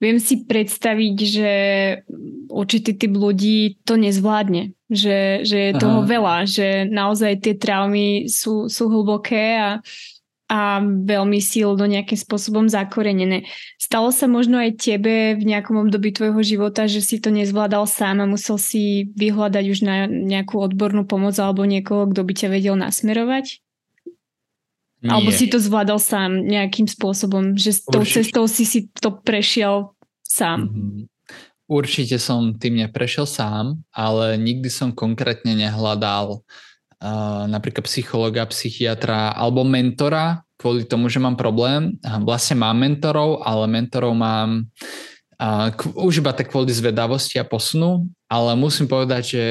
Viem 0.00 0.16
si 0.16 0.48
predstaviť, 0.48 1.16
že 1.28 1.52
určitý 2.48 2.96
typ 2.96 3.12
ľudí 3.12 3.84
to 3.84 4.00
nezvládne, 4.00 4.72
že, 4.88 5.44
že 5.44 5.58
je 5.70 5.72
toho 5.76 6.00
Aha. 6.02 6.08
veľa, 6.08 6.36
že 6.48 6.88
naozaj 6.88 7.44
tie 7.44 7.54
traumy 7.60 8.24
sú, 8.24 8.72
sú 8.72 8.88
hlboké 8.88 9.60
a 9.60 9.84
a 10.50 10.82
veľmi 10.82 11.38
silno 11.38 11.86
nejakým 11.86 12.18
spôsobom 12.18 12.66
zakorenené. 12.66 13.46
Stalo 13.78 14.10
sa 14.10 14.26
možno 14.26 14.58
aj 14.58 14.82
tebe 14.82 15.38
v 15.38 15.44
nejakom 15.46 15.86
období 15.86 16.10
tvojho 16.10 16.42
života, 16.42 16.90
že 16.90 16.98
si 16.98 17.22
to 17.22 17.30
nezvládal 17.30 17.86
sám 17.86 18.18
a 18.18 18.26
musel 18.26 18.58
si 18.58 19.14
vyhľadať 19.14 19.64
už 19.70 19.78
na 19.86 20.10
nejakú 20.10 20.58
odbornú 20.58 21.06
pomoc 21.06 21.38
alebo 21.38 21.62
niekoho, 21.62 22.10
kto 22.10 22.26
by 22.26 22.32
ťa 22.34 22.48
vedel 22.50 22.74
nasmerovať? 22.74 23.62
Nie. 25.06 25.14
Alebo 25.14 25.30
si 25.30 25.46
to 25.46 25.62
zvládal 25.62 26.02
sám 26.02 26.42
nejakým 26.42 26.90
spôsobom, 26.90 27.54
že 27.54 27.78
s 27.78 27.80
tou 27.86 28.02
cestou 28.02 28.44
si 28.50 28.66
si 28.66 28.90
to 28.90 29.22
prešiel 29.22 29.94
sám? 30.26 30.66
Mm-hmm. 30.66 31.06
Určite 31.70 32.18
som 32.18 32.58
tým 32.58 32.82
neprešiel 32.82 33.30
sám, 33.30 33.78
ale 33.94 34.34
nikdy 34.34 34.66
som 34.66 34.90
konkrétne 34.90 35.54
nehľadal 35.54 36.42
napríklad 37.48 37.88
psychologa, 37.88 38.44
psychiatra 38.52 39.32
alebo 39.32 39.64
mentora 39.64 40.44
kvôli 40.60 40.84
tomu, 40.84 41.08
že 41.08 41.16
mám 41.16 41.40
problém. 41.40 41.96
Vlastne 42.04 42.60
mám 42.60 42.76
mentorov, 42.76 43.40
ale 43.40 43.64
mentorov 43.64 44.12
mám 44.12 44.68
uh, 45.40 45.72
už 45.96 46.20
iba 46.20 46.36
tak 46.36 46.52
kvôli 46.52 46.68
zvedavosti 46.68 47.40
a 47.40 47.48
posunu, 47.48 48.04
ale 48.28 48.52
musím 48.60 48.84
povedať, 48.84 49.22
že 49.24 49.44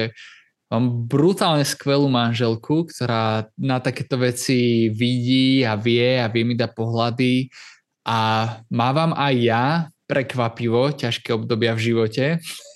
mám 0.70 1.10
brutálne 1.10 1.66
skvelú 1.66 2.06
manželku, 2.14 2.86
ktorá 2.94 3.50
na 3.58 3.82
takéto 3.82 4.22
veci 4.22 4.94
vidí 4.94 5.66
a 5.66 5.74
vie 5.74 6.22
a 6.22 6.30
vie 6.30 6.46
mi 6.46 6.54
dať 6.54 6.78
pohľady 6.78 7.50
a 8.06 8.18
mávam 8.70 9.18
aj 9.18 9.34
ja 9.42 9.66
prekvapivo 10.06 10.94
ťažké 10.94 11.34
obdobia 11.34 11.74
v 11.74 11.90
živote. 11.90 12.26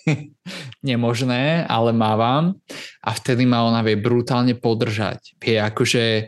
Nemožné, 0.83 1.65
ale 1.67 1.95
mávam. 1.95 2.57
A 3.03 3.15
vtedy 3.15 3.47
ma 3.47 3.63
ona 3.63 3.81
vie 3.81 3.95
brutálne 3.95 4.55
podržať. 4.55 5.35
Vie 5.39 5.57
akože 5.59 6.27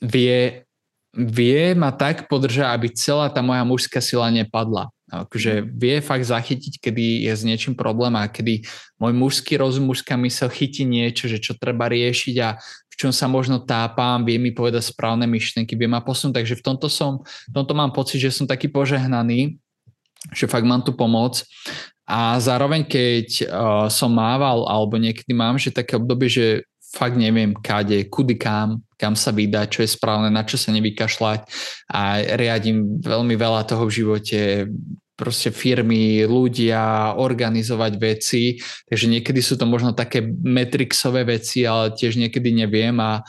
vie, 0.00 0.64
vie 1.12 1.64
ma 1.76 1.92
tak 1.92 2.26
podržať, 2.28 2.68
aby 2.68 2.88
celá 2.92 3.28
tá 3.28 3.44
moja 3.44 3.64
mužská 3.64 4.00
sila 4.00 4.28
nepadla. 4.32 4.88
Akože 5.12 5.62
mhm. 5.62 5.66
vie 5.78 5.96
fakt 6.00 6.26
zachytiť, 6.26 6.80
kedy 6.80 7.28
je 7.28 7.32
s 7.32 7.42
niečím 7.44 7.76
problém 7.76 8.16
a 8.16 8.26
kedy 8.26 8.64
môj 8.98 9.12
mužský 9.12 9.60
rozum, 9.60 9.92
mužská 9.92 10.16
mysel 10.24 10.48
chytí 10.50 10.82
niečo, 10.82 11.28
že 11.28 11.38
čo 11.38 11.54
treba 11.54 11.86
riešiť 11.86 12.36
a 12.40 12.56
v 12.94 12.94
čom 12.94 13.10
sa 13.10 13.26
možno 13.26 13.58
tápam, 13.58 14.22
vie 14.22 14.38
mi 14.38 14.54
povedať 14.54 14.94
správne 14.94 15.26
myšlenky, 15.26 15.74
vie 15.74 15.90
ma 15.90 15.98
posunúť. 15.98 16.38
Takže 16.38 16.54
v 16.54 16.62
tomto 16.62 16.86
som, 16.86 17.26
v 17.26 17.52
tomto 17.52 17.74
mám 17.74 17.90
pocit, 17.90 18.22
že 18.22 18.30
som 18.30 18.46
taký 18.46 18.70
požehnaný 18.70 19.58
že 20.32 20.48
fakt 20.48 20.64
mám 20.64 20.80
tu 20.80 20.96
pomoc. 20.96 21.44
A 22.04 22.36
zároveň, 22.36 22.84
keď 22.84 23.28
uh, 23.44 23.88
som 23.88 24.12
mával, 24.12 24.68
alebo 24.68 25.00
niekedy 25.00 25.32
mám, 25.32 25.56
že 25.56 25.72
také 25.72 25.96
obdobie, 25.96 26.28
že 26.28 26.46
fakt 26.94 27.18
neviem 27.18 27.56
kade, 27.58 28.06
kudy 28.06 28.38
kam, 28.38 28.84
kam 28.94 29.18
sa 29.18 29.34
vydať, 29.34 29.66
čo 29.66 29.80
je 29.82 29.90
správne, 29.90 30.30
na 30.30 30.46
čo 30.46 30.54
sa 30.54 30.70
nevykašľať. 30.70 31.40
A 31.90 32.22
riadím 32.38 33.02
veľmi 33.02 33.34
veľa 33.34 33.66
toho 33.66 33.90
v 33.90 33.96
živote, 33.98 34.40
proste 35.14 35.54
firmy, 35.54 36.26
ľudia, 36.26 37.14
organizovať 37.14 37.92
veci, 38.02 38.58
takže 38.90 39.06
niekedy 39.06 39.38
sú 39.38 39.54
to 39.54 39.62
možno 39.62 39.94
také 39.94 40.26
metrixové 40.26 41.22
veci, 41.22 41.62
ale 41.62 41.94
tiež 41.94 42.18
niekedy 42.18 42.50
neviem. 42.50 42.98
A 42.98 43.22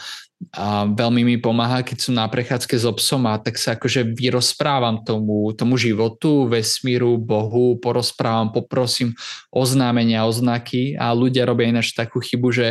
a 0.51 0.83
veľmi 0.87 1.23
mi 1.23 1.37
pomáha, 1.39 1.79
keď 1.79 1.97
som 1.99 2.13
na 2.15 2.27
prechádzke 2.27 2.75
s 2.75 2.83
obsom 2.83 3.23
a 3.27 3.39
tak 3.39 3.55
sa 3.55 3.79
akože 3.79 4.03
vyrozprávam 4.15 5.03
tomu, 5.07 5.55
tomu 5.55 5.79
životu, 5.79 6.47
vesmíru, 6.51 7.15
Bohu, 7.15 7.79
porozprávam, 7.79 8.51
poprosím 8.51 9.15
oznámenia, 9.47 10.27
oznaky 10.27 10.99
a 10.99 11.15
ľudia 11.15 11.47
robia 11.47 11.71
ináč 11.71 11.95
takú 11.95 12.19
chybu, 12.19 12.51
že 12.51 12.67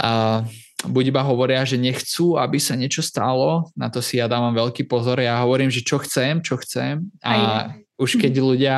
a, 0.00 0.42
buď 0.88 1.04
iba 1.12 1.22
hovoria, 1.24 1.68
že 1.68 1.76
nechcú, 1.76 2.40
aby 2.40 2.56
sa 2.56 2.76
niečo 2.76 3.04
stalo, 3.04 3.68
na 3.76 3.92
to 3.92 4.00
si 4.00 4.16
ja 4.16 4.24
dávam 4.24 4.56
veľký 4.56 4.88
pozor, 4.88 5.20
ja 5.20 5.36
hovorím, 5.44 5.68
že 5.68 5.84
čo 5.84 6.00
chcem, 6.00 6.40
čo 6.40 6.56
chcem 6.64 7.04
a 7.20 7.32
Aj. 7.32 7.76
už 8.00 8.16
keď 8.16 8.32
ľudia 8.48 8.76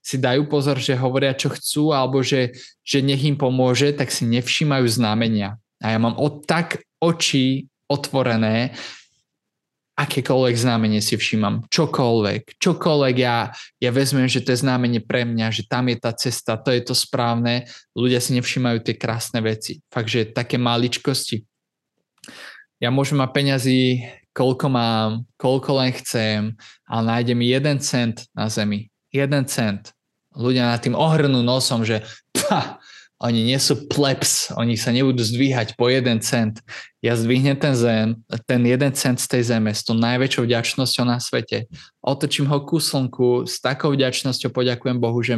si 0.00 0.16
dajú 0.16 0.48
pozor, 0.48 0.80
že 0.80 0.96
hovoria, 0.96 1.36
čo 1.36 1.52
chcú 1.52 1.92
alebo 1.92 2.24
že, 2.24 2.56
že 2.80 3.04
nech 3.04 3.20
im 3.28 3.36
pomôže, 3.36 3.92
tak 3.92 4.08
si 4.08 4.24
nevšímajú 4.24 4.88
znamenia. 4.88 5.60
A 5.80 5.96
ja 5.96 5.98
mám 6.00 6.16
od 6.20 6.44
tak 6.44 6.84
oči 7.00 7.66
otvorené, 7.90 8.76
akékoľvek 10.00 10.56
znamenie 10.56 11.04
si 11.04 11.20
všímam, 11.20 11.68
čokoľvek, 11.68 12.56
čokoľvek 12.56 13.16
ja, 13.20 13.52
ja 13.76 13.90
vezmem, 13.92 14.24
že 14.32 14.40
to 14.40 14.56
je 14.56 14.64
znamenie 14.64 15.04
pre 15.04 15.28
mňa, 15.28 15.52
že 15.52 15.68
tam 15.68 15.92
je 15.92 15.96
tá 16.00 16.16
cesta, 16.16 16.56
to 16.56 16.72
je 16.72 16.80
to 16.80 16.96
správne, 16.96 17.68
ľudia 17.92 18.16
si 18.16 18.32
nevšímajú 18.32 18.80
tie 18.80 18.96
krásne 18.96 19.44
veci. 19.44 19.84
Fakt, 19.92 20.08
že 20.08 20.32
také 20.32 20.56
maličkosti. 20.56 21.44
Ja 22.80 22.88
môžem 22.88 23.20
mať 23.20 23.30
peňazí, 23.36 23.80
koľko 24.32 24.66
mám, 24.72 25.28
koľko 25.36 25.84
len 25.84 25.92
chcem, 26.00 26.56
ale 26.88 27.02
nájdem 27.04 27.44
jeden 27.44 27.78
cent 27.84 28.24
na 28.32 28.48
zemi. 28.48 28.88
Jeden 29.12 29.44
cent. 29.44 29.92
Ľudia 30.32 30.70
nad 30.70 30.80
tým 30.80 30.96
ohrnú 30.96 31.44
nosom, 31.44 31.84
že 31.84 32.00
pá, 32.32 32.80
oni 33.20 33.44
nie 33.44 33.60
sú 33.60 33.84
plebs, 33.84 34.48
oni 34.56 34.80
sa 34.80 34.96
nebudú 34.96 35.20
zdvíhať 35.20 35.76
po 35.76 35.92
jeden 35.92 36.24
cent. 36.24 36.64
Ja 37.04 37.12
zdvihnem 37.12 37.52
ten 37.60 37.76
zem, 37.76 38.16
ten 38.48 38.64
jeden 38.64 38.92
cent 38.96 39.20
z 39.20 39.28
tej 39.28 39.42
zeme 39.52 39.76
s 39.76 39.84
tou 39.84 39.92
najväčšou 39.92 40.48
vďačnosťou 40.48 41.04
na 41.04 41.20
svete. 41.20 41.68
Otočím 42.00 42.48
ho 42.48 42.64
ku 42.64 42.80
slnku, 42.80 43.44
s 43.44 43.60
takou 43.60 43.92
vďačnosťou 43.92 44.48
poďakujem 44.56 44.96
Bohu, 44.96 45.20
že, 45.20 45.36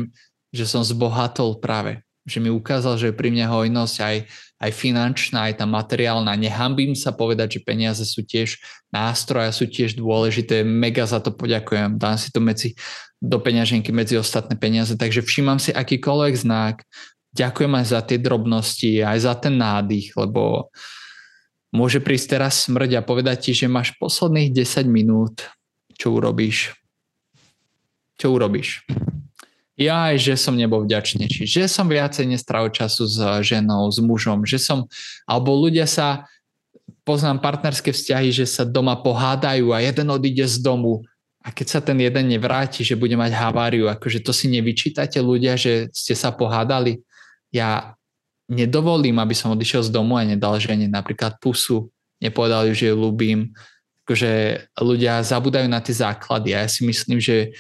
že 0.55 0.63
som 0.63 0.87
zbohatol 0.87 1.59
práve. 1.59 2.07
Že 2.23 2.39
mi 2.47 2.51
ukázal, 2.55 3.03
že 3.03 3.07
je 3.11 3.19
pri 3.19 3.35
mne 3.35 3.51
hojnosť 3.51 3.97
aj, 3.99 4.17
aj 4.63 4.71
finančná, 4.71 5.51
aj 5.51 5.59
tá 5.59 5.67
materiálna. 5.67 6.39
Nehambím 6.39 6.95
sa 6.95 7.11
povedať, 7.11 7.59
že 7.59 7.67
peniaze 7.67 8.07
sú 8.07 8.23
tiež 8.23 8.63
nástroje, 8.95 9.51
sú 9.51 9.67
tiež 9.67 9.99
dôležité. 9.99 10.63
Mega 10.63 11.03
za 11.03 11.19
to 11.19 11.35
poďakujem. 11.35 11.99
Dám 11.99 12.15
si 12.15 12.31
to 12.31 12.39
medzi, 12.39 12.79
do 13.19 13.43
peňaženky 13.43 13.95
medzi 13.95 14.19
ostatné 14.19 14.55
peniaze. 14.59 14.99
Takže 14.99 15.23
všímam 15.23 15.59
si 15.63 15.75
akýkoľvek 15.75 16.35
znak, 16.35 16.87
ďakujem 17.33 17.73
aj 17.73 17.87
za 17.89 18.01
tie 18.05 18.19
drobnosti, 18.21 19.01
aj 19.01 19.19
za 19.25 19.35
ten 19.37 19.57
nádych, 19.57 20.13
lebo 20.15 20.69
môže 21.73 21.99
prísť 22.05 22.39
teraz 22.39 22.69
smrť 22.69 23.01
a 23.01 23.07
povedať 23.07 23.51
ti, 23.51 23.53
že 23.57 23.73
máš 23.73 23.97
posledných 23.97 24.53
10 24.53 24.87
minút, 24.87 25.49
čo 25.97 26.13
urobíš. 26.13 26.77
Čo 28.21 28.37
urobíš? 28.37 28.85
Ja 29.73 30.13
aj, 30.13 30.21
že 30.21 30.35
som 30.37 30.55
nebol 30.55 30.85
vďačnejší, 30.85 31.49
že 31.49 31.65
som 31.65 31.89
viacej 31.89 32.29
nestrávil 32.29 32.71
času 32.71 33.09
s 33.09 33.19
ženou, 33.41 33.89
s 33.89 33.99
mužom, 34.05 34.45
že 34.45 34.61
som, 34.61 34.85
alebo 35.25 35.57
ľudia 35.57 35.89
sa, 35.89 36.29
poznám 37.03 37.43
partnerské 37.43 37.91
vzťahy, 37.91 38.31
že 38.31 38.47
sa 38.47 38.63
doma 38.63 38.95
pohádajú 38.95 39.75
a 39.75 39.83
jeden 39.83 40.07
odíde 40.13 40.47
z 40.47 40.63
domu 40.63 41.03
a 41.43 41.51
keď 41.51 41.67
sa 41.67 41.81
ten 41.83 41.99
jeden 41.99 42.31
nevráti, 42.31 42.87
že 42.87 42.95
bude 42.95 43.19
mať 43.19 43.35
haváriu, 43.35 43.91
akože 43.91 44.23
to 44.23 44.31
si 44.31 44.47
nevyčítate 44.47 45.19
ľudia, 45.19 45.59
že 45.59 45.91
ste 45.91 46.15
sa 46.15 46.31
pohádali 46.31 47.03
ja 47.53 47.95
nedovolím, 48.49 49.21
aby 49.21 49.37
som 49.37 49.53
odišiel 49.55 49.87
z 49.87 49.91
domu 49.93 50.17
a 50.19 50.27
nedal 50.27 50.59
žene 50.59 50.89
napríklad 50.89 51.39
pusu, 51.39 51.93
nepovedal 52.19 52.67
ju, 52.69 52.75
že 52.75 52.89
ju 52.91 52.97
ľúbim. 52.97 53.53
Akože 54.03 54.65
ľudia 54.83 55.23
zabudajú 55.23 55.71
na 55.71 55.79
tie 55.79 55.95
základy 55.95 56.57
a 56.57 56.67
ja 56.67 56.69
si 56.69 56.83
myslím, 56.83 57.23
že 57.23 57.55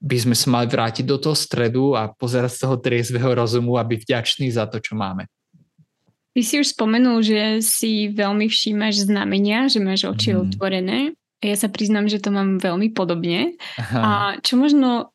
by 0.00 0.16
sme 0.16 0.34
sa 0.38 0.48
mali 0.48 0.66
vrátiť 0.70 1.04
do 1.04 1.20
toho 1.20 1.36
stredu 1.36 1.92
a 1.98 2.08
pozerať 2.08 2.56
z 2.56 2.60
toho 2.64 2.76
triezveho 2.80 3.30
rozumu 3.36 3.76
a 3.76 3.84
byť 3.84 4.00
vďačný 4.06 4.46
za 4.48 4.64
to, 4.70 4.80
čo 4.80 4.96
máme. 4.96 5.28
Ty 6.32 6.40
si 6.44 6.60
už 6.60 6.76
spomenul, 6.76 7.24
že 7.24 7.64
si 7.64 8.12
veľmi 8.12 8.48
všímaš 8.48 9.08
znamenia, 9.08 9.72
že 9.72 9.80
máš 9.80 10.04
oči 10.04 10.36
mm. 10.36 10.38
otvorené. 10.48 10.98
Ja 11.40 11.56
sa 11.56 11.68
priznám, 11.68 12.08
že 12.08 12.20
to 12.20 12.32
mám 12.32 12.60
veľmi 12.60 12.92
podobne. 12.92 13.56
Aha. 13.76 14.00
A 14.00 14.10
čo 14.40 14.60
možno 14.60 15.12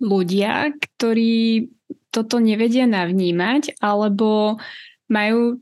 ľudia, 0.00 0.72
ktorí 0.76 1.72
toto 2.12 2.36
nevedia 2.38 2.84
navnímať, 2.84 3.80
alebo 3.80 4.60
majú 5.08 5.58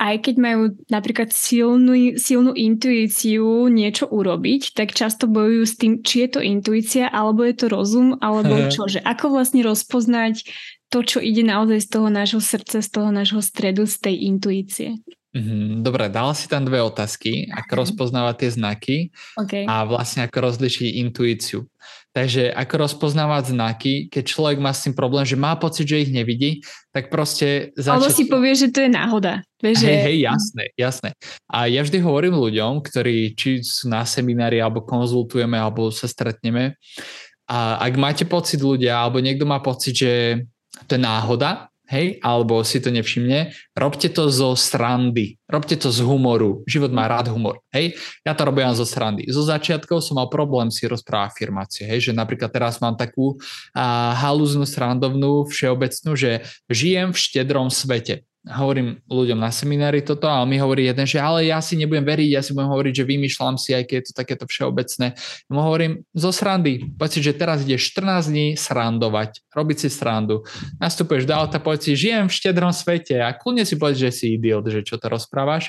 aj 0.00 0.16
keď 0.24 0.34
majú 0.40 0.62
napríklad 0.88 1.28
silnú, 1.28 2.16
silnú 2.16 2.56
intuíciu 2.56 3.68
niečo 3.68 4.08
urobiť, 4.08 4.72
tak 4.72 4.96
často 4.96 5.28
bojujú 5.28 5.64
s 5.68 5.74
tým, 5.76 5.92
či 6.00 6.24
je 6.24 6.28
to 6.32 6.40
intuícia, 6.40 7.04
alebo 7.04 7.44
je 7.44 7.52
to 7.52 7.66
rozum, 7.68 8.16
alebo 8.16 8.72
čo. 8.72 8.88
Že 8.88 9.04
ako 9.04 9.36
vlastne 9.36 9.60
rozpoznať 9.60 10.48
to, 10.88 11.04
čo 11.04 11.20
ide 11.20 11.44
naozaj 11.44 11.84
z 11.84 11.88
toho 11.92 12.08
nášho 12.08 12.40
srdca, 12.40 12.80
z 12.80 12.88
toho 12.88 13.12
nášho 13.12 13.44
stredu, 13.44 13.84
z 13.84 13.96
tej 14.00 14.16
intuície. 14.24 14.96
Mm, 15.30 15.86
dobre, 15.86 16.10
dala 16.10 16.34
si 16.34 16.50
tam 16.50 16.66
dve 16.66 16.82
otázky, 16.82 17.46
ako 17.54 17.86
rozpoznávať 17.86 18.34
tie 18.34 18.50
znaky 18.50 18.96
okay. 19.38 19.62
a 19.62 19.86
vlastne 19.86 20.26
ako 20.26 20.50
rozlišiť 20.50 20.90
intuíciu. 21.06 21.69
Takže 22.10 22.50
ako 22.50 22.90
rozpoznávať 22.90 23.54
znaky, 23.54 23.92
keď 24.10 24.24
človek 24.26 24.58
má 24.58 24.74
s 24.74 24.82
tým 24.82 24.98
problém, 24.98 25.22
že 25.22 25.38
má 25.38 25.54
pocit, 25.54 25.86
že 25.86 26.02
ich 26.02 26.10
nevidí, 26.10 26.58
tak 26.90 27.06
proste 27.06 27.70
začať... 27.78 28.02
Alebo 28.02 28.10
si 28.10 28.24
povie, 28.26 28.52
že 28.58 28.74
to 28.74 28.82
je 28.82 28.90
náhoda. 28.90 29.46
Vieš, 29.62 29.86
hej, 29.86 29.98
hej, 30.10 30.16
jasné, 30.26 30.64
jasné. 30.74 31.10
A 31.46 31.70
ja 31.70 31.86
vždy 31.86 32.02
hovorím 32.02 32.34
ľuďom, 32.34 32.82
ktorí 32.82 33.38
či 33.38 33.62
sú 33.62 33.86
na 33.86 34.02
seminári, 34.02 34.58
alebo 34.58 34.82
konzultujeme, 34.82 35.54
alebo 35.54 35.94
sa 35.94 36.10
stretneme, 36.10 36.74
a 37.50 37.82
ak 37.82 37.94
máte 37.98 38.24
pocit 38.26 38.62
ľudia, 38.62 39.02
alebo 39.02 39.18
niekto 39.18 39.42
má 39.42 39.58
pocit, 39.58 39.94
že 39.98 40.12
to 40.86 40.94
je 40.94 41.02
náhoda, 41.02 41.69
hej, 41.90 42.22
alebo 42.22 42.62
si 42.62 42.78
to 42.78 42.94
nevšimne, 42.94 43.50
robte 43.74 44.06
to 44.08 44.30
zo 44.30 44.54
srandy, 44.54 45.36
robte 45.50 45.74
to 45.74 45.90
z 45.90 46.06
humoru, 46.06 46.62
život 46.64 46.94
má 46.94 47.10
rád 47.10 47.34
humor, 47.34 47.58
hej, 47.74 47.98
ja 48.22 48.32
to 48.32 48.46
robím 48.46 48.70
zo 48.72 48.86
srandy. 48.86 49.26
Zo 49.26 49.42
začiatkov 49.42 50.06
som 50.06 50.16
mal 50.22 50.30
problém 50.30 50.70
si 50.70 50.86
rozprávať 50.86 51.34
afirmácie, 51.34 51.84
hej, 51.84 52.10
že 52.10 52.12
napríklad 52.14 52.54
teraz 52.54 52.78
mám 52.78 52.94
takú 52.94 53.36
a, 53.74 54.14
halúznu 54.14 54.62
srandovnú 54.64 55.50
všeobecnú, 55.50 56.14
že 56.14 56.46
žijem 56.70 57.10
v 57.10 57.18
štedrom 57.18 57.68
svete 57.68 58.29
hovorím 58.48 59.04
ľuďom 59.04 59.36
na 59.36 59.52
seminári 59.52 60.00
toto 60.00 60.24
a 60.24 60.48
mi 60.48 60.56
hovorí 60.56 60.88
jeden, 60.88 61.04
že 61.04 61.20
ale 61.20 61.52
ja 61.52 61.60
si 61.60 61.76
nebudem 61.76 62.00
veriť, 62.00 62.28
ja 62.32 62.40
si 62.40 62.56
budem 62.56 62.72
hovoriť, 62.72 62.92
že 62.96 63.04
vymýšľam 63.04 63.56
si, 63.60 63.76
aj 63.76 63.84
keď 63.84 63.96
je 64.00 64.04
to 64.08 64.12
takéto 64.16 64.44
všeobecné. 64.48 65.12
Ja 65.12 65.52
mu 65.52 65.60
hovorím 65.60 66.08
zo 66.16 66.32
srandy, 66.32 66.88
poď 66.96 67.08
si, 67.12 67.20
že 67.20 67.36
teraz 67.36 67.60
ideš 67.68 67.92
14 67.92 68.32
dní 68.32 68.46
srandovať, 68.56 69.44
robiť 69.52 69.76
si 69.84 69.88
srandu. 69.92 70.40
Nastupuješ 70.80 71.28
do 71.28 71.36
auta, 71.36 71.60
poď 71.60 71.78
si, 71.84 71.92
žijem 72.08 72.32
v 72.32 72.36
štedrom 72.40 72.72
svete 72.72 73.20
a 73.20 73.36
kľudne 73.36 73.68
si 73.68 73.76
povedz, 73.76 74.00
že 74.00 74.08
si 74.08 74.40
idiot, 74.40 74.64
že 74.72 74.80
čo 74.80 74.96
to 74.96 75.12
rozprávaš 75.12 75.68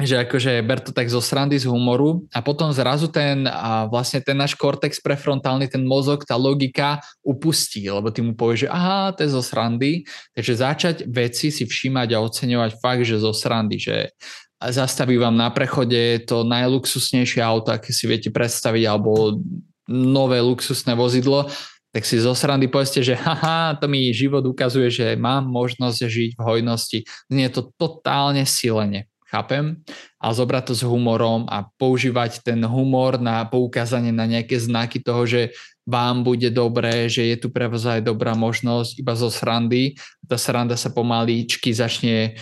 že 0.00 0.24
akože 0.24 0.64
ber 0.64 0.80
to 0.80 0.88
tak 0.88 1.12
zo 1.12 1.20
srandy, 1.20 1.60
z 1.60 1.68
humoru. 1.68 2.24
A 2.32 2.40
potom 2.40 2.72
zrazu 2.72 3.12
ten, 3.12 3.44
a 3.44 3.84
vlastne 3.84 4.24
ten 4.24 4.32
náš 4.32 4.56
kortex 4.56 4.96
prefrontálny, 5.04 5.68
ten 5.68 5.84
mozog, 5.84 6.24
tá 6.24 6.32
logika 6.32 6.96
upustí, 7.20 7.84
lebo 7.84 8.08
ty 8.08 8.24
mu 8.24 8.32
povieš, 8.32 8.64
že 8.64 8.72
aha, 8.72 9.12
to 9.12 9.28
je 9.28 9.36
zo 9.36 9.44
srandy, 9.44 10.08
takže 10.32 10.52
začať 10.56 10.96
veci 11.04 11.52
si 11.52 11.68
všímať 11.68 12.08
a 12.16 12.24
oceňovať 12.24 12.70
fakt, 12.80 13.04
že 13.04 13.20
zo 13.20 13.36
srandy, 13.36 13.76
že 13.76 14.16
zastaví 14.64 15.20
vám 15.20 15.36
na 15.36 15.52
prechode 15.52 16.24
to 16.24 16.40
najluxusnejšie 16.48 17.44
auto, 17.44 17.76
aké 17.76 17.92
si 17.92 18.08
viete 18.08 18.32
predstaviť, 18.32 18.88
alebo 18.88 19.44
nové 19.92 20.40
luxusné 20.40 20.96
vozidlo, 20.96 21.52
tak 21.92 22.08
si 22.08 22.16
zo 22.16 22.32
srandy 22.32 22.72
povedzte, 22.72 23.04
že 23.04 23.12
haha, 23.12 23.76
to 23.76 23.84
mi 23.92 24.08
život 24.16 24.40
ukazuje, 24.48 24.88
že 24.88 25.20
mám 25.20 25.44
možnosť 25.52 26.08
žiť 26.08 26.30
v 26.32 26.40
hojnosti. 26.40 26.98
Nie 27.28 27.52
je 27.52 27.60
to 27.60 27.62
totálne 27.76 28.48
silenie 28.48 29.11
chápem, 29.32 29.80
a 30.20 30.36
zobrať 30.36 30.62
to 30.68 30.74
s 30.76 30.82
humorom 30.84 31.48
a 31.48 31.64
používať 31.80 32.44
ten 32.44 32.60
humor 32.68 33.16
na 33.16 33.48
poukázanie 33.48 34.12
na 34.12 34.28
nejaké 34.28 34.60
znaky 34.60 35.00
toho, 35.00 35.24
že 35.24 35.56
vám 35.88 36.22
bude 36.22 36.52
dobré, 36.52 37.08
že 37.08 37.26
je 37.26 37.36
tu 37.40 37.48
pre 37.50 37.66
vás 37.66 37.82
aj 37.88 38.06
dobrá 38.06 38.36
možnosť 38.38 39.00
iba 39.02 39.16
zo 39.16 39.32
srandy. 39.32 39.98
Tá 40.28 40.38
sranda 40.38 40.78
sa 40.78 40.94
pomaličky 40.94 41.74
začne 41.74 42.38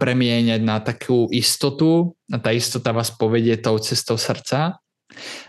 premieňať 0.00 0.60
na 0.64 0.80
takú 0.80 1.28
istotu 1.28 2.16
a 2.32 2.40
tá 2.40 2.56
istota 2.56 2.94
vás 2.94 3.12
povedie 3.12 3.54
tou 3.60 3.76
cestou 3.76 4.16
srdca 4.16 4.80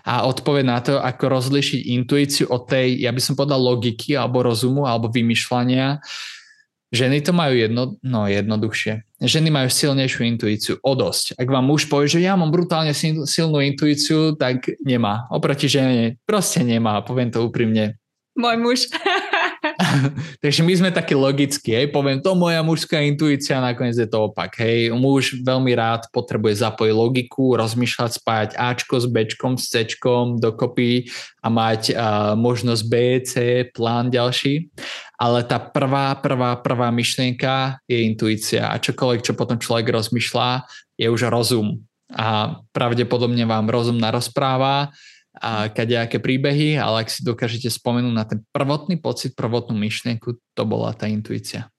a 0.05 0.13
odpoveď 0.29 0.63
na 0.65 0.77
to, 0.83 1.01
ako 1.01 1.25
rozlišiť 1.25 1.81
intuíciu 1.89 2.45
od 2.53 2.69
tej, 2.69 3.01
ja 3.01 3.09
by 3.09 3.21
som 3.23 3.33
povedal 3.33 3.57
logiky 3.57 4.13
alebo 4.13 4.45
rozumu 4.45 4.85
alebo 4.85 5.09
vymýšľania, 5.09 5.97
Ženy 6.95 7.27
to 7.27 7.35
majú 7.35 7.51
jedno, 7.51 7.99
no, 7.99 8.23
jednoduchšie. 8.31 9.19
Ženy 9.19 9.51
majú 9.51 9.67
silnejšiu 9.67 10.21
intuíciu, 10.23 10.73
o 10.79 10.93
dosť. 10.95 11.35
Ak 11.35 11.51
vám 11.51 11.67
muž 11.67 11.91
povie, 11.91 12.07
že 12.07 12.23
ja 12.23 12.39
mám 12.39 12.55
brutálne 12.55 12.95
silnú 13.27 13.59
intuíciu, 13.59 14.39
tak 14.39 14.71
nemá. 14.79 15.27
Oproti 15.27 15.67
žene 15.67 16.15
proste 16.23 16.63
nemá, 16.63 17.03
poviem 17.03 17.27
to 17.27 17.43
úprimne. 17.43 17.99
Môj 18.35 18.55
muž. 18.59 18.79
Takže 20.43 20.61
my 20.63 20.73
sme 20.75 20.89
takí 20.91 21.15
logickí, 21.15 21.71
hej, 21.73 21.87
poviem 21.91 22.19
to 22.19 22.35
moja 22.35 22.61
mužská 22.61 23.01
intuícia, 23.01 23.63
nakoniec 23.63 23.95
je 23.95 24.09
to 24.09 24.31
opak, 24.31 24.55
hej. 24.59 24.91
Muž 24.93 25.39
veľmi 25.41 25.71
rád 25.75 26.07
potrebuje 26.11 26.61
zapojiť 26.61 26.93
logiku, 26.93 27.55
rozmýšľať, 27.55 28.11
spájať 28.19 28.49
Ačko 28.57 28.95
s 29.01 29.07
Bčkom, 29.07 29.53
s 29.59 29.71
Cčkom 29.71 30.39
dokopy 30.39 31.07
a 31.43 31.47
mať 31.47 31.81
uh, 31.91 32.33
možnosť 32.35 32.83
B, 32.89 32.93
C, 33.23 33.33
plán 33.71 34.09
ďalší. 34.09 34.69
Ale 35.15 35.47
tá 35.47 35.61
prvá, 35.61 36.11
prvá, 36.19 36.59
prvá 36.59 36.91
myšlienka 36.91 37.79
je 37.87 38.03
intuícia 38.03 38.67
a 38.67 38.75
čokoľvek, 38.75 39.23
čo 39.23 39.37
potom 39.37 39.55
človek 39.55 39.87
rozmýšľa, 39.87 40.67
je 40.99 41.07
už 41.07 41.31
rozum. 41.31 41.79
A 42.11 42.59
pravdepodobne 42.75 43.47
vám 43.47 43.71
rozum 43.71 43.97
narozpráva, 43.97 44.91
a 45.41 45.67
kadejaké 45.69 46.17
príbehy, 46.23 46.79
ale 46.79 47.05
ak 47.05 47.09
si 47.11 47.21
dokážete 47.21 47.67
spomenúť 47.71 48.13
na 48.15 48.25
ten 48.25 48.41
prvotný 48.49 48.99
pocit, 48.99 49.35
prvotnú 49.35 49.75
myšlienku, 49.75 50.39
to 50.55 50.63
bola 50.63 50.95
tá 50.95 51.05
intuícia. 51.05 51.69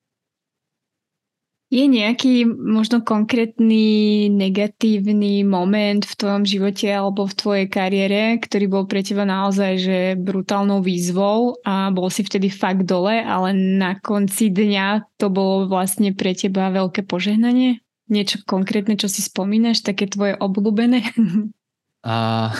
Je 1.66 1.82
nejaký 1.82 2.46
možno 2.46 3.02
konkrétny 3.02 4.30
negatívny 4.30 5.42
moment 5.42 6.06
v 6.06 6.14
tvojom 6.14 6.46
živote 6.46 6.86
alebo 6.86 7.26
v 7.26 7.34
tvojej 7.34 7.66
kariére, 7.66 8.38
ktorý 8.38 8.70
bol 8.70 8.84
pre 8.86 9.02
teba 9.02 9.26
naozaj 9.26 9.72
že 9.82 9.98
brutálnou 10.14 10.78
výzvou 10.78 11.58
a 11.66 11.90
bol 11.90 12.06
si 12.06 12.22
vtedy 12.22 12.54
fakt 12.54 12.86
dole, 12.86 13.18
ale 13.18 13.50
na 13.50 13.98
konci 13.98 14.54
dňa 14.54 15.18
to 15.18 15.26
bolo 15.26 15.66
vlastne 15.66 16.14
pre 16.14 16.38
teba 16.38 16.70
veľké 16.70 17.02
požehnanie? 17.02 17.82
Niečo 18.06 18.46
konkrétne, 18.46 18.94
čo 18.94 19.10
si 19.10 19.18
spomínaš, 19.18 19.82
také 19.82 20.06
tvoje 20.06 20.38
obľúbené? 20.38 21.02
Uh, 22.06 22.54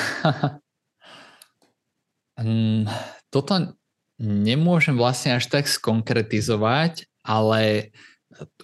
Um, 2.37 2.85
toto 3.33 3.77
nemôžem 4.21 4.97
vlastne 4.97 5.37
až 5.37 5.49
tak 5.49 5.69
skonkretizovať, 5.69 7.09
ale 7.25 7.93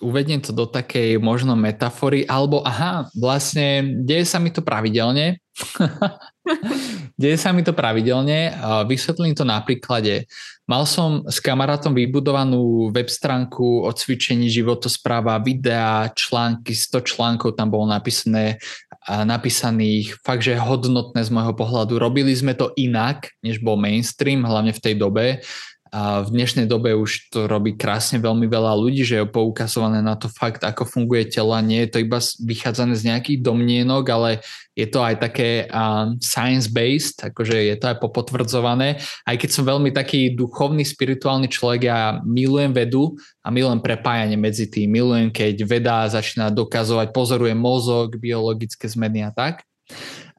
uvediem 0.00 0.40
to 0.40 0.52
do 0.52 0.68
takej 0.68 1.16
možno 1.20 1.56
metafory, 1.56 2.28
alebo 2.28 2.60
aha, 2.64 3.08
vlastne 3.16 4.00
deje 4.04 4.28
sa 4.28 4.36
mi 4.40 4.52
to 4.52 4.60
pravidelne. 4.60 5.40
deje 7.20 7.36
sa 7.38 7.54
mi 7.54 7.62
to 7.62 7.70
pravidelne. 7.70 8.50
Vysvetlím 8.90 9.34
to 9.34 9.46
na 9.46 9.62
príklade. 9.62 10.26
Mal 10.66 10.86
som 10.86 11.26
s 11.26 11.42
kamarátom 11.42 11.90
vybudovanú 11.90 12.90
web 12.94 13.10
stránku 13.10 13.82
o 13.82 13.90
cvičení 13.90 14.46
životospráva, 14.46 15.42
videa, 15.42 16.06
články, 16.14 16.72
100 16.72 17.02
článkov 17.02 17.58
tam 17.58 17.68
bolo 17.70 17.90
napísané 17.90 18.62
napísaných 19.02 20.22
fakt, 20.22 20.46
že 20.46 20.54
hodnotné 20.54 21.26
z 21.26 21.30
môjho 21.34 21.58
pohľadu. 21.58 21.98
Robili 21.98 22.30
sme 22.38 22.54
to 22.54 22.70
inak, 22.78 23.34
než 23.42 23.58
bol 23.58 23.74
mainstream, 23.74 24.46
hlavne 24.46 24.70
v 24.70 24.82
tej 24.82 24.94
dobe. 24.94 25.42
A 25.92 26.24
v 26.24 26.32
dnešnej 26.32 26.64
dobe 26.64 26.96
už 26.96 27.28
to 27.28 27.44
robí 27.44 27.76
krásne 27.76 28.16
veľmi 28.16 28.48
veľa 28.48 28.72
ľudí, 28.80 29.04
že 29.04 29.20
je 29.20 29.28
poukazované 29.28 30.00
na 30.00 30.16
to 30.16 30.24
fakt, 30.32 30.64
ako 30.64 30.88
funguje 30.88 31.28
tela. 31.28 31.60
Nie 31.60 31.84
je 31.84 31.90
to 31.92 31.98
iba 32.00 32.16
vychádzané 32.16 32.96
z 32.96 33.12
nejakých 33.12 33.44
domnienok, 33.44 34.08
ale 34.08 34.40
je 34.72 34.88
to 34.88 35.04
aj 35.04 35.20
také 35.20 35.68
uh, 35.68 36.16
science-based, 36.16 37.28
akože 37.28 37.68
je 37.68 37.76
to 37.76 37.92
aj 37.92 38.00
popotvrdzované. 38.00 39.04
Aj 39.04 39.36
keď 39.36 39.50
som 39.52 39.68
veľmi 39.68 39.92
taký 39.92 40.32
duchovný, 40.32 40.80
spirituálny 40.80 41.52
človek, 41.52 41.92
ja 41.92 42.24
milujem 42.24 42.72
vedu 42.72 43.12
a 43.44 43.52
milujem 43.52 43.84
prepájanie 43.84 44.40
medzi 44.40 44.72
tým. 44.72 44.88
Milujem, 44.88 45.28
keď 45.28 45.60
veda 45.68 46.08
začína 46.08 46.48
dokazovať, 46.48 47.12
pozoruje 47.12 47.52
mozog, 47.52 48.16
biologické 48.16 48.88
zmeny 48.88 49.28
a 49.28 49.30
tak. 49.30 49.60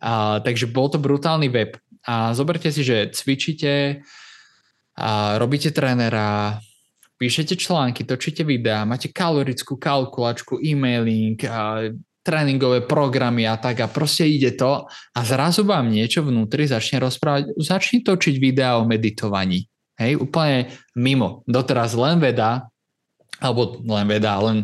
Uh, 0.02 0.42
takže 0.42 0.66
bol 0.66 0.90
to 0.90 0.98
brutálny 0.98 1.46
web. 1.54 1.78
A 2.10 2.34
zoberte 2.34 2.74
si, 2.74 2.82
že 2.82 3.14
cvičíte 3.14 4.02
a 4.98 5.38
robíte 5.42 5.74
trénera, 5.74 6.60
píšete 7.18 7.56
články, 7.56 8.04
točíte 8.04 8.44
videá, 8.44 8.86
máte 8.86 9.10
kalorickú 9.10 9.78
kalkulačku, 9.78 10.60
e-mailing, 10.62 11.40
a 11.50 11.90
tréningové 12.24 12.88
programy 12.88 13.44
a 13.44 13.60
tak 13.60 13.84
a 13.84 13.92
proste 13.92 14.24
ide 14.24 14.56
to 14.56 14.88
a 14.88 15.20
zrazu 15.28 15.68
vám 15.68 15.92
niečo 15.92 16.24
vnútri 16.24 16.64
začne 16.66 17.04
rozprávať, 17.04 17.52
začne 17.60 18.00
točiť 18.00 18.36
videá 18.40 18.80
o 18.80 18.88
meditovaní. 18.88 19.68
Hej, 20.00 20.18
úplne 20.18 20.74
mimo. 20.98 21.46
Doteraz 21.46 21.94
len 21.94 22.18
veda, 22.18 22.66
alebo 23.42 23.82
len 23.84 24.06
veda, 24.08 24.40
len 24.40 24.64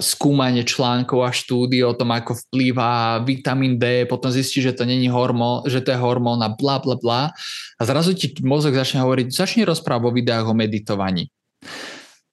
skúmanie 0.00 0.64
článkov 0.66 1.22
a 1.22 1.30
štúdie 1.30 1.84
o 1.84 1.94
tom, 1.94 2.10
ako 2.10 2.34
vplýva 2.48 3.22
vitamín 3.22 3.78
D, 3.78 4.08
potom 4.08 4.32
zistí, 4.32 4.64
že 4.64 4.74
to 4.74 4.88
není 4.88 5.06
hormón, 5.06 5.68
že 5.68 5.84
to 5.84 5.92
je 5.94 5.98
hormón 6.00 6.42
a 6.42 6.50
bla 6.50 6.82
bla 6.82 6.96
bla. 6.98 7.30
A 7.78 7.82
zrazu 7.84 8.16
ti 8.16 8.32
mozog 8.42 8.74
začne 8.74 9.04
hovoriť, 9.04 9.30
začne 9.30 9.62
rozprávať 9.68 10.08
o 10.08 10.16
videách 10.16 10.46
o 10.50 10.54
meditovaní. 10.56 11.30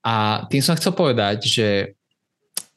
A 0.06 0.46
tým 0.50 0.62
som 0.62 0.78
chcel 0.78 0.94
povedať, 0.94 1.50
že 1.50 1.68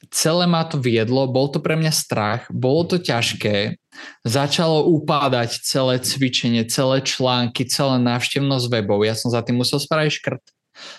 celé 0.08 0.44
ma 0.48 0.64
to 0.64 0.80
viedlo, 0.80 1.28
bol 1.28 1.48
to 1.52 1.60
pre 1.60 1.76
mňa 1.76 1.92
strach, 1.92 2.48
bolo 2.48 2.88
to 2.88 2.96
ťažké, 2.96 3.76
začalo 4.24 4.84
upádať 4.88 5.64
celé 5.64 6.00
cvičenie, 6.00 6.64
celé 6.68 7.00
články, 7.04 7.68
celé 7.68 8.00
návštevnosť 8.00 8.66
webov. 8.68 9.04
Ja 9.04 9.16
som 9.16 9.28
za 9.28 9.40
tým 9.44 9.60
musel 9.60 9.80
spraviť 9.80 10.12
škrt 10.12 10.44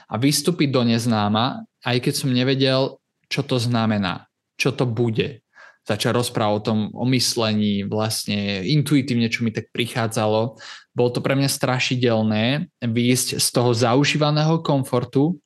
a 0.09 0.15
vystúpiť 0.19 0.69
do 0.71 0.83
neznáma, 0.83 1.63
aj 1.85 1.97
keď 2.03 2.13
som 2.13 2.33
nevedel, 2.33 2.99
čo 3.29 3.41
to 3.45 3.61
znamená, 3.61 4.27
čo 4.59 4.73
to 4.73 4.83
bude. 4.89 5.41
začal 5.89 6.13
rozprávať 6.13 6.53
o 6.53 6.65
tom, 6.65 6.79
o 6.93 7.05
myslení, 7.09 7.81
vlastne 7.89 8.61
intuitívne, 8.61 9.25
čo 9.25 9.41
mi 9.41 9.49
tak 9.49 9.73
prichádzalo. 9.73 10.61
Bolo 10.93 11.09
to 11.09 11.19
pre 11.25 11.33
mňa 11.33 11.49
strašidelné 11.49 12.69
výjsť 12.77 13.41
z 13.41 13.47
toho 13.49 13.73
zaužívaného 13.73 14.61
komfortu, 14.61 15.41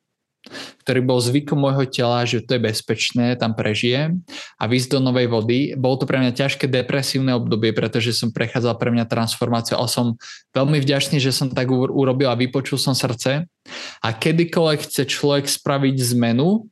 ktorý 0.83 0.99
bol 1.07 1.19
zvykom 1.23 1.55
môjho 1.55 1.87
tela, 1.87 2.27
že 2.27 2.43
to 2.43 2.59
je 2.59 2.65
bezpečné, 2.67 3.39
tam 3.39 3.55
prežijem 3.55 4.19
a 4.59 4.67
výjsť 4.67 4.89
do 4.91 4.99
novej 4.99 5.31
vody. 5.31 5.59
Bolo 5.79 6.03
to 6.03 6.05
pre 6.05 6.19
mňa 6.19 6.35
ťažké 6.35 6.67
depresívne 6.67 7.31
obdobie, 7.31 7.71
pretože 7.71 8.11
som 8.11 8.35
prechádzal 8.35 8.75
pre 8.75 8.91
mňa 8.91 9.07
transformáciu 9.07 9.79
a 9.79 9.87
som 9.87 10.19
veľmi 10.51 10.83
vďačný, 10.83 11.23
že 11.23 11.31
som 11.31 11.47
tak 11.47 11.71
urobil 11.71 12.27
a 12.27 12.39
vypočul 12.39 12.75
som 12.75 12.91
srdce. 12.91 13.47
A 14.03 14.07
kedykoľvek 14.11 14.79
chce 14.83 15.07
človek 15.07 15.47
spraviť 15.47 15.95
zmenu, 16.15 16.67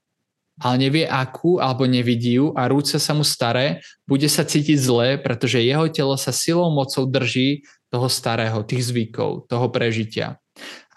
ale 0.61 0.75
nevie 0.77 1.07
akú 1.07 1.57
alebo 1.57 1.87
nevidí 1.87 2.37
ju 2.37 2.53
a 2.53 2.67
rúce 2.69 2.99
sa 2.99 3.15
mu 3.15 3.25
staré, 3.25 3.81
bude 4.05 4.27
sa 4.27 4.45
cítiť 4.45 4.77
zle, 4.77 5.09
pretože 5.17 5.63
jeho 5.63 5.87
telo 5.89 6.13
sa 6.19 6.29
silou 6.29 6.69
mocou 6.69 7.07
drží 7.07 7.65
toho 7.89 8.07
starého, 8.07 8.61
tých 8.63 8.91
zvykov, 8.93 9.49
toho 9.49 9.67
prežitia. 9.71 10.37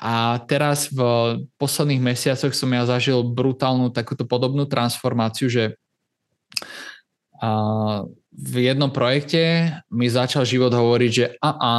A 0.04 0.36
teraz 0.44 0.92
v 0.92 1.00
posledných 1.56 2.04
mesiacoch 2.04 2.52
som 2.52 2.68
ja 2.68 2.84
zažil 2.84 3.24
brutálnu 3.24 3.88
takúto 3.88 4.28
podobnú 4.28 4.68
transformáciu, 4.68 5.48
že 5.48 5.80
v 8.34 8.54
jednom 8.56 8.90
projekte 8.90 9.74
mi 9.88 10.10
začal 10.10 10.42
život 10.42 10.74
hovoriť, 10.74 11.10
že 11.10 11.26
a 11.38 11.50
a, 11.54 11.72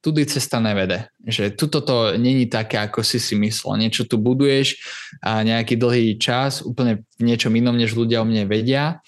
tudy 0.00 0.22
cesta 0.24 0.62
nevede. 0.62 1.10
Že 1.20 1.52
tuto 1.58 1.78
to 1.82 1.96
není 2.14 2.46
také, 2.46 2.78
ako 2.78 3.02
si 3.02 3.18
si 3.18 3.34
myslel. 3.38 3.86
Niečo 3.86 4.06
tu 4.06 4.16
buduješ 4.18 4.78
a 5.20 5.42
nejaký 5.42 5.74
dlhý 5.74 6.16
čas, 6.16 6.62
úplne 6.62 7.02
v 7.18 7.22
niečom 7.28 7.52
inom, 7.54 7.74
než 7.74 7.98
ľudia 7.98 8.22
o 8.22 8.28
mne 8.28 8.46
vedia 8.46 9.02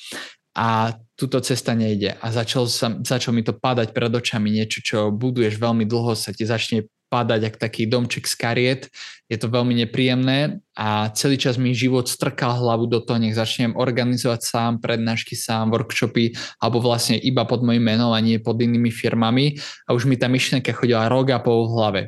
a 0.59 0.99
túto 1.15 1.39
cesta 1.39 1.75
nejde. 1.75 2.19
A 2.19 2.35
začal, 2.35 2.67
sa, 2.67 2.95
začal 2.99 3.35
mi 3.35 3.47
to 3.47 3.55
padať 3.55 3.95
pred 3.95 4.11
očami 4.11 4.51
niečo, 4.51 4.83
čo 4.83 4.99
buduješ 5.15 5.59
veľmi 5.59 5.87
dlho, 5.87 6.19
sa 6.19 6.35
ti 6.35 6.47
začne 6.47 6.87
padať 7.09 7.41
ak 7.49 7.55
taký 7.57 7.89
domček 7.89 8.29
z 8.29 8.35
kariet. 8.37 8.83
Je 9.29 9.37
to 9.37 9.53
veľmi 9.53 9.77
nepríjemné 9.85 10.61
a 10.77 11.13
celý 11.13 11.37
čas 11.37 11.61
mi 11.61 11.77
život 11.77 12.09
strkal 12.09 12.61
hlavu 12.61 12.89
do 12.89 13.01
toho, 13.05 13.21
nech 13.21 13.37
začnem 13.37 13.77
organizovať 13.77 14.41
sám 14.41 14.73
prednášky 14.81 15.37
sám, 15.37 15.73
workshopy 15.73 16.37
alebo 16.61 16.81
vlastne 16.81 17.21
iba 17.21 17.45
pod 17.45 17.61
mojim 17.61 17.85
menom 17.85 18.13
a 18.13 18.21
nie 18.21 18.41
pod 18.41 18.57
inými 18.61 18.89
firmami 18.89 19.61
a 19.85 19.93
už 19.93 20.09
mi 20.09 20.17
tá 20.17 20.29
myšlienka 20.29 20.73
chodila 20.73 21.09
rok 21.09 21.33
a 21.33 21.41
pol 21.41 21.69
v 21.69 21.73
hlave. 21.77 22.03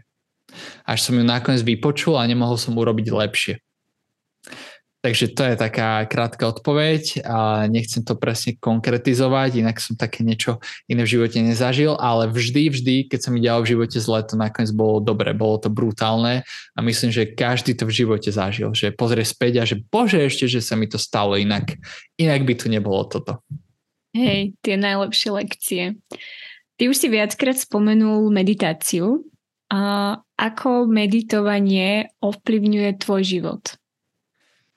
Až 0.84 1.08
som 1.08 1.14
ju 1.16 1.24
nakoniec 1.24 1.62
vypočul 1.62 2.16
a 2.16 2.28
nemohol 2.28 2.56
som 2.56 2.76
urobiť 2.76 3.06
lepšie. 3.08 3.54
Takže 5.00 5.32
to 5.32 5.48
je 5.48 5.56
taká 5.56 6.04
krátka 6.04 6.44
odpoveď 6.52 7.24
a 7.24 7.64
nechcem 7.72 8.04
to 8.04 8.20
presne 8.20 8.60
konkretizovať, 8.60 9.64
inak 9.64 9.80
som 9.80 9.96
také 9.96 10.20
niečo 10.20 10.60
iné 10.92 11.08
v 11.08 11.16
živote 11.16 11.40
nezažil, 11.40 11.96
ale 11.96 12.28
vždy, 12.28 12.68
vždy, 12.68 12.94
keď 13.08 13.18
sa 13.24 13.32
mi 13.32 13.40
dialo 13.40 13.64
v 13.64 13.72
živote 13.72 13.96
zle, 13.96 14.20
to 14.28 14.36
nakoniec 14.36 14.68
bolo 14.76 15.00
dobre, 15.00 15.32
bolo 15.32 15.56
to 15.56 15.72
brutálne 15.72 16.44
a 16.76 16.78
myslím, 16.84 17.16
že 17.16 17.32
každý 17.32 17.72
to 17.72 17.88
v 17.88 17.96
živote 18.04 18.28
zažil, 18.28 18.76
že 18.76 18.92
pozrie 18.92 19.24
späť 19.24 19.64
a 19.64 19.64
že 19.64 19.80
bože 19.80 20.20
ešte, 20.20 20.44
že 20.44 20.60
sa 20.60 20.76
mi 20.76 20.84
to 20.84 21.00
stalo 21.00 21.32
inak, 21.40 21.80
inak 22.20 22.44
by 22.44 22.52
tu 22.60 22.68
nebolo 22.68 23.00
toto. 23.08 23.40
Hej, 24.12 24.52
tie 24.60 24.76
najlepšie 24.76 25.30
lekcie. 25.32 25.82
Ty 26.76 26.82
už 26.92 26.96
si 26.96 27.08
viackrát 27.08 27.56
spomenul 27.56 28.28
meditáciu. 28.28 29.24
A 29.70 30.18
ako 30.34 30.90
meditovanie 30.90 32.10
ovplyvňuje 32.18 32.90
tvoj 32.98 33.22
život? 33.22 33.79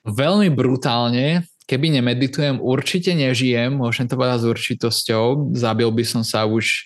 Veľmi 0.04 0.52
brutálne, 0.52 1.48
keby 1.64 1.96
nemeditujem, 1.96 2.60
určite 2.60 3.16
nežijem, 3.16 3.72
môžem 3.72 4.04
to 4.04 4.20
povedať 4.20 4.44
s 4.44 4.50
určitosťou. 4.52 5.56
Zabil 5.56 5.88
by 5.88 6.04
som 6.04 6.20
sa 6.20 6.44
už 6.44 6.84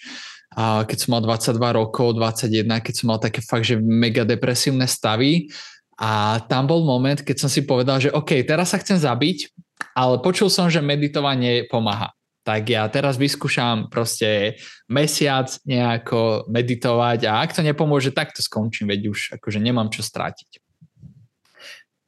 keď 0.58 0.96
som 0.98 1.14
mal 1.14 1.22
22 1.22 1.60
rokov, 1.60 2.18
21, 2.18 2.82
keď 2.82 2.94
som 2.96 3.14
mal 3.14 3.20
také 3.22 3.44
fakt, 3.44 3.68
že 3.68 3.78
mega 3.78 4.26
depresívne 4.26 4.88
stavy. 4.90 5.52
A 5.98 6.42
tam 6.50 6.66
bol 6.66 6.82
moment, 6.82 7.20
keď 7.20 7.46
som 7.46 7.50
si 7.50 7.62
povedal, 7.62 8.02
že 8.02 8.10
OK, 8.10 8.42
teraz 8.42 8.74
sa 8.74 8.78
chcem 8.82 8.98
zabiť, 8.98 9.54
ale 9.94 10.18
počul 10.18 10.50
som, 10.50 10.66
že 10.66 10.82
meditovanie 10.82 11.66
pomáha. 11.66 12.10
Tak 12.42 12.64
ja 12.64 12.88
teraz 12.88 13.20
vyskúšam 13.20 13.92
proste 13.92 14.56
mesiac 14.88 15.52
nejako 15.68 16.48
meditovať 16.48 17.28
a 17.28 17.44
ak 17.44 17.54
to 17.54 17.60
nepomôže, 17.62 18.10
tak 18.10 18.32
to 18.32 18.40
skončím, 18.40 18.88
veď 18.88 19.00
už 19.10 19.20
akože 19.38 19.60
nemám 19.60 19.92
čo 19.92 20.00
strátiť. 20.00 20.62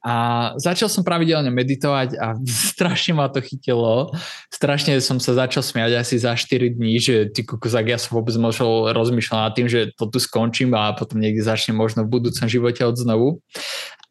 A 0.01 0.13
začal 0.57 0.89
som 0.89 1.05
pravidelne 1.05 1.53
meditovať 1.53 2.17
a 2.17 2.33
strašne 2.73 3.13
ma 3.13 3.29
to 3.29 3.37
chytilo. 3.41 4.09
Strašne 4.49 4.97
som 4.97 5.21
sa 5.21 5.37
začal 5.37 5.61
smiať 5.61 6.01
asi 6.01 6.17
za 6.17 6.33
4 6.33 6.73
dní, 6.73 6.97
že 6.97 7.29
ty 7.29 7.45
kukozak, 7.45 7.85
ja 7.85 8.01
som 8.01 8.17
vôbec 8.17 8.33
možno 8.41 8.89
rozmýšľať 8.89 9.39
nad 9.39 9.53
tým, 9.53 9.67
že 9.69 9.93
to 9.93 10.09
tu 10.09 10.17
skončím 10.17 10.73
a 10.73 10.97
potom 10.97 11.21
niekde 11.21 11.45
začnem 11.45 11.77
možno 11.77 12.05
v 12.05 12.17
budúcom 12.17 12.49
živote 12.49 12.81
od 12.81 12.97
znovu. 12.97 13.27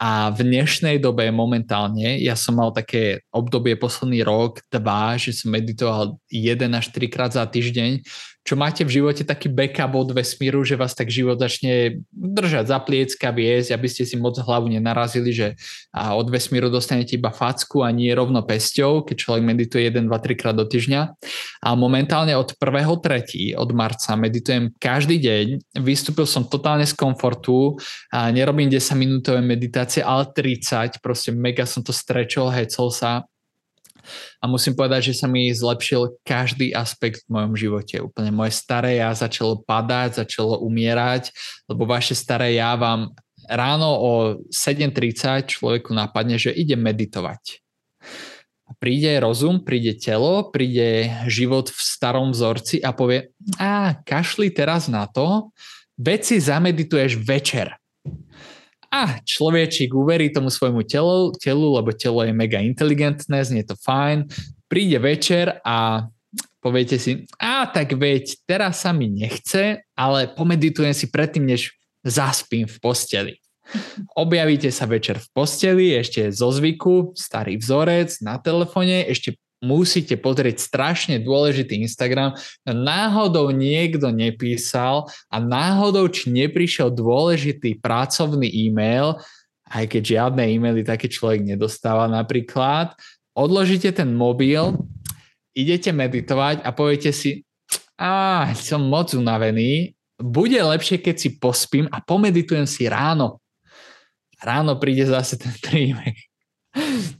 A 0.00 0.32
v 0.32 0.48
dnešnej 0.48 0.96
dobe 0.96 1.28
momentálne, 1.28 2.16
ja 2.24 2.32
som 2.32 2.56
mal 2.56 2.72
také 2.72 3.20
obdobie 3.28 3.76
posledný 3.76 4.24
rok, 4.24 4.64
dva, 4.72 5.20
že 5.20 5.36
som 5.36 5.52
meditoval 5.52 6.16
1 6.32 6.56
až 6.72 6.88
3 6.88 7.12
krát 7.12 7.36
za 7.36 7.44
týždeň, 7.44 8.00
čo 8.50 8.58
máte 8.58 8.82
v 8.82 8.98
živote 8.98 9.22
taký 9.22 9.46
backup 9.46 9.94
od 9.94 10.10
vesmíru, 10.10 10.66
že 10.66 10.74
vás 10.74 10.90
tak 10.98 11.06
život 11.06 11.38
začne 11.38 12.02
držať 12.10 12.66
za 12.66 12.82
pliecka, 12.82 13.30
viesť, 13.30 13.70
aby 13.70 13.86
ste 13.86 14.02
si 14.02 14.18
moc 14.18 14.34
hlavu 14.42 14.66
nenarazili, 14.66 15.30
že 15.30 15.54
od 15.94 16.26
vesmíru 16.26 16.66
dostanete 16.66 17.14
iba 17.14 17.30
facku 17.30 17.86
a 17.86 17.94
nie 17.94 18.10
rovno 18.10 18.42
pesťou, 18.42 19.06
keď 19.06 19.16
človek 19.22 19.46
medituje 19.46 19.86
1, 19.86 20.02
2, 20.02 20.10
3 20.10 20.34
krát 20.34 20.58
do 20.58 20.66
týždňa. 20.66 21.14
A 21.62 21.78
momentálne 21.78 22.34
od 22.34 22.50
1.3. 22.58 23.54
od 23.54 23.70
marca 23.70 24.18
meditujem 24.18 24.74
každý 24.82 25.22
deň. 25.22 25.78
Vystúpil 25.86 26.26
som 26.26 26.42
totálne 26.42 26.90
z 26.90 26.98
komfortu 26.98 27.78
a 28.10 28.34
nerobím 28.34 28.66
10 28.66 28.82
minútové 28.98 29.38
meditácie, 29.46 30.02
ale 30.02 30.26
30. 30.26 30.98
Proste 30.98 31.30
mega 31.30 31.70
som 31.70 31.86
to 31.86 31.94
strečol, 31.94 32.50
hecol 32.50 32.90
sa 32.90 33.29
a 34.38 34.44
musím 34.46 34.76
povedať, 34.76 35.12
že 35.12 35.18
sa 35.18 35.26
mi 35.26 35.50
zlepšil 35.50 36.20
každý 36.22 36.70
aspekt 36.76 37.24
v 37.26 37.40
mojom 37.40 37.54
živote. 37.56 37.96
Úplne 38.04 38.30
moje 38.30 38.54
staré 38.54 39.00
ja 39.02 39.10
začalo 39.16 39.60
padať, 39.64 40.22
začalo 40.22 40.60
umierať, 40.62 41.34
lebo 41.66 41.88
vaše 41.88 42.12
staré 42.14 42.54
ja 42.56 42.76
vám 42.76 43.10
ráno 43.48 43.90
o 43.98 44.12
7.30 44.52 45.50
človeku 45.50 45.90
napadne, 45.90 46.38
že 46.38 46.54
ide 46.54 46.78
meditovať. 46.78 47.64
Príde 48.78 49.18
rozum, 49.18 49.66
príde 49.66 49.98
telo, 49.98 50.46
príde 50.54 51.10
život 51.26 51.68
v 51.68 51.80
starom 51.82 52.30
vzorci 52.30 52.78
a 52.78 52.94
povie, 52.94 53.34
a 53.58 53.98
kašli 54.06 54.54
teraz 54.54 54.86
na 54.86 55.10
to, 55.10 55.50
veci 55.98 56.38
zamedituješ 56.38 57.18
večer 57.18 57.79
a 58.90 59.22
človečík 59.22 59.94
uverí 59.94 60.34
tomu 60.34 60.50
svojmu 60.50 60.82
telu, 60.82 61.30
telu, 61.38 61.78
lebo 61.78 61.94
telo 61.94 62.26
je 62.26 62.34
mega 62.34 62.58
inteligentné, 62.58 63.38
znie 63.46 63.62
to 63.62 63.78
fajn, 63.78 64.26
príde 64.66 64.98
večer 64.98 65.62
a 65.62 66.10
poviete 66.58 66.98
si, 66.98 67.24
a 67.38 67.70
tak 67.70 67.94
veď, 67.94 68.44
teraz 68.44 68.82
sa 68.82 68.90
mi 68.90 69.06
nechce, 69.06 69.86
ale 69.94 70.28
pomeditujem 70.34 70.92
si 70.92 71.08
predtým, 71.08 71.46
než 71.46 71.72
zaspím 72.02 72.66
v 72.66 72.76
posteli. 72.82 73.34
Objavíte 74.18 74.74
sa 74.74 74.90
večer 74.90 75.22
v 75.22 75.28
posteli, 75.30 75.94
ešte 75.94 76.26
zo 76.34 76.50
zvyku, 76.50 77.14
starý 77.14 77.56
vzorec 77.62 78.18
na 78.20 78.42
telefóne, 78.42 79.06
ešte 79.06 79.38
musíte 79.60 80.16
pozrieť 80.16 80.56
strašne 80.60 81.20
dôležitý 81.20 81.84
Instagram. 81.84 82.36
Náhodou 82.64 83.52
niekto 83.52 84.08
nepísal 84.08 85.06
a 85.28 85.36
náhodou, 85.36 86.08
či 86.08 86.32
neprišiel 86.32 86.88
dôležitý 86.88 87.78
pracovný 87.78 88.48
e-mail, 88.48 89.20
aj 89.70 89.84
keď 89.86 90.02
žiadne 90.02 90.42
e-maily 90.50 90.82
taký 90.82 91.06
človek 91.06 91.44
nedostáva 91.44 92.08
napríklad, 92.10 92.96
odložíte 93.36 93.92
ten 93.94 94.16
mobil, 94.16 94.74
idete 95.54 95.92
meditovať 95.92 96.64
a 96.64 96.72
poviete 96.74 97.12
si, 97.14 97.44
a 98.00 98.48
som 98.56 98.80
moc 98.80 99.12
unavený, 99.12 99.92
bude 100.20 100.56
lepšie, 100.56 101.00
keď 101.00 101.16
si 101.16 101.28
pospím 101.36 101.88
a 101.92 102.00
pomeditujem 102.00 102.64
si 102.64 102.88
ráno. 102.88 103.40
Ráno 104.40 104.76
príde 104.80 105.04
zase 105.04 105.36
ten 105.36 105.52
príjmek. 105.60 106.29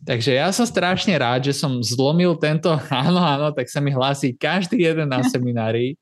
Takže 0.07 0.31
ja 0.39 0.49
som 0.55 0.63
strašne 0.63 1.15
rád, 1.19 1.51
že 1.51 1.55
som 1.55 1.83
zlomil 1.83 2.39
tento, 2.39 2.71
áno, 2.91 3.21
áno, 3.21 3.49
tak 3.51 3.67
sa 3.67 3.83
mi 3.83 3.91
hlási 3.91 4.35
každý 4.35 4.87
jeden 4.87 5.11
na 5.11 5.23
seminári. 5.33 5.99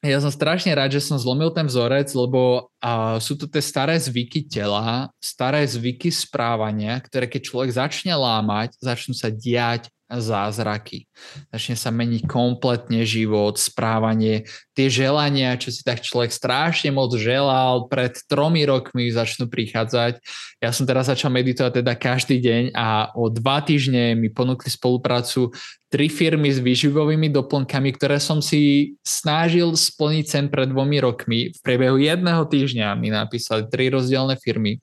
Ja 0.00 0.16
som 0.16 0.32
strašne 0.32 0.72
rád, 0.72 0.96
že 0.96 1.04
som 1.04 1.20
zlomil 1.20 1.52
ten 1.52 1.68
vzorec, 1.68 2.08
lebo 2.16 2.72
uh, 2.80 3.20
sú 3.20 3.36
to 3.36 3.44
tie 3.44 3.60
staré 3.60 4.00
zvyky 4.00 4.48
tela, 4.48 5.12
staré 5.20 5.60
zvyky 5.60 6.08
správania, 6.08 6.96
ktoré 7.04 7.28
keď 7.28 7.52
človek 7.52 7.70
začne 7.76 8.16
lámať, 8.16 8.80
začnú 8.80 9.12
sa 9.12 9.28
diať 9.28 9.92
zázraky. 10.10 11.06
Začne 11.54 11.76
sa 11.78 11.92
meniť 11.94 12.26
kompletne 12.26 13.06
život, 13.06 13.60
správanie, 13.60 14.48
tie 14.80 14.88
želania, 14.88 15.60
čo 15.60 15.68
si 15.68 15.84
tak 15.84 16.00
človek 16.00 16.32
strašne 16.32 16.88
moc 16.88 17.12
želal, 17.12 17.84
pred 17.92 18.16
tromi 18.24 18.64
rokmi 18.64 19.12
začnú 19.12 19.44
prichádzať. 19.44 20.24
Ja 20.64 20.72
som 20.72 20.88
teraz 20.88 21.12
začal 21.12 21.28
meditovať 21.28 21.84
teda 21.84 21.92
každý 22.00 22.40
deň 22.40 22.62
a 22.72 23.12
o 23.12 23.28
dva 23.28 23.60
týždne 23.60 24.16
mi 24.16 24.32
ponúkli 24.32 24.72
spoluprácu 24.72 25.52
tri 25.90 26.06
firmy 26.06 26.54
s 26.54 26.62
výživovými 26.62 27.34
doplnkami, 27.34 27.90
ktoré 27.98 28.22
som 28.22 28.38
si 28.38 28.94
snažil 29.02 29.74
splniť 29.74 30.24
sem 30.30 30.46
pred 30.46 30.70
dvomi 30.70 31.02
rokmi. 31.02 31.50
V 31.50 31.60
priebehu 31.66 31.98
jedného 31.98 32.46
týždňa 32.46 32.94
mi 32.94 33.10
napísali 33.10 33.66
tri 33.66 33.90
rozdielne 33.90 34.38
firmy. 34.38 34.78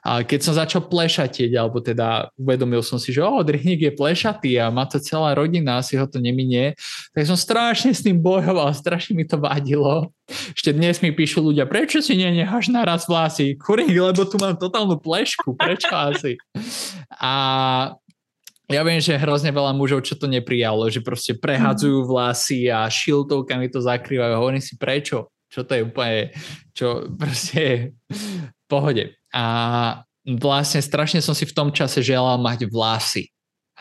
A 0.00 0.24
keď 0.24 0.40
som 0.40 0.56
začal 0.56 0.88
plešatieť, 0.88 1.52
alebo 1.60 1.84
teda 1.84 2.32
uvedomil 2.40 2.80
som 2.80 2.96
si, 2.96 3.12
že 3.12 3.20
o, 3.20 3.44
Drihník 3.44 3.84
je 3.84 3.92
plešatý 3.92 4.56
a 4.56 4.72
má 4.72 4.88
to 4.88 4.96
celá 4.96 5.36
rodina, 5.36 5.84
asi 5.84 6.00
ho 6.00 6.08
to 6.08 6.24
neminie, 6.24 6.72
tak 7.12 7.28
som 7.28 7.36
strašne 7.36 7.92
s 7.92 8.00
tým 8.00 8.16
bojoval, 8.16 8.72
strašne 8.72 9.12
mi 9.12 9.28
to 9.28 9.35
vadilo. 9.38 10.10
Ešte 10.26 10.74
dnes 10.74 10.98
mi 11.04 11.14
píšu 11.14 11.38
ľudia, 11.38 11.68
prečo 11.70 12.02
si 12.02 12.18
nenecháš 12.18 12.72
naraz 12.72 13.06
vlasy? 13.06 13.54
Kuring, 13.54 13.94
lebo 13.94 14.26
tu 14.26 14.40
mám 14.42 14.58
totálnu 14.58 14.98
plešku, 14.98 15.54
prečo 15.54 15.92
asi? 15.94 16.34
A 17.22 17.32
ja 18.66 18.82
viem, 18.82 18.98
že 18.98 19.14
hrozne 19.14 19.54
veľa 19.54 19.70
mužov, 19.78 20.02
čo 20.02 20.18
to 20.18 20.26
neprijalo, 20.26 20.90
že 20.90 20.98
proste 20.98 21.38
prehadzujú 21.38 22.02
mhm. 22.02 22.08
vlasy 22.10 22.66
a 22.66 22.90
šiltovkami 22.90 23.70
to 23.70 23.78
zakrývajú. 23.78 24.32
Hovorím 24.34 24.64
si 24.64 24.74
prečo? 24.74 25.30
Čo 25.46 25.62
to 25.62 25.78
je 25.78 25.86
úplne, 25.86 26.34
čo 26.74 27.06
proste 27.20 27.94
v 28.10 28.64
pohode. 28.66 29.14
A 29.30 29.44
vlastne 30.26 30.82
strašne 30.82 31.22
som 31.22 31.38
si 31.38 31.46
v 31.46 31.54
tom 31.54 31.70
čase 31.70 32.02
želal 32.02 32.34
mať 32.42 32.66
vlasy 32.66 33.30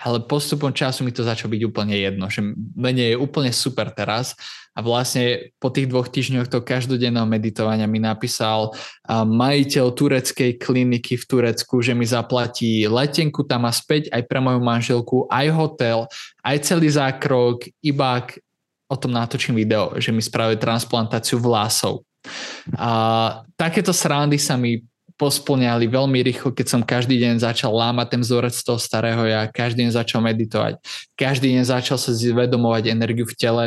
ale 0.03 0.19
postupom 0.27 0.75
času 0.75 1.07
mi 1.07 1.15
to 1.15 1.23
začalo 1.23 1.55
byť 1.55 1.61
úplne 1.63 1.95
jedno, 1.95 2.27
že 2.27 2.43
mene 2.75 3.15
je 3.15 3.15
úplne 3.15 3.55
super 3.55 3.87
teraz 3.95 4.35
a 4.75 4.79
vlastne 4.83 5.55
po 5.55 5.71
tých 5.71 5.87
dvoch 5.87 6.11
týždňoch 6.11 6.51
to 6.51 6.59
každodenného 6.59 7.23
meditovania 7.23 7.87
mi 7.87 8.03
napísal 8.03 8.75
majiteľ 9.07 9.95
tureckej 9.95 10.59
kliniky 10.59 11.15
v 11.15 11.23
Turecku, 11.23 11.79
že 11.79 11.95
mi 11.95 12.03
zaplatí 12.03 12.83
letenku 12.83 13.47
tam 13.47 13.63
a 13.63 13.71
späť 13.71 14.11
aj 14.11 14.27
pre 14.27 14.43
moju 14.43 14.59
manželku, 14.59 15.31
aj 15.31 15.47
hotel, 15.55 15.97
aj 16.43 16.59
celý 16.67 16.91
zákrok, 16.91 17.71
iba 17.79 18.27
o 18.91 18.95
tom 18.99 19.15
natočím 19.15 19.55
video, 19.55 19.95
že 19.95 20.11
mi 20.11 20.19
spravili 20.19 20.59
transplantáciu 20.59 21.39
vlasov. 21.39 22.03
A 22.75 23.41
takéto 23.55 23.95
srandy 23.95 24.35
sa 24.35 24.59
mi 24.59 24.83
posplňali 25.15 25.87
veľmi 25.87 26.19
rýchlo, 26.27 26.51
keď 26.51 26.67
som 26.67 26.81
každý 26.83 27.15
deň 27.15 27.39
začal 27.39 27.71
lámať 27.71 28.07
ten 28.11 28.21
vzorec 28.21 28.51
toho 28.51 28.75
starého 28.75 29.23
ja, 29.23 29.47
každý 29.47 29.87
deň 29.87 29.91
začal 29.95 30.19
meditovať, 30.19 30.75
každý 31.15 31.55
deň 31.55 31.63
začal 31.63 31.95
sa 31.95 32.11
zvedomovať 32.11 32.91
energiu 32.91 33.23
v 33.23 33.35
tele. 33.39 33.65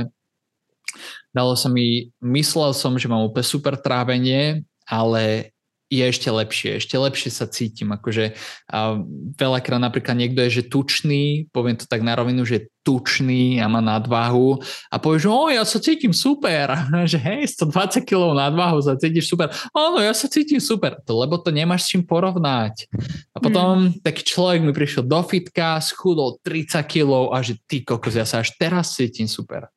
Dalo 1.32 1.54
sa 1.54 1.68
mi, 1.68 2.10
myslel 2.20 2.72
som, 2.72 2.96
že 2.96 3.06
mám 3.06 3.26
úplne 3.26 3.44
super 3.44 3.76
trávenie, 3.76 4.64
ale 4.88 5.52
je 5.88 6.04
ešte 6.04 6.28
lepšie, 6.28 6.70
ešte 6.84 6.96
lepšie 7.00 7.30
sa 7.32 7.48
cítim, 7.48 7.88
akože 7.88 8.36
a 8.68 9.00
veľakrát 9.40 9.80
napríklad 9.80 10.20
niekto 10.20 10.44
je, 10.44 10.60
že 10.60 10.68
tučný, 10.68 11.48
poviem 11.48 11.80
to 11.80 11.88
tak 11.88 12.04
na 12.04 12.12
rovinu, 12.12 12.44
že 12.44 12.68
tučný 12.84 13.56
a 13.56 13.72
má 13.72 13.80
nadvahu 13.80 14.60
a 14.92 14.96
povie, 15.00 15.24
že 15.24 15.32
o, 15.32 15.48
ja 15.48 15.64
sa 15.64 15.80
cítim 15.80 16.12
super, 16.12 16.76
že 17.12 17.16
hej, 17.16 17.56
120 17.56 18.04
kg 18.04 18.36
nadvahu 18.36 18.84
sa 18.84 19.00
cítiš 19.00 19.32
super, 19.32 19.48
áno, 19.72 20.04
ja 20.04 20.12
sa 20.12 20.28
cítim 20.28 20.60
super, 20.60 21.00
to, 21.08 21.16
lebo 21.16 21.40
to 21.40 21.48
nemáš 21.48 21.88
s 21.88 21.96
čím 21.96 22.04
porovnať. 22.04 22.84
A 23.32 23.40
potom 23.40 23.88
mm. 23.88 24.04
taký 24.04 24.28
človek 24.28 24.60
mi 24.60 24.76
prišiel 24.76 25.08
do 25.08 25.20
fitka, 25.24 25.80
schudol 25.80 26.36
30 26.44 26.84
kg 26.84 27.32
a 27.32 27.40
že 27.40 27.56
ty 27.64 27.80
kokos, 27.80 28.12
ja 28.12 28.28
sa 28.28 28.44
až 28.44 28.52
teraz 28.60 28.92
cítim 28.92 29.24
super. 29.24 29.72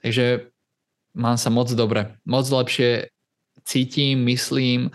Takže 0.00 0.50
mám 1.14 1.36
sa 1.36 1.50
moc 1.50 1.68
dobre, 1.74 2.16
moc 2.24 2.46
lepšie 2.46 3.10
cítim, 3.64 4.24
myslím, 4.24 4.90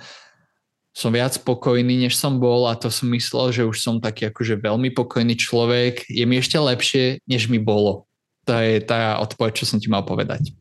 som 0.96 1.12
viac 1.12 1.36
spokojný, 1.36 2.08
než 2.08 2.16
som 2.16 2.40
bol 2.40 2.72
a 2.72 2.80
to 2.80 2.88
som 2.88 3.12
myslel, 3.12 3.52
že 3.52 3.68
už 3.68 3.78
som 3.84 4.00
taký 4.00 4.32
akože 4.32 4.64
veľmi 4.64 4.96
pokojný 4.96 5.36
človek. 5.36 6.08
Je 6.08 6.24
mi 6.24 6.40
ešte 6.40 6.56
lepšie, 6.56 7.20
než 7.28 7.52
mi 7.52 7.60
bolo. 7.60 8.08
To 8.48 8.56
je 8.56 8.80
tá 8.80 9.20
odpoveď, 9.20 9.60
čo 9.60 9.66
som 9.68 9.78
ti 9.82 9.92
mal 9.92 10.08
povedať. 10.08 10.56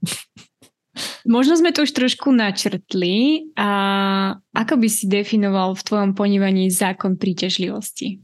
Možno 1.25 1.55
sme 1.55 1.71
to 1.71 1.87
už 1.87 1.95
trošku 1.95 2.35
načrtli. 2.35 3.47
A 3.55 3.69
ako 4.53 4.75
by 4.77 4.89
si 4.91 5.07
definoval 5.07 5.79
v 5.79 5.87
tvojom 5.87 6.11
ponívaní 6.19 6.67
zákon 6.67 7.15
príťažlivosti? 7.15 8.19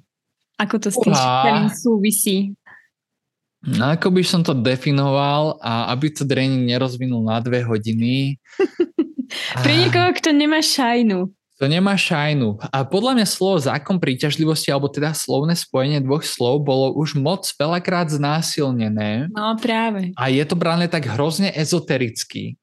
Ako 0.60 0.76
to 0.76 0.92
s 0.92 0.98
tým 1.00 1.14
súvisí? 1.72 2.52
No 3.60 3.92
ako 3.92 4.16
by 4.16 4.24
som 4.24 4.40
to 4.40 4.56
definoval 4.56 5.60
a 5.60 5.92
aby 5.92 6.08
to 6.08 6.24
tréning 6.24 6.64
nerozvinul 6.64 7.20
na 7.20 7.44
dve 7.44 7.60
hodiny. 7.60 8.40
Pre 9.64 9.72
niekoho, 9.76 10.16
kto 10.16 10.32
nemá 10.32 10.64
šajnu. 10.64 11.28
To 11.60 11.68
nemá 11.68 11.92
šajnu. 11.92 12.56
A 12.72 12.88
podľa 12.88 13.20
mňa 13.20 13.26
slovo 13.28 13.60
zákon 13.60 14.00
príťažlivosti, 14.00 14.72
alebo 14.72 14.88
teda 14.88 15.12
slovné 15.12 15.52
spojenie 15.52 16.00
dvoch 16.00 16.24
slov, 16.24 16.64
bolo 16.64 16.96
už 16.96 17.20
moc 17.20 17.44
veľakrát 17.52 18.08
znásilnené. 18.08 19.28
No 19.28 19.52
práve. 19.60 20.16
A 20.16 20.32
je 20.32 20.40
to 20.48 20.56
brané 20.56 20.88
tak 20.88 21.04
hrozne 21.04 21.52
ezotericky. 21.52 22.56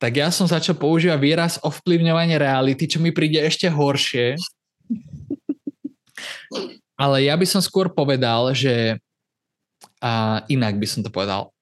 Tak 0.00 0.16
ja 0.16 0.32
som 0.32 0.48
začal 0.48 0.80
používať 0.80 1.20
výraz 1.20 1.60
ovplyvňovanie 1.60 2.40
reality, 2.40 2.88
čo 2.88 2.96
mi 2.96 3.12
príde 3.12 3.44
ešte 3.44 3.68
horšie. 3.68 4.40
Ale 6.96 7.28
ja 7.28 7.36
by 7.36 7.44
som 7.44 7.60
skôr 7.60 7.92
povedal, 7.92 8.56
že 8.56 8.96
a 10.00 10.42
inak 10.48 10.80
by 10.80 10.86
som 10.88 11.04
to 11.04 11.12
povedal. 11.12 11.52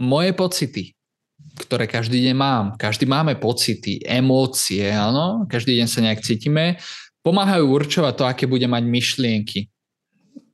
Moje 0.00 0.32
pocity, 0.32 0.94
ktoré 1.60 1.84
každý 1.84 2.24
deň 2.24 2.34
mám. 2.34 2.64
Každý 2.80 3.04
máme 3.04 3.36
pocity, 3.36 4.00
emócie, 4.06 4.88
áno, 4.88 5.44
každý 5.50 5.76
deň 5.76 5.86
sa 5.90 6.00
nejak 6.00 6.24
cítime, 6.24 6.80
pomáhajú 7.20 7.68
určovať 7.68 8.14
to, 8.16 8.24
aké 8.24 8.44
bude 8.48 8.64
mať 8.64 8.84
myšlienky. 8.86 9.68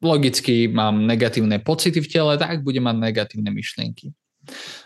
Logicky 0.03 0.67
mám 0.69 1.07
negatívne 1.07 1.63
pocity 1.63 2.03
v 2.03 2.11
tele, 2.11 2.33
tak 2.37 2.67
budem 2.67 2.85
mať 2.85 2.97
negatívne 2.99 3.51
myšlienky. 3.55 4.13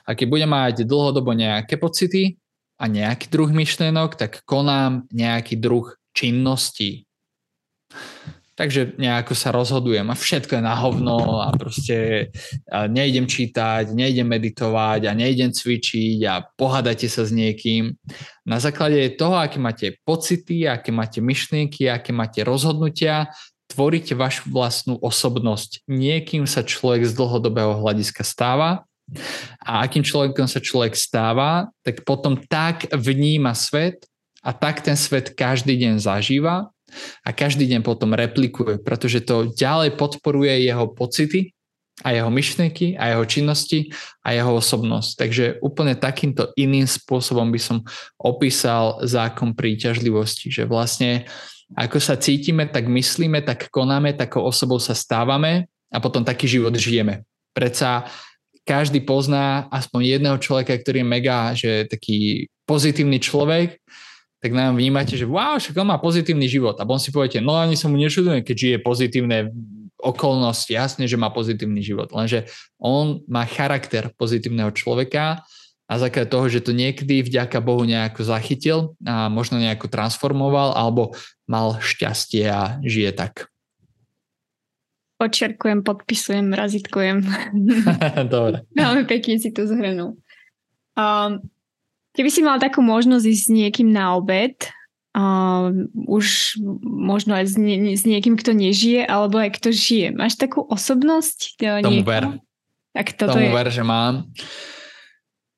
A 0.04 0.16
keď 0.16 0.26
budem 0.28 0.50
mať 0.50 0.84
dlhodobo 0.88 1.32
nejaké 1.36 1.76
pocity 1.76 2.36
a 2.80 2.88
nejaký 2.88 3.28
druh 3.28 3.50
myšlienok, 3.52 4.16
tak 4.16 4.40
konám 4.48 5.04
nejaký 5.12 5.61
druh 5.61 5.92
činností. 6.16 7.04
Takže 8.61 9.00
nejako 9.00 9.32
sa 9.32 9.56
rozhodujem 9.56 10.04
a 10.04 10.12
všetko 10.12 10.61
je 10.61 10.62
na 10.68 10.76
hovno 10.76 11.40
a 11.40 11.48
proste 11.56 12.28
nejdem 12.68 13.24
čítať, 13.24 13.88
nejdem 13.96 14.28
meditovať 14.28 15.08
a 15.08 15.16
nejdem 15.16 15.48
cvičiť 15.48 16.28
a 16.28 16.44
pohádate 16.44 17.08
sa 17.08 17.24
s 17.24 17.32
niekým. 17.32 17.96
Na 18.44 18.61
základe 18.61 19.16
toho, 19.16 19.40
aké 19.40 19.56
máte 19.56 19.96
pocity, 20.04 20.68
aké 20.68 20.92
máte 20.92 21.24
myšlienky, 21.24 21.88
aké 21.88 22.12
máte 22.12 22.44
rozhodnutia, 22.44 23.32
tvoríte 23.64 24.12
vašu 24.12 24.52
vlastnú 24.52 25.00
osobnosť. 25.00 25.88
Niekým 25.88 26.44
sa 26.44 26.61
človek 26.61 27.08
z 27.08 27.16
dlhodobého 27.16 27.80
hľadiska 27.80 28.20
stáva 28.28 28.84
a 29.64 29.88
akým 29.88 30.04
človekom 30.04 30.44
sa 30.44 30.61
človek 30.61 30.92
stáva, 31.00 31.72
tak 31.80 32.04
potom 32.04 32.36
tak 32.36 32.92
vníma 32.92 33.56
svet 33.56 34.04
a 34.44 34.52
tak 34.52 34.84
ten 34.84 35.00
svet 35.00 35.32
každý 35.32 35.80
deň 35.80 35.96
zažíva 35.96 36.68
a 37.24 37.30
každý 37.30 37.66
deň 37.70 37.80
potom 37.86 38.12
replikuje, 38.12 38.82
pretože 38.82 39.24
to 39.24 39.51
ďalej 39.55 39.95
podporuje 39.97 40.66
jeho 40.66 40.91
pocity 40.91 41.55
a 42.01 42.16
jeho 42.16 42.32
myšlenky 42.32 42.97
a 42.97 43.12
jeho 43.12 43.24
činnosti 43.28 43.93
a 44.24 44.32
jeho 44.32 44.57
osobnosť. 44.57 45.11
Takže 45.20 45.45
úplne 45.61 45.97
takýmto 45.97 46.53
iným 46.57 46.88
spôsobom 46.88 47.53
by 47.53 47.61
som 47.61 47.84
opísal 48.16 49.05
zákon 49.05 49.53
príťažlivosti, 49.53 50.49
že 50.49 50.64
vlastne 50.64 51.28
ako 51.76 52.03
sa 52.03 52.18
cítime, 52.18 52.66
tak 52.66 52.91
myslíme, 52.91 53.47
tak 53.47 53.70
konáme, 53.70 54.16
takou 54.16 54.43
osobou 54.43 54.82
sa 54.82 54.97
stávame 54.97 55.70
a 55.93 56.03
potom 56.03 56.26
taký 56.26 56.51
život 56.51 56.74
žijeme. 56.74 57.22
Predsa 57.55 58.11
každý 58.66 59.03
pozná 59.03 59.70
aspoň 59.70 60.18
jedného 60.18 60.38
človeka, 60.43 60.74
ktorý 60.78 61.03
je 61.03 61.07
mega, 61.07 61.38
že 61.55 61.86
taký 61.86 62.51
pozitívny 62.66 63.18
človek 63.22 63.78
tak 64.41 64.57
nám 64.57 64.80
vnímate, 64.80 65.20
že 65.20 65.28
wow, 65.28 65.61
však 65.61 65.76
on 65.76 65.93
má 65.93 66.01
pozitívny 66.01 66.49
život. 66.49 66.80
A 66.80 66.88
on 66.88 66.97
si 66.97 67.12
poviete, 67.12 67.45
no 67.45 67.61
ani 67.61 67.76
sa 67.76 67.93
mu 67.93 68.01
nečudujem, 68.01 68.41
keď 68.41 68.57
žije 68.57 68.76
pozitívne 68.80 69.53
okolnosti, 70.01 70.72
jasne, 70.72 71.05
že 71.05 71.20
má 71.20 71.28
pozitívny 71.28 71.84
život. 71.84 72.09
Lenže 72.11 72.49
on 72.80 73.20
má 73.28 73.45
charakter 73.45 74.09
pozitívneho 74.16 74.72
človeka 74.72 75.45
a 75.84 75.93
základe 76.01 76.32
toho, 76.32 76.49
že 76.49 76.64
to 76.64 76.72
niekedy 76.72 77.20
vďaka 77.20 77.61
Bohu 77.61 77.84
nejako 77.84 78.24
zachytil 78.24 78.97
a 79.05 79.28
možno 79.28 79.61
nejako 79.61 79.93
transformoval 79.93 80.72
alebo 80.72 81.12
mal 81.45 81.76
šťastie 81.76 82.49
a 82.49 82.80
žije 82.80 83.12
tak. 83.12 83.53
Počerkujem, 85.20 85.84
podpisujem, 85.84 86.49
razitkujem. 86.57 87.20
Dobre. 88.32 88.64
Veľmi 88.72 89.05
pekne 89.05 89.36
si 89.36 89.53
to 89.53 89.68
zhrnul. 89.68 90.16
Um, 90.97 91.45
Keby 92.11 92.30
si 92.30 92.42
mal 92.42 92.58
takú 92.58 92.82
možnosť 92.82 93.24
ísť 93.26 93.44
s 93.46 93.50
niekým 93.50 93.88
na 93.94 94.18
obed 94.18 94.54
uh, 95.14 95.70
už 96.06 96.58
možno 96.82 97.34
aj 97.34 97.44
s, 97.50 97.54
nie, 97.58 97.94
s 97.94 98.02
niekým, 98.06 98.34
kto 98.38 98.54
nežije, 98.54 99.06
alebo 99.06 99.38
aj 99.38 99.58
kto 99.58 99.74
žije. 99.74 100.14
Máš 100.14 100.38
takú 100.38 100.66
osobnosť? 100.66 101.58
Tomu 101.82 102.02
ver. 102.06 102.38
Tak 102.90 103.14
toto 103.14 103.38
Tomu 103.38 103.50
je... 103.50 103.54
ver, 103.54 103.68
že 103.70 103.84
mám. 103.86 104.26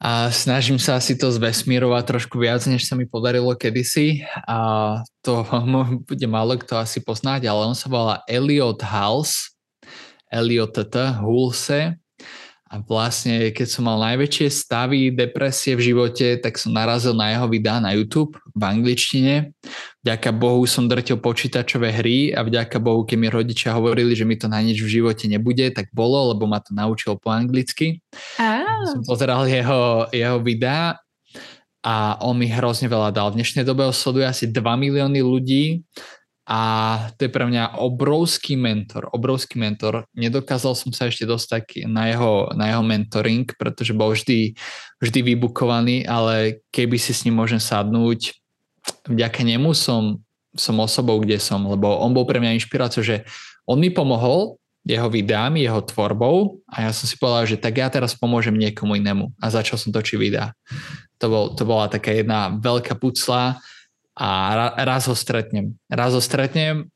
A 0.03 0.35
snažím 0.35 0.83
sa 0.83 0.99
si 0.99 1.15
to 1.15 1.31
zvesmírovať 1.31 2.05
trošku 2.05 2.35
viac, 2.43 2.67
než 2.67 2.91
sa 2.91 2.99
mi 2.99 3.07
podarilo 3.07 3.55
kedysi. 3.55 4.27
A 4.51 4.99
to 5.23 5.47
bude 6.09 6.27
málo 6.27 6.59
kto 6.59 6.83
asi 6.83 7.01
poznať, 7.01 7.47
ale 7.49 7.71
on 7.73 7.77
sa 7.79 7.89
volá 7.89 8.21
Elliot 8.29 8.83
Hals. 8.83 9.57
Elliot 10.33 10.73
T. 10.73 10.97
Hulse 11.21 12.02
a 12.73 12.81
vlastne, 12.81 13.53
keď 13.53 13.69
som 13.69 13.85
mal 13.85 14.01
najväčšie 14.01 14.49
stavy, 14.49 15.13
depresie 15.13 15.77
v 15.77 15.93
živote, 15.93 16.41
tak 16.41 16.57
som 16.57 16.73
narazil 16.73 17.13
na 17.13 17.29
jeho 17.29 17.45
videá 17.45 17.77
na 17.85 17.93
YouTube 17.93 18.41
v 18.57 18.63
angličtine. 18.65 19.53
Vďaka 20.01 20.33
Bohu 20.33 20.65
som 20.65 20.89
drtil 20.89 21.21
počítačové 21.21 21.93
hry 21.93 22.33
a 22.33 22.41
vďaka 22.41 22.81
Bohu, 22.81 23.05
keď 23.05 23.17
mi 23.21 23.29
rodičia 23.29 23.77
hovorili, 23.77 24.17
že 24.17 24.25
mi 24.25 24.41
to 24.41 24.49
na 24.49 24.65
nič 24.65 24.81
v 24.81 24.89
živote 24.89 25.29
nebude, 25.29 25.69
tak 25.69 25.93
bolo, 25.93 26.33
lebo 26.33 26.49
ma 26.49 26.65
to 26.65 26.73
naučil 26.73 27.21
po 27.21 27.29
anglicky. 27.29 28.01
Ah. 28.41 28.65
Som 28.89 29.05
pozeral 29.05 29.45
jeho, 29.45 30.09
jeho 30.09 30.41
videá 30.41 30.97
a 31.85 32.17
on 32.25 32.41
mi 32.41 32.49
hrozne 32.49 32.89
veľa 32.89 33.13
dal. 33.13 33.37
V 33.37 33.45
dnešnej 33.45 33.69
dobe 33.69 33.85
ho 33.85 33.93
sleduje 33.93 34.25
asi 34.25 34.49
2 34.49 34.65
milióny 34.65 35.21
ľudí 35.21 35.85
a 36.53 36.61
to 37.17 37.25
je 37.25 37.31
pre 37.33 37.49
mňa 37.49 37.81
obrovský 37.81 38.61
mentor, 38.61 39.09
obrovský 39.09 39.57
mentor. 39.57 40.05
Nedokázal 40.13 40.77
som 40.77 40.93
sa 40.93 41.09
ešte 41.09 41.25
dostať 41.25 41.89
na 41.89 42.13
jeho, 42.13 42.53
na 42.53 42.69
jeho 42.69 42.85
mentoring, 42.85 43.49
pretože 43.57 43.97
bol 43.97 44.13
vždy, 44.13 44.53
vždy 45.01 45.33
vybukovaný, 45.33 46.05
ale 46.05 46.61
keby 46.69 47.01
si 47.01 47.17
s 47.17 47.25
ním 47.25 47.41
môžem 47.41 47.57
sadnúť, 47.57 48.37
vďaka 49.09 49.41
nemu 49.49 49.73
som, 49.73 50.21
som 50.53 50.77
osobou, 50.77 51.25
kde 51.25 51.41
som, 51.41 51.65
lebo 51.65 51.89
on 51.89 52.13
bol 52.13 52.29
pre 52.29 52.37
mňa 52.37 52.61
inšpiráciou, 52.61 53.01
že 53.01 53.25
on 53.65 53.81
mi 53.81 53.89
pomohol 53.89 54.61
jeho 54.85 55.09
videami, 55.09 55.65
jeho 55.65 55.81
tvorbou 55.81 56.61
a 56.69 56.85
ja 56.85 56.93
som 56.93 57.09
si 57.09 57.17
povedal, 57.17 57.49
že 57.49 57.57
tak 57.57 57.81
ja 57.81 57.89
teraz 57.89 58.13
pomôžem 58.13 58.53
niekomu 58.53 59.01
inému 59.01 59.33
a 59.41 59.49
začal 59.49 59.81
som 59.81 59.89
točiť 59.89 60.21
videá. 60.21 60.53
To, 61.17 61.33
bol, 61.33 61.45
to 61.57 61.65
bola 61.65 61.89
taká 61.89 62.13
jedna 62.13 62.53
veľká 62.61 63.01
pucla, 63.01 63.57
a 64.13 64.29
raz 64.85 65.09
ho 65.09 65.17
stretnem. 65.17 65.77
Raz 65.89 66.13
ho 66.13 66.21
stretnem, 66.21 66.93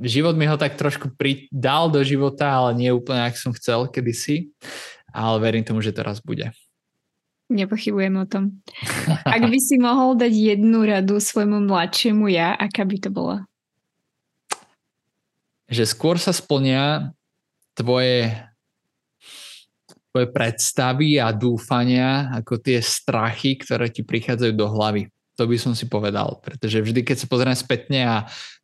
život 0.00 0.36
mi 0.36 0.44
ho 0.44 0.56
tak 0.60 0.76
trošku 0.76 1.16
pridal 1.16 1.88
do 1.88 2.04
života, 2.04 2.52
ale 2.52 2.76
nie 2.76 2.90
úplne, 2.92 3.24
ak 3.24 3.38
som 3.38 3.54
chcel 3.56 3.88
kedysi, 3.88 4.52
ale 5.14 5.40
verím 5.40 5.64
tomu, 5.64 5.80
že 5.80 5.94
to 5.94 6.04
raz 6.04 6.20
bude. 6.20 6.52
Nepochybujem 7.46 8.14
o 8.18 8.26
tom. 8.26 8.58
Ak 9.22 9.46
by 9.46 9.58
si 9.62 9.78
mohol 9.78 10.18
dať 10.18 10.34
jednu 10.34 10.82
radu 10.82 11.22
svojmu 11.22 11.62
mladšiemu 11.62 12.26
ja, 12.26 12.58
aká 12.58 12.82
by 12.82 12.96
to 12.98 13.10
bola? 13.14 13.46
Že 15.70 15.84
skôr 15.86 16.18
sa 16.18 16.34
splnia 16.34 17.14
tvoje, 17.78 18.34
tvoje 20.10 20.26
predstavy 20.34 21.22
a 21.22 21.30
dúfania 21.30 22.34
ako 22.34 22.58
tie 22.58 22.82
strachy, 22.82 23.54
ktoré 23.62 23.94
ti 23.94 24.02
prichádzajú 24.02 24.52
do 24.54 24.66
hlavy. 24.66 25.06
To 25.36 25.44
by 25.44 25.56
som 25.60 25.72
si 25.76 25.84
povedal, 25.86 26.40
pretože 26.40 26.80
vždy, 26.80 27.04
keď 27.04 27.16
sa 27.20 27.26
pozriem 27.28 27.56
spätne 27.56 28.00
a 28.08 28.16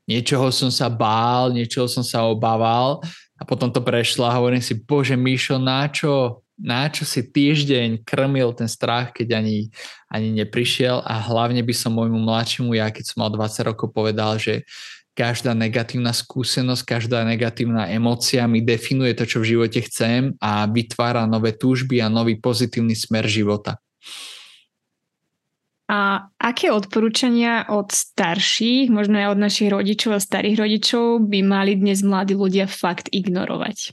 niečoho 0.08 0.48
som 0.48 0.72
sa 0.72 0.88
bál, 0.88 1.52
niečoho 1.52 1.86
som 1.86 2.02
sa 2.02 2.24
obával 2.26 3.04
a 3.36 3.42
potom 3.44 3.68
to 3.70 3.84
prešlo 3.84 4.26
a 4.26 4.36
hovorím 4.36 4.64
si, 4.64 4.78
bože 4.78 5.14
Míšo, 5.14 5.60
na 5.60 5.86
čo, 5.90 6.42
na 6.56 6.88
čo 6.88 7.02
si 7.02 7.26
týždeň 7.26 8.06
krmil 8.06 8.54
ten 8.54 8.70
strach, 8.70 9.12
keď 9.12 9.42
ani, 9.42 9.68
ani 10.08 10.32
neprišiel 10.42 11.02
a 11.04 11.18
hlavne 11.22 11.60
by 11.60 11.74
som 11.74 11.92
môjmu 11.92 12.22
mladšiemu 12.22 12.72
ja, 12.78 12.88
keď 12.88 13.04
som 13.04 13.26
mal 13.26 13.30
20 13.30 13.68
rokov, 13.68 13.92
povedal, 13.92 14.38
že 14.38 14.64
každá 15.12 15.52
negatívna 15.52 16.16
skúsenosť, 16.16 16.88
každá 16.88 17.20
negatívna 17.28 17.92
emócia 17.92 18.48
mi 18.48 18.64
definuje 18.64 19.12
to, 19.12 19.28
čo 19.28 19.44
v 19.44 19.56
živote 19.56 19.84
chcem 19.84 20.32
a 20.40 20.64
vytvára 20.64 21.28
nové 21.28 21.52
túžby 21.52 22.00
a 22.00 22.08
nový 22.08 22.40
pozitívny 22.40 22.96
smer 22.96 23.28
života. 23.28 23.76
A 25.92 26.24
aké 26.40 26.72
odporúčania 26.72 27.68
od 27.68 27.92
starších, 27.92 28.88
možno 28.88 29.20
aj 29.20 29.36
od 29.36 29.38
našich 29.44 29.68
rodičov 29.68 30.16
a 30.16 30.24
starých 30.24 30.64
rodičov 30.64 31.20
by 31.28 31.44
mali 31.44 31.76
dnes 31.76 32.00
mladí 32.00 32.32
ľudia 32.32 32.64
fakt 32.64 33.12
ignorovať? 33.12 33.92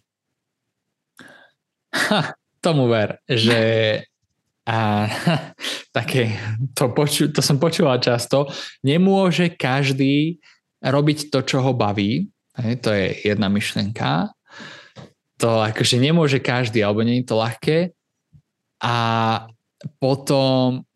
Ha, 1.92 2.40
tomu 2.64 2.88
ver, 2.88 3.20
že 3.28 3.60
a, 4.64 5.12
také, 5.98 6.40
to, 6.72 6.88
poču, 6.96 7.36
to 7.36 7.44
som 7.44 7.60
počúval 7.60 8.00
často, 8.00 8.48
nemôže 8.80 9.52
každý 9.60 10.40
robiť 10.80 11.28
to, 11.28 11.44
čo 11.44 11.60
ho 11.60 11.76
baví, 11.76 12.32
hej, 12.64 12.80
to 12.80 12.96
je 12.96 13.28
jedna 13.28 13.52
myšlenka, 13.52 14.32
to 15.36 15.52
akože 15.68 16.00
nemôže 16.00 16.40
každý, 16.40 16.80
alebo 16.80 17.04
nie 17.04 17.20
je 17.24 17.28
to 17.28 17.36
ľahké. 17.36 17.78
A 18.80 18.96
potom 20.00 20.88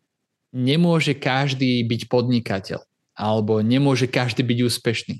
nemôže 0.54 1.18
každý 1.18 1.82
byť 1.82 2.06
podnikateľ 2.06 2.80
alebo 3.14 3.58
nemôže 3.62 4.06
každý 4.06 4.46
byť 4.46 4.58
úspešný. 4.70 5.16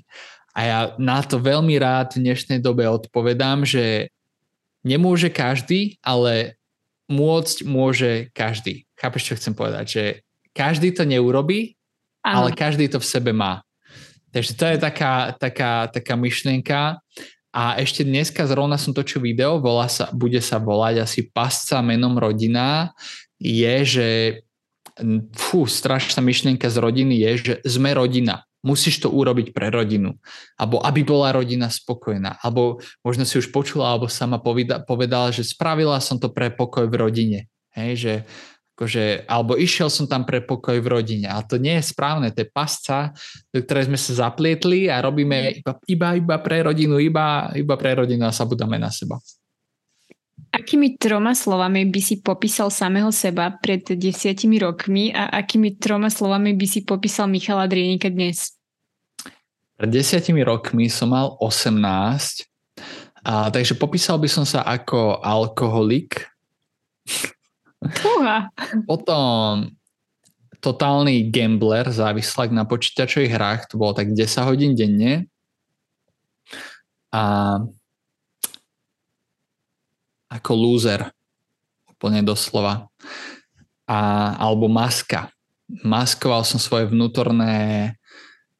A 0.55 0.59
ja 0.63 0.79
na 0.95 1.19
to 1.19 1.35
veľmi 1.35 1.75
rád 1.75 2.15
v 2.15 2.31
dnešnej 2.31 2.63
dobe 2.63 2.87
odpovedám, 2.87 3.67
že 3.67 4.07
nemôže 4.87 5.27
každý, 5.27 5.99
ale 5.99 6.55
môcť 7.11 7.57
môže 7.67 8.11
každý. 8.31 8.87
Chápeš, 8.95 9.31
čo 9.31 9.37
chcem 9.39 9.51
povedať? 9.51 9.85
Že 9.87 10.03
každý 10.55 10.95
to 10.95 11.03
neurobí, 11.03 11.75
ale 12.23 12.55
každý 12.55 12.87
to 12.87 13.03
v 13.03 13.09
sebe 13.11 13.35
má. 13.35 13.61
Takže 14.31 14.51
to 14.55 14.65
je 14.67 14.77
taká, 14.79 15.35
taká, 15.35 15.87
taká 15.91 16.15
myšlienka. 16.15 16.99
A 17.55 17.79
ešte 17.79 18.03
dneska 18.03 18.43
zrovna 18.47 18.75
som 18.75 18.91
točil 18.91 19.23
video, 19.23 19.63
volá 19.63 19.87
sa, 19.87 20.11
bude 20.11 20.43
sa 20.43 20.59
volať 20.59 21.03
asi 21.03 21.23
pasca 21.31 21.79
menom 21.79 22.19
rodina, 22.19 22.91
je, 23.39 23.75
že 23.83 24.07
fú, 25.35 25.67
strašná 25.67 26.23
myšlienka 26.23 26.67
z 26.71 26.77
rodiny 26.79 27.15
je, 27.19 27.31
že 27.37 27.53
sme 27.67 27.91
rodina. 27.91 28.47
Musíš 28.65 28.97
to 28.97 29.13
urobiť 29.13 29.53
pre 29.53 29.69
rodinu. 29.69 30.17
Alebo 30.57 30.81
aby 30.81 31.05
bola 31.05 31.37
rodina 31.37 31.69
spokojná. 31.69 32.41
Alebo 32.41 32.81
možno 33.05 33.21
si 33.27 33.37
už 33.37 33.53
počula, 33.53 33.93
alebo 33.93 34.09
sama 34.09 34.41
povedala, 34.41 35.29
že 35.29 35.45
spravila 35.45 36.01
som 36.01 36.17
to 36.17 36.33
pre 36.33 36.49
pokoj 36.49 36.89
v 36.89 36.95
rodine. 36.97 37.39
Hej, 37.77 37.91
že 37.99 38.13
akože, 38.75 39.23
alebo 39.31 39.55
išiel 39.55 39.87
som 39.87 40.03
tam 40.03 40.27
pre 40.27 40.43
pokoj 40.43 40.75
v 40.75 40.87
rodine. 40.91 41.31
Ale 41.31 41.47
to 41.47 41.55
nie 41.55 41.79
je 41.79 41.87
správne, 41.95 42.33
to 42.35 42.43
je 42.43 42.51
pasca, 42.51 43.15
do 43.55 43.63
ktorej 43.63 43.87
sme 43.87 43.95
sa 43.95 44.27
zaplietli 44.27 44.91
a 44.91 44.99
robíme 44.99 45.63
iba, 45.63 45.73
iba, 45.87 46.07
iba 46.19 46.35
pre 46.43 46.59
rodinu, 46.67 46.99
iba, 46.99 47.55
iba 47.55 47.75
pre 47.79 47.95
rodinu 47.95 48.27
a 48.27 48.35
sa 48.35 48.43
budeme 48.43 48.75
na 48.75 48.91
seba. 48.91 49.15
Akými 50.55 50.95
troma 50.95 51.35
slovami 51.35 51.83
by 51.83 51.99
si 51.99 52.23
popísal 52.23 52.71
samého 52.71 53.11
seba 53.11 53.51
pred 53.59 53.83
desiatimi 53.83 54.55
rokmi 54.55 55.11
a 55.11 55.27
akými 55.43 55.75
troma 55.75 56.07
slovami 56.07 56.55
by 56.55 56.63
si 56.63 56.87
popísal 56.87 57.27
Michala 57.27 57.67
Drienika 57.67 58.07
dnes? 58.07 58.55
Pred 59.75 59.91
desiatimi 59.91 60.47
rokmi 60.47 60.87
som 60.87 61.11
mal 61.11 61.35
18, 61.43 62.47
a, 63.27 63.51
takže 63.51 63.75
popísal 63.75 64.15
by 64.15 64.31
som 64.31 64.47
sa 64.47 64.63
ako 64.63 65.19
alkoholik. 65.19 66.23
Fúha. 67.99 68.47
Potom 68.87 69.67
totálny 70.63 71.35
gambler, 71.35 71.91
závislák 71.91 72.55
na 72.55 72.63
počítačových 72.63 73.35
hrách, 73.35 73.61
to 73.67 73.75
bolo 73.75 73.91
tak 73.91 74.15
10 74.15 74.23
hodín 74.47 74.71
denne. 74.71 75.27
A 77.11 77.59
ako 80.37 80.51
loser, 80.53 81.09
úplne 81.89 82.21
doslova. 82.21 82.91
A, 83.85 84.33
alebo 84.41 84.65
maska. 84.65 85.29
Maskoval 85.85 86.41
som 86.45 86.57
svoje 86.57 86.89
vnútorné, 86.89 87.93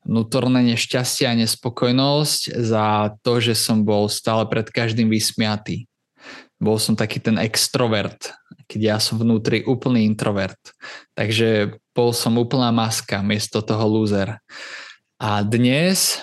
vnútorné 0.06 0.62
nešťastie 0.74 1.26
a 1.26 1.38
nespokojnosť 1.38 2.42
za 2.62 3.14
to, 3.26 3.42
že 3.42 3.58
som 3.58 3.82
bol 3.82 4.06
stále 4.10 4.46
pred 4.46 4.70
každým 4.70 5.10
vysmiatý. 5.10 5.90
Bol 6.62 6.80
som 6.80 6.96
taký 6.96 7.20
ten 7.20 7.36
extrovert, 7.42 8.32
keď 8.70 8.80
ja 8.80 8.98
som 8.98 9.20
vnútri 9.20 9.66
úplný 9.68 10.08
introvert. 10.08 10.58
Takže 11.14 11.78
bol 11.92 12.16
som 12.16 12.40
úplná 12.40 12.72
maska 12.72 13.20
miesto 13.22 13.60
toho 13.60 13.86
loser. 13.86 14.40
A 15.20 15.44
dnes 15.44 16.22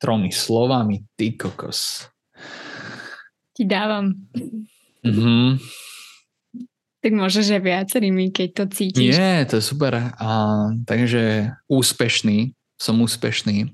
tromi 0.00 0.32
slovami, 0.32 1.04
ty 1.14 1.36
kokos, 1.36 2.08
ti 3.60 3.68
dávam. 3.68 4.16
Mm-hmm. 5.04 5.60
Tak 7.04 7.12
možno, 7.12 7.44
že 7.44 7.60
viacerými, 7.60 8.32
keď 8.32 8.48
to 8.56 8.64
cítiš. 8.72 9.12
Nie, 9.12 9.44
to 9.44 9.60
je 9.60 9.64
super. 9.64 10.16
A, 10.16 10.28
takže 10.88 11.52
úspešný, 11.68 12.56
som 12.80 12.96
úspešný. 13.04 13.68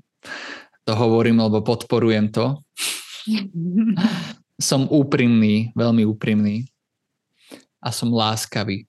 To 0.87 0.91
hovorím, 0.95 1.39
lebo 1.39 1.63
podporujem 1.63 2.35
to. 2.35 2.59
som 4.59 4.91
úprimný, 4.91 5.71
veľmi 5.71 6.03
úprimný. 6.03 6.67
A 7.79 7.91
som 7.95 8.11
láskavý. 8.11 8.87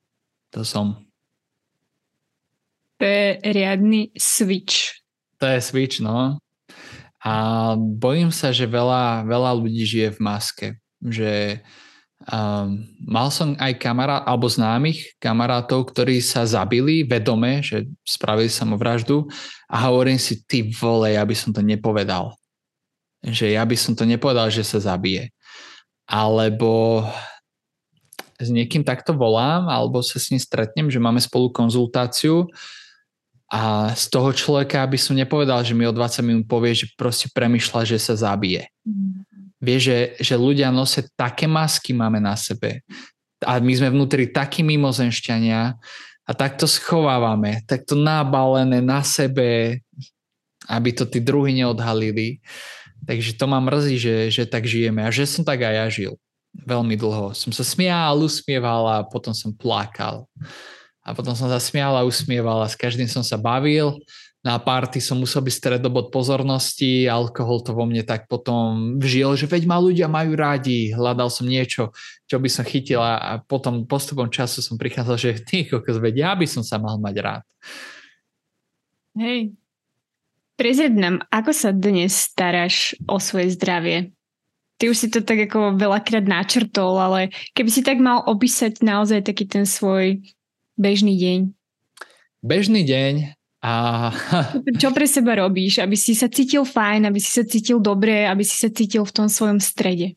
To 0.51 0.67
som. 0.67 0.99
To 2.99 3.05
je 3.07 3.39
riadny 3.43 4.11
switch. 4.19 4.99
To 5.39 5.47
je 5.47 5.63
switch, 5.63 6.03
no. 6.03 6.43
A 7.23 7.35
bojím 7.79 8.31
sa, 8.31 8.55
že 8.55 8.67
veľa, 8.67 9.27
veľa 9.27 9.51
ľudí 9.59 9.83
žije 9.83 10.15
v 10.15 10.23
maske. 10.23 10.69
Že 10.99 11.63
um, 12.27 12.83
mal 13.05 13.29
som 13.31 13.55
aj 13.57 13.79
kamarát, 13.79 14.23
alebo 14.27 14.51
známych 14.51 15.19
kamarátov, 15.23 15.91
ktorí 15.95 16.19
sa 16.19 16.43
zabili 16.45 17.07
vedome, 17.07 17.63
že 17.63 17.87
spravili 18.03 18.51
samovraždu 18.51 19.27
a 19.71 19.89
hovorím 19.89 20.19
si, 20.19 20.43
ty 20.45 20.67
vole, 20.75 21.15
ja 21.15 21.23
by 21.23 21.35
som 21.35 21.55
to 21.55 21.63
nepovedal. 21.63 22.35
Že 23.23 23.55
ja 23.55 23.63
by 23.67 23.77
som 23.79 23.95
to 23.95 24.07
nepovedal, 24.07 24.51
že 24.51 24.63
sa 24.67 24.79
zabije. 24.79 25.31
Alebo 26.09 27.05
s 28.39 28.49
niekým 28.55 28.87
takto 28.87 29.13
volám, 29.13 29.67
alebo 29.67 29.99
sa 29.99 30.23
s 30.23 30.31
ním 30.31 30.39
stretnem, 30.39 30.87
že 30.87 31.03
máme 31.03 31.19
spolu 31.19 31.51
konzultáciu 31.51 32.47
a 33.51 33.91
z 33.97 34.05
toho 34.13 34.31
človeka 34.31 34.85
by 34.87 34.99
som 35.01 35.17
nepovedal, 35.17 35.65
že 35.65 35.75
mi 35.75 35.89
o 35.89 35.93
20 35.93 36.23
minút 36.23 36.45
povie, 36.47 36.77
že 36.77 36.87
proste 36.95 37.33
premyšľa, 37.33 37.89
že 37.89 37.99
sa 37.99 38.15
zabije. 38.15 38.69
Mm. 38.87 39.28
Vie, 39.59 39.79
že, 39.83 40.15
že 40.23 40.39
ľudia 40.39 40.71
nosia 40.71 41.03
také 41.19 41.51
masky 41.51 41.91
máme 41.91 42.23
na 42.23 42.39
sebe 42.39 42.87
a 43.43 43.63
my 43.63 43.73
sme 43.75 43.95
vnútri 43.95 44.31
takí 44.31 44.67
mimozenšťania 44.67 45.75
a 46.29 46.31
takto 46.35 46.67
schovávame, 46.67 47.63
takto 47.65 47.95
nabalené 47.95 48.83
na 48.83 49.01
sebe, 49.07 49.81
aby 50.69 50.91
to 50.93 51.07
tí 51.09 51.23
druhí 51.23 51.55
neodhalili. 51.55 52.43
Takže 53.07 53.39
to 53.39 53.47
ma 53.47 53.63
mrzí, 53.63 53.97
že, 53.97 54.17
že 54.29 54.43
tak 54.45 54.67
žijeme 54.67 55.07
a 55.07 55.15
že 55.15 55.25
som 55.25 55.47
tak 55.47 55.63
aj 55.65 55.75
ja 55.75 55.87
žil. 55.89 56.13
Veľmi 56.67 56.99
dlho. 56.99 57.33
Som 57.33 57.55
sa 57.55 57.63
smial, 57.63 58.19
usmieval 58.21 58.85
a 58.91 58.97
potom 59.07 59.33
som 59.33 59.55
plakal. 59.55 60.27
A 61.07 61.17
potom 61.17 61.33
som 61.33 61.49
sa 61.49 61.63
smial 61.63 61.97
a 61.97 62.05
usmieval 62.05 62.61
a 62.61 62.69
s 62.69 62.77
každým 62.77 63.09
som 63.09 63.25
sa 63.25 63.39
bavil. 63.41 63.97
Na 64.47 64.55
party 64.63 65.03
som 65.03 65.19
musel 65.19 65.43
byť 65.43 65.51
stredobod 65.51 66.15
pozornosti, 66.15 67.11
alkohol 67.11 67.59
to 67.59 67.75
vo 67.75 67.83
mne 67.83 68.07
tak 68.07 68.31
potom 68.31 68.95
vžil, 69.03 69.35
že 69.35 69.51
veď 69.51 69.67
ma 69.67 69.83
ľudia 69.83 70.07
majú 70.07 70.39
rádi, 70.39 70.95
hľadal 70.95 71.27
som 71.27 71.43
niečo, 71.43 71.91
čo 72.31 72.39
by 72.39 72.47
som 72.47 72.63
chytil 72.63 73.03
a 73.03 73.43
potom 73.43 73.83
postupom 73.83 74.31
času 74.31 74.63
som 74.63 74.79
prichádzal, 74.79 75.17
že 75.19 75.43
ty 75.43 75.67
kokos, 75.67 75.99
veď 75.99 76.15
ja 76.23 76.31
by 76.39 76.47
som 76.47 76.63
sa 76.63 76.79
mal 76.79 77.03
mať 77.03 77.15
rád. 77.19 77.45
Hej, 79.19 79.59
prezred 80.55 80.95
nám, 80.95 81.19
ako 81.35 81.51
sa 81.51 81.75
dnes 81.75 82.15
staráš 82.15 82.95
o 83.11 83.19
svoje 83.19 83.59
zdravie? 83.59 84.15
Ty 84.79 84.95
už 84.95 84.97
si 85.03 85.09
to 85.11 85.27
tak 85.27 85.51
ako 85.51 85.75
veľakrát 85.75 86.31
načrtol, 86.31 86.95
ale 86.95 87.35
keby 87.59 87.71
si 87.75 87.83
tak 87.83 87.99
mal 87.99 88.23
opísať 88.23 88.87
naozaj 88.87 89.27
taký 89.27 89.51
ten 89.51 89.67
svoj 89.67 90.23
bežný 90.79 91.19
deň? 91.19 91.39
Bežný 92.47 92.87
deň 92.87 93.38
a... 93.59 93.73
Čo 94.83 94.95
pre 94.95 95.11
seba 95.11 95.35
robíš, 95.35 95.83
aby 95.83 95.99
si 95.99 96.15
sa 96.15 96.31
cítil 96.31 96.63
fajn, 96.63 97.11
aby 97.11 97.19
si 97.19 97.31
sa 97.35 97.43
cítil 97.43 97.83
dobre, 97.83 98.23
aby 98.27 98.47
si 98.47 98.55
sa 98.55 98.71
cítil 98.71 99.03
v 99.03 99.15
tom 99.15 99.27
svojom 99.27 99.59
strede? 99.59 100.15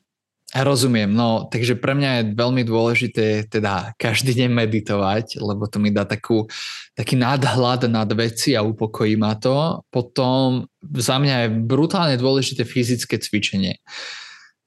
Rozumiem, 0.51 1.07
no 1.07 1.47
takže 1.47 1.79
pre 1.79 1.95
mňa 1.95 2.09
je 2.11 2.23
veľmi 2.35 2.67
dôležité 2.67 3.47
teda 3.47 3.95
každý 3.95 4.35
deň 4.35 4.51
meditovať, 4.51 5.39
lebo 5.39 5.63
to 5.63 5.79
mi 5.79 5.95
dá 5.95 6.03
takú, 6.03 6.43
taký 6.91 7.15
nadhľad 7.15 7.87
nad 7.87 8.11
veci 8.11 8.51
a 8.51 8.59
upokojí 8.59 9.15
ma 9.15 9.39
to. 9.39 9.79
Potom 9.87 10.67
za 10.83 11.15
mňa 11.23 11.35
je 11.47 11.49
brutálne 11.63 12.19
dôležité 12.19 12.67
fyzické 12.67 13.15
cvičenie. 13.15 13.79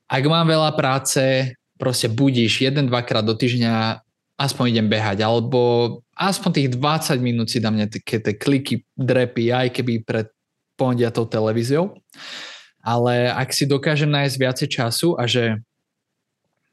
Ak 0.09 0.25
mám 0.25 0.49
veľa 0.49 0.73
práce, 0.73 1.53
proste 1.77 2.09
budíš 2.09 2.65
jeden, 2.65 2.89
dvakrát 2.89 3.21
do 3.21 3.37
týždňa 3.37 4.01
aspoň 4.41 4.65
idem 4.73 4.89
behať, 4.89 5.21
alebo 5.21 6.01
aspoň 6.15 6.51
tých 6.55 6.69
20 6.79 7.19
minút 7.21 7.51
si 7.51 7.59
dám 7.59 7.79
také 7.91 8.23
tie 8.23 8.35
kliky, 8.35 8.87
drepy, 8.95 9.51
aj 9.51 9.69
keby 9.75 10.03
pred 10.07 10.31
pondiatou 10.75 11.27
televíziou. 11.27 11.95
Ale 12.85 13.31
ak 13.33 13.55
si 13.55 13.65
dokážem 13.65 14.11
nájsť 14.11 14.37
viacej 14.37 14.69
času 14.69 15.09
a 15.17 15.25
že 15.25 15.59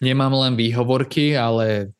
nemám 0.04 0.34
len 0.34 0.54
výhovorky, 0.58 1.38
ale 1.38 1.94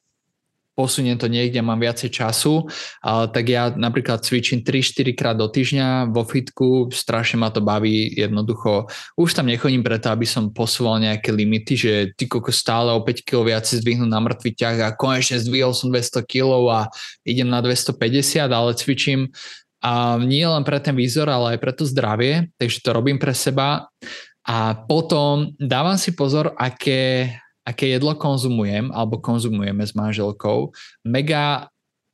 posuniem 0.76 1.20
to 1.20 1.28
niekde, 1.28 1.60
mám 1.60 1.80
viacej 1.80 2.10
času, 2.10 2.66
ale 3.04 3.28
tak 3.30 3.46
ja 3.52 3.70
napríklad 3.72 4.24
cvičím 4.24 4.64
3-4 4.64 5.18
krát 5.18 5.36
do 5.36 5.48
týždňa 5.52 6.10
vo 6.10 6.24
fitku, 6.24 6.90
strašne 6.90 7.44
ma 7.44 7.52
to 7.52 7.60
baví, 7.60 8.12
jednoducho. 8.16 8.88
Už 9.20 9.36
tam 9.36 9.52
nechodím 9.52 9.84
preto, 9.84 10.10
aby 10.10 10.24
som 10.24 10.50
posúval 10.50 11.04
nejaké 11.04 11.30
limity, 11.36 11.74
že 11.76 11.94
ty 12.16 12.26
koko 12.26 12.50
stále 12.50 12.96
o 12.96 13.04
5 13.04 13.28
kg 13.28 13.44
viac 13.44 13.66
zdvihnú 13.68 14.08
na 14.08 14.24
mŕtvy 14.24 14.52
ťah 14.56 14.78
a 14.88 14.96
konečne 14.96 15.44
zdvihol 15.44 15.76
som 15.76 15.92
200 15.92 16.24
kg 16.24 16.50
a 16.72 16.80
idem 17.28 17.52
na 17.52 17.60
250, 17.60 18.48
ale 18.48 18.72
cvičím 18.78 19.30
a 19.82 20.22
nie 20.22 20.46
len 20.46 20.62
pre 20.62 20.78
ten 20.78 20.94
výzor, 20.94 21.26
ale 21.26 21.58
aj 21.58 21.60
pre 21.60 21.74
to 21.74 21.90
zdravie, 21.90 22.54
takže 22.62 22.86
to 22.86 22.94
robím 22.94 23.18
pre 23.18 23.34
seba. 23.34 23.90
A 24.46 24.74
potom 24.78 25.54
dávam 25.58 25.98
si 25.98 26.14
pozor, 26.14 26.54
aké 26.58 27.34
aké 27.68 27.94
jedlo 27.94 28.18
konzumujem 28.18 28.90
alebo 28.90 29.22
konzumujeme 29.22 29.86
s 29.86 29.94
manželkou, 29.94 30.74
mega 31.06 31.70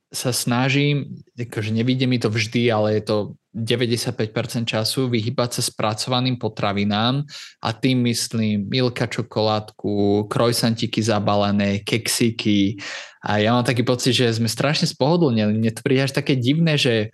sa 0.08 0.32
snažím, 0.32 1.20
akože 1.36 1.68
nevidie 1.68 2.08
mi 2.08 2.16
to 2.16 2.32
vždy, 2.32 2.72
ale 2.72 2.96
je 2.96 3.02
to 3.04 3.16
95% 3.52 4.64
času 4.64 5.12
vyhybať 5.12 5.60
sa 5.60 5.62
spracovaným 5.64 6.40
potravinám 6.40 7.28
a 7.60 7.68
tým 7.76 8.08
myslím 8.08 8.72
milka 8.72 9.04
čokoládku, 9.04 10.24
krojsantiky 10.32 11.04
zabalené, 11.04 11.84
keksiky 11.84 12.80
a 13.20 13.42
ja 13.42 13.52
mám 13.52 13.66
taký 13.66 13.84
pocit, 13.84 14.16
že 14.16 14.32
sme 14.32 14.48
strašne 14.48 14.88
spohodlnení. 14.88 15.58
Mne 15.58 15.74
to 15.74 15.84
príde 15.84 16.06
až 16.08 16.16
také 16.16 16.38
divné, 16.38 16.78
že 16.78 17.12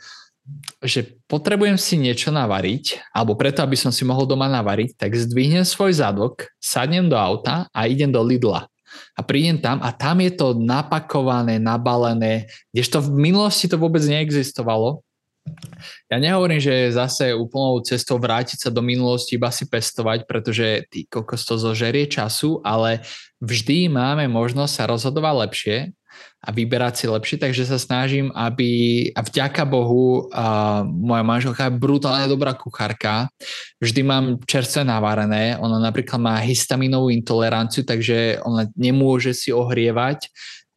že 0.85 1.17
potrebujem 1.25 1.81
si 1.81 1.97
niečo 1.97 2.29
navariť, 2.29 3.15
alebo 3.17 3.33
preto, 3.33 3.65
aby 3.65 3.77
som 3.81 3.89
si 3.89 4.05
mohol 4.05 4.29
doma 4.29 4.45
navariť, 4.53 5.01
tak 5.01 5.17
zdvihnem 5.17 5.65
svoj 5.65 5.97
zadok, 5.97 6.53
sadnem 6.61 7.09
do 7.09 7.17
auta 7.17 7.65
a 7.73 7.89
idem 7.89 8.13
do 8.13 8.21
Lidla. 8.21 8.69
A 9.17 9.21
prídem 9.25 9.59
tam 9.59 9.83
a 9.83 9.91
tam 9.91 10.21
je 10.23 10.31
to 10.37 10.55
napakované, 10.55 11.59
nabalené, 11.59 12.47
kdežto 12.71 13.03
v 13.03 13.33
minulosti 13.33 13.67
to 13.67 13.81
vôbec 13.81 14.05
neexistovalo. 14.05 15.03
Ja 16.09 16.17
nehovorím, 16.17 16.57
že 16.57 16.95
zase 16.95 17.37
úplnou 17.37 17.77
cestou 17.85 18.17
vrátiť 18.17 18.65
sa 18.65 18.71
do 18.73 18.81
minulosti, 18.81 19.37
iba 19.37 19.53
si 19.53 19.69
pestovať, 19.69 20.25
pretože 20.25 20.89
ty 20.89 21.05
kokos 21.05 21.45
to 21.45 21.61
zožerie 21.61 22.09
času, 22.09 22.65
ale 22.65 23.05
vždy 23.45 23.93
máme 23.93 24.25
možnosť 24.25 24.73
sa 24.73 24.85
rozhodovať 24.89 25.35
lepšie 25.45 25.79
a 26.45 26.53
vyberať 26.53 26.95
si 27.01 27.07
lepšie, 27.09 27.37
takže 27.41 27.65
sa 27.65 27.81
snažím, 27.81 28.29
aby, 28.37 29.09
a 29.17 29.25
vďaka 29.25 29.65
Bohu, 29.65 30.29
a 30.29 30.85
moja 30.85 31.25
manželka 31.25 31.73
je 31.73 31.81
brutálne 31.81 32.29
dobrá 32.29 32.53
kuchárka, 32.53 33.33
vždy 33.81 34.01
mám 34.05 34.25
čerstvé 34.45 34.85
navarené, 34.85 35.57
ona 35.57 35.81
napríklad 35.81 36.21
má 36.21 36.37
histaminovú 36.45 37.09
intoleranciu, 37.09 37.89
takže 37.89 38.45
ona 38.45 38.69
nemôže 38.77 39.33
si 39.33 39.57
ohrievať. 39.57 40.29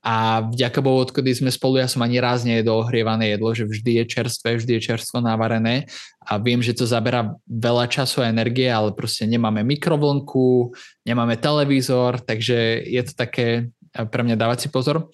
A 0.07 0.39
vďaka 0.39 0.79
Bohu, 0.79 1.03
odkedy 1.03 1.35
sme 1.35 1.51
spolu, 1.51 1.83
ja 1.83 1.87
som 1.91 1.99
ani 1.99 2.23
raz 2.23 2.47
nejedol 2.47 2.87
ohrievané 2.87 3.35
jedlo, 3.35 3.51
že 3.51 3.67
vždy 3.67 3.91
je 3.99 4.03
čerstvé, 4.07 4.55
vždy 4.55 4.79
je 4.79 4.85
čerstvo 4.87 5.19
navarené. 5.19 5.83
A 6.23 6.39
viem, 6.39 6.63
že 6.63 6.71
to 6.71 6.87
zabera 6.87 7.35
veľa 7.43 7.91
času 7.91 8.23
a 8.23 8.31
energie, 8.31 8.71
ale 8.71 8.95
proste 8.95 9.27
nemáme 9.27 9.67
mikrovlnku, 9.67 10.71
nemáme 11.03 11.35
televízor, 11.35 12.23
takže 12.23 12.87
je 12.87 13.01
to 13.03 13.13
také 13.19 13.67
pre 13.91 14.21
mňa 14.23 14.39
dávať 14.39 14.57
si 14.63 14.69
pozor. 14.71 15.11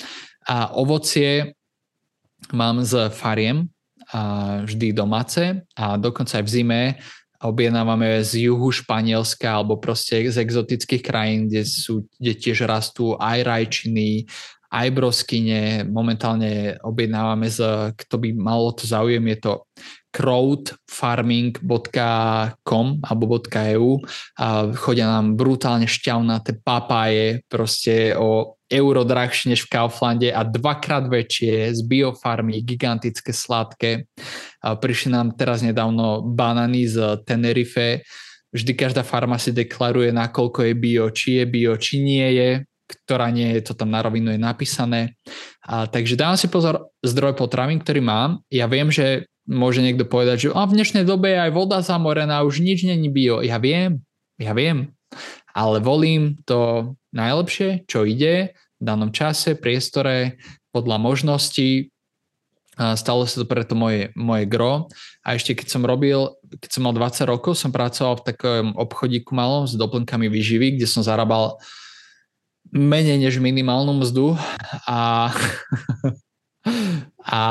A 0.47 0.75
ovocie 0.75 1.55
mám 2.51 2.83
z 2.83 3.09
fariem, 3.09 3.67
a 4.13 4.61
vždy 4.67 4.93
domáce 4.93 5.63
a 5.73 5.97
dokonca 5.97 6.37
aj 6.37 6.45
v 6.45 6.53
zime 6.53 6.81
objednávame 7.43 8.23
z 8.23 8.47
juhu 8.47 8.71
Španielska 8.71 9.59
alebo 9.59 9.75
proste 9.77 10.31
z 10.31 10.37
exotických 10.39 11.03
krajín, 11.03 11.51
kde, 11.51 11.67
sú, 11.67 12.07
kde 12.15 12.39
tiež 12.39 12.63
rastú 12.63 13.19
aj 13.19 13.43
rajčiny, 13.43 14.23
aj 14.71 14.87
broskyne. 14.95 15.83
Momentálne 15.83 16.79
objednávame 16.81 17.51
z, 17.51 17.91
kto 17.99 18.15
by 18.17 18.33
malo 18.33 18.71
to 18.71 18.87
záujem, 18.87 19.27
je 19.35 19.39
to 19.43 19.67
crowdfarming.com 20.13 22.87
alebo 23.01 23.41
.eu 23.41 23.97
a 24.37 24.69
chodia 24.77 25.09
nám 25.09 25.33
brutálne 25.35 25.89
šťavnaté 25.89 26.53
papáje 26.61 27.41
proste 27.49 28.13
o 28.15 28.61
euro 28.73 29.05
drahšie 29.05 29.53
než 29.53 29.69
v 29.69 29.77
Kauflande 29.77 30.33
a 30.33 30.41
dvakrát 30.41 31.05
väčšie 31.05 31.77
z 31.77 31.79
biofarmy, 31.85 32.65
gigantické 32.65 33.29
sladké. 33.29 34.09
Prišli 34.59 35.13
nám 35.13 35.37
teraz 35.37 35.61
nedávno 35.61 36.25
banany 36.25 36.89
z 36.89 37.21
Tenerife. 37.23 38.01
Vždy 38.49 38.73
každá 38.73 39.05
farma 39.05 39.37
si 39.37 39.53
deklaruje, 39.53 40.09
nakoľko 40.13 40.59
je 40.69 40.73
bio, 40.73 41.05
či 41.13 41.41
je 41.41 41.45
bio, 41.45 41.77
či 41.77 42.01
nie 42.01 42.27
je 42.37 42.49
ktorá 42.83 43.31
nie 43.33 43.57
je, 43.57 43.71
to 43.71 43.73
tam 43.73 43.89
na 43.89 44.03
rovinu 44.03 44.35
je 44.35 44.39
napísané. 44.39 45.17
A, 45.65 45.87
takže 45.89 46.19
dávam 46.19 46.37
si 46.37 46.51
pozor 46.51 46.93
zdroj 47.01 47.33
potravín, 47.33 47.81
ktorý 47.81 48.03
mám. 48.03 48.43
Ja 48.53 48.69
viem, 48.69 48.93
že 48.93 49.25
môže 49.49 49.81
niekto 49.81 50.05
povedať, 50.05 50.45
že 50.45 50.47
a 50.53 50.67
v 50.67 50.77
dnešnej 50.77 51.07
dobe 51.07 51.33
je 51.33 51.39
aj 51.49 51.51
voda 51.55 51.79
zamorená, 51.81 52.43
už 52.45 52.61
nič 52.61 52.85
není 52.85 53.09
bio. 53.09 53.41
Ja 53.41 53.57
viem, 53.57 54.03
ja 54.37 54.53
viem, 54.53 54.93
ale 55.55 55.81
volím 55.81 56.37
to 56.45 56.93
najlepšie, 57.15 57.87
čo 57.89 58.05
ide 58.05 58.53
danom 58.83 59.09
čase, 59.15 59.55
priestore, 59.55 60.37
podľa 60.75 60.99
možností 60.99 61.93
stalo 62.73 63.29
sa 63.29 63.41
to 63.41 63.45
preto 63.45 63.77
moje, 63.77 64.09
moje 64.17 64.49
gro. 64.49 64.89
A 65.21 65.37
ešte 65.37 65.53
keď 65.53 65.67
som 65.69 65.85
robil, 65.85 66.33
keď 66.57 66.69
som 66.73 66.83
mal 66.89 66.93
20 66.97 67.29
rokov, 67.29 67.53
som 67.53 67.69
pracoval 67.69 68.21
v 68.21 68.25
takom 68.33 68.65
obchodíku 68.73 69.31
malom 69.37 69.69
s 69.69 69.77
doplnkami 69.77 70.25
výživy, 70.27 70.77
kde 70.77 70.89
som 70.89 71.05
zarábal 71.05 71.61
menej 72.73 73.21
než 73.21 73.37
minimálnu 73.37 74.01
mzdu 74.01 74.33
a, 74.89 75.29
a 77.37 77.41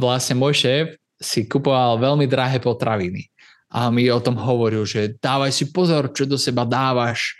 vlastne 0.00 0.40
môj 0.40 0.56
šéf 0.56 0.86
si 1.20 1.44
kupoval 1.44 2.00
veľmi 2.00 2.24
drahé 2.24 2.56
potraviny. 2.64 3.28
A 3.70 3.92
mi 3.92 4.08
o 4.10 4.18
tom 4.18 4.34
hovoril, 4.34 4.82
že 4.88 5.14
dávaj 5.20 5.52
si 5.52 5.68
pozor, 5.70 6.10
čo 6.16 6.24
do 6.24 6.40
seba 6.40 6.64
dávaš, 6.64 7.36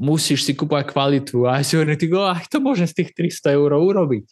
musíš 0.00 0.48
si 0.48 0.56
kúpovať 0.56 0.88
kvalitu. 0.88 1.44
A 1.44 1.60
si 1.60 1.76
hovorím, 1.76 2.00
ty, 2.00 2.08
ach, 2.16 2.48
to 2.48 2.56
môžem 2.56 2.88
z 2.88 3.04
tých 3.04 3.10
300 3.12 3.60
eur 3.60 3.70
urobiť. 3.76 4.24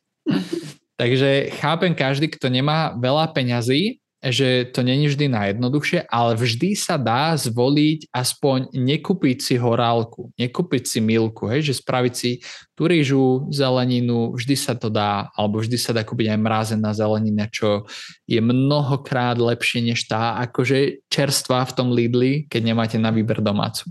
Takže 0.99 1.55
chápem 1.61 1.93
každý, 1.93 2.33
kto 2.33 2.49
nemá 2.49 2.97
veľa 2.97 3.31
peňazí, 3.37 4.01
že 4.19 4.67
to 4.75 4.83
není 4.83 5.07
vždy 5.07 5.31
najjednoduchšie, 5.31 6.11
ale 6.11 6.35
vždy 6.35 6.75
sa 6.75 6.99
dá 6.99 7.39
zvoliť 7.39 8.11
aspoň 8.11 8.75
nekúpiť 8.75 9.39
si 9.39 9.55
horálku, 9.55 10.35
nekúpiť 10.35 10.83
si 10.91 10.99
milku, 10.99 11.47
hej, 11.47 11.71
že 11.71 11.79
spraviť 11.79 12.15
si 12.15 12.43
tú 12.75 12.91
rýžu, 12.91 13.47
zeleninu, 13.55 14.35
vždy 14.35 14.59
sa 14.59 14.75
to 14.75 14.91
dá, 14.91 15.31
alebo 15.39 15.63
vždy 15.63 15.79
sa 15.79 15.95
dá 15.95 16.03
kúpiť 16.03 16.35
aj 16.35 16.39
mrazená 16.43 16.91
zelenina, 16.91 17.47
čo 17.47 17.87
je 18.27 18.43
mnohokrát 18.43 19.39
lepšie 19.39 19.87
než 19.87 20.11
tá 20.11 20.35
akože 20.51 21.07
čerstvá 21.07 21.63
v 21.71 21.75
tom 21.79 21.95
Lidli, 21.95 22.51
keď 22.51 22.63
nemáte 22.67 22.99
na 22.99 23.15
výber 23.15 23.39
domácu. 23.39 23.87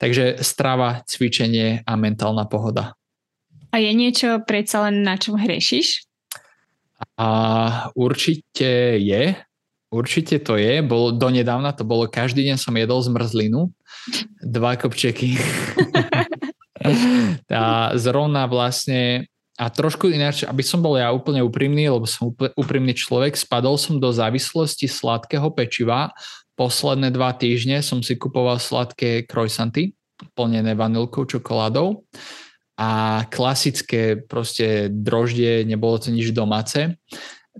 Takže 0.00 0.40
strava, 0.40 1.04
cvičenie 1.04 1.84
a 1.84 1.92
mentálna 2.00 2.48
pohoda. 2.48 2.96
A 3.70 3.76
je 3.78 3.92
niečo 3.92 4.40
predsa 4.48 4.88
len 4.88 5.04
na 5.04 5.20
čom 5.20 5.36
hrešiš? 5.36 6.08
A 7.16 7.28
určite 7.94 8.96
je. 8.96 9.36
Určite 9.90 10.38
to 10.38 10.54
je. 10.54 10.86
Bolo, 10.86 11.10
donedávna 11.10 11.74
to 11.74 11.82
bolo, 11.82 12.06
každý 12.06 12.46
deň 12.46 12.62
som 12.62 12.78
jedol 12.78 13.02
zmrzlinu. 13.02 13.74
Dva 14.38 14.78
kopčeky. 14.78 15.34
a 17.50 17.90
zrovna 17.98 18.46
vlastne 18.46 19.26
a 19.60 19.68
trošku 19.68 20.08
ináč, 20.08 20.48
aby 20.48 20.64
som 20.64 20.80
bol 20.80 20.96
ja 20.96 21.12
úplne 21.12 21.44
úprimný, 21.44 21.92
lebo 21.92 22.08
som 22.08 22.32
úprimný 22.32 22.96
človek, 22.96 23.36
spadol 23.36 23.76
som 23.76 24.00
do 24.00 24.08
závislosti 24.08 24.88
sladkého 24.88 25.52
pečiva. 25.52 26.16
Posledné 26.56 27.12
dva 27.12 27.36
týždne 27.36 27.84
som 27.84 28.00
si 28.00 28.16
kupoval 28.16 28.56
sladké 28.56 29.28
croissanty, 29.28 29.92
plnené 30.32 30.72
vanilkou, 30.72 31.28
čokoládou 31.28 32.08
a 32.80 33.20
klasické 33.28 34.16
proste 34.16 34.88
droždie, 34.88 35.68
nebolo 35.68 36.00
to 36.00 36.08
nič 36.08 36.32
domáce. 36.32 36.96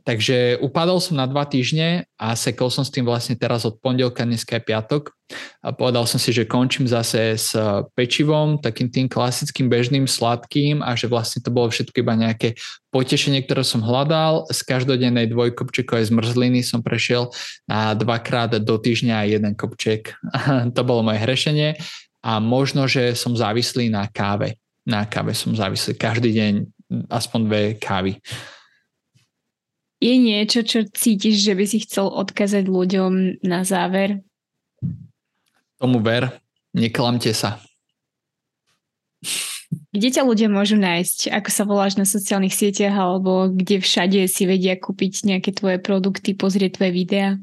Takže 0.00 0.62
upadol 0.62 1.02
som 1.02 1.18
na 1.18 1.26
dva 1.26 1.42
týždne 1.44 2.08
a 2.14 2.32
sekol 2.38 2.70
som 2.70 2.86
s 2.86 2.94
tým 2.94 3.04
vlastne 3.04 3.34
teraz 3.34 3.66
od 3.66 3.76
pondelka, 3.82 4.22
dneska 4.22 4.56
je 4.56 4.64
piatok. 4.64 5.10
A 5.60 5.74
povedal 5.74 6.06
som 6.06 6.16
si, 6.16 6.30
že 6.30 6.48
končím 6.48 6.86
zase 6.86 7.36
s 7.36 7.52
pečivom, 7.98 8.62
takým 8.62 8.88
tým 8.88 9.06
klasickým 9.10 9.66
bežným 9.66 10.06
sladkým 10.06 10.80
a 10.80 10.94
že 10.94 11.10
vlastne 11.10 11.42
to 11.42 11.50
bolo 11.50 11.68
všetko 11.68 12.06
iba 12.06 12.14
nejaké 12.16 12.56
potešenie, 12.94 13.42
ktoré 13.44 13.66
som 13.66 13.82
hľadal. 13.82 14.46
Z 14.48 14.62
každodennej 14.64 15.30
dvojkopčekovej 15.30 16.10
zmrzliny 16.10 16.62
som 16.62 16.80
prešiel 16.80 17.30
na 17.66 17.92
dvakrát 17.92 18.56
do 18.62 18.74
týždňa 18.78 19.26
jeden 19.26 19.52
kopček. 19.58 20.16
to 20.76 20.82
bolo 20.86 21.02
moje 21.04 21.18
hrešenie 21.22 21.76
a 22.24 22.38
možno, 22.38 22.86
že 22.86 23.18
som 23.18 23.34
závislý 23.34 23.90
na 23.90 24.06
káve 24.06 24.60
na 24.90 25.04
káve 25.04 25.36
som 25.36 25.52
závislý. 25.52 25.94
Každý 25.94 26.30
deň 26.34 26.52
aspoň 27.06 27.40
dve 27.46 27.62
kávy. 27.78 28.18
Je 30.00 30.16
niečo, 30.16 30.64
čo 30.64 30.88
cítiš, 30.88 31.44
že 31.44 31.52
by 31.52 31.64
si 31.68 31.84
chcel 31.84 32.08
odkázať 32.08 32.64
ľuďom 32.64 33.44
na 33.44 33.68
záver? 33.68 34.24
Tomu 35.76 36.00
ver, 36.00 36.40
neklamte 36.72 37.36
sa. 37.36 37.60
Kde 39.92 40.08
ťa 40.08 40.24
ľudia 40.24 40.48
môžu 40.48 40.80
nájsť? 40.80 41.28
Ako 41.30 41.50
sa 41.52 41.68
voláš 41.68 42.00
na 42.00 42.08
sociálnych 42.08 42.56
sieťach 42.56 42.96
alebo 42.96 43.52
kde 43.52 43.84
všade 43.84 44.24
si 44.26 44.48
vedia 44.48 44.74
kúpiť 44.74 45.28
nejaké 45.28 45.52
tvoje 45.52 45.76
produkty, 45.78 46.32
pozrieť 46.32 46.80
tvoje 46.80 46.96
videá? 46.96 47.36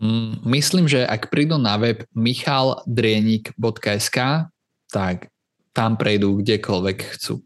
Mm, 0.00 0.40
myslím, 0.48 0.88
že 0.88 1.04
ak 1.04 1.28
prídu 1.28 1.60
na 1.60 1.76
web 1.76 2.08
michaldrienik.sk, 2.16 4.48
tak 4.88 5.28
tam 5.76 6.00
prejdú 6.00 6.40
kdekoľvek 6.40 6.98
chcú. 7.14 7.44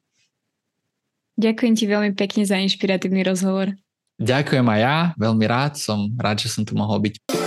Ďakujem 1.35 1.74
ti 1.74 1.90
veľmi 1.90 2.14
pekne 2.14 2.47
za 2.47 2.62
inšpiratívny 2.62 3.26
rozhovor. 3.26 3.74
Ďakujem 4.24 4.64
aj 4.64 4.80
ja, 4.80 4.96
veľmi 5.20 5.44
rád 5.44 5.76
som, 5.76 6.09
rád, 6.16 6.40
že 6.40 6.48
som 6.48 6.64
tu 6.64 6.72
mohol 6.72 6.96
byť. 6.96 7.44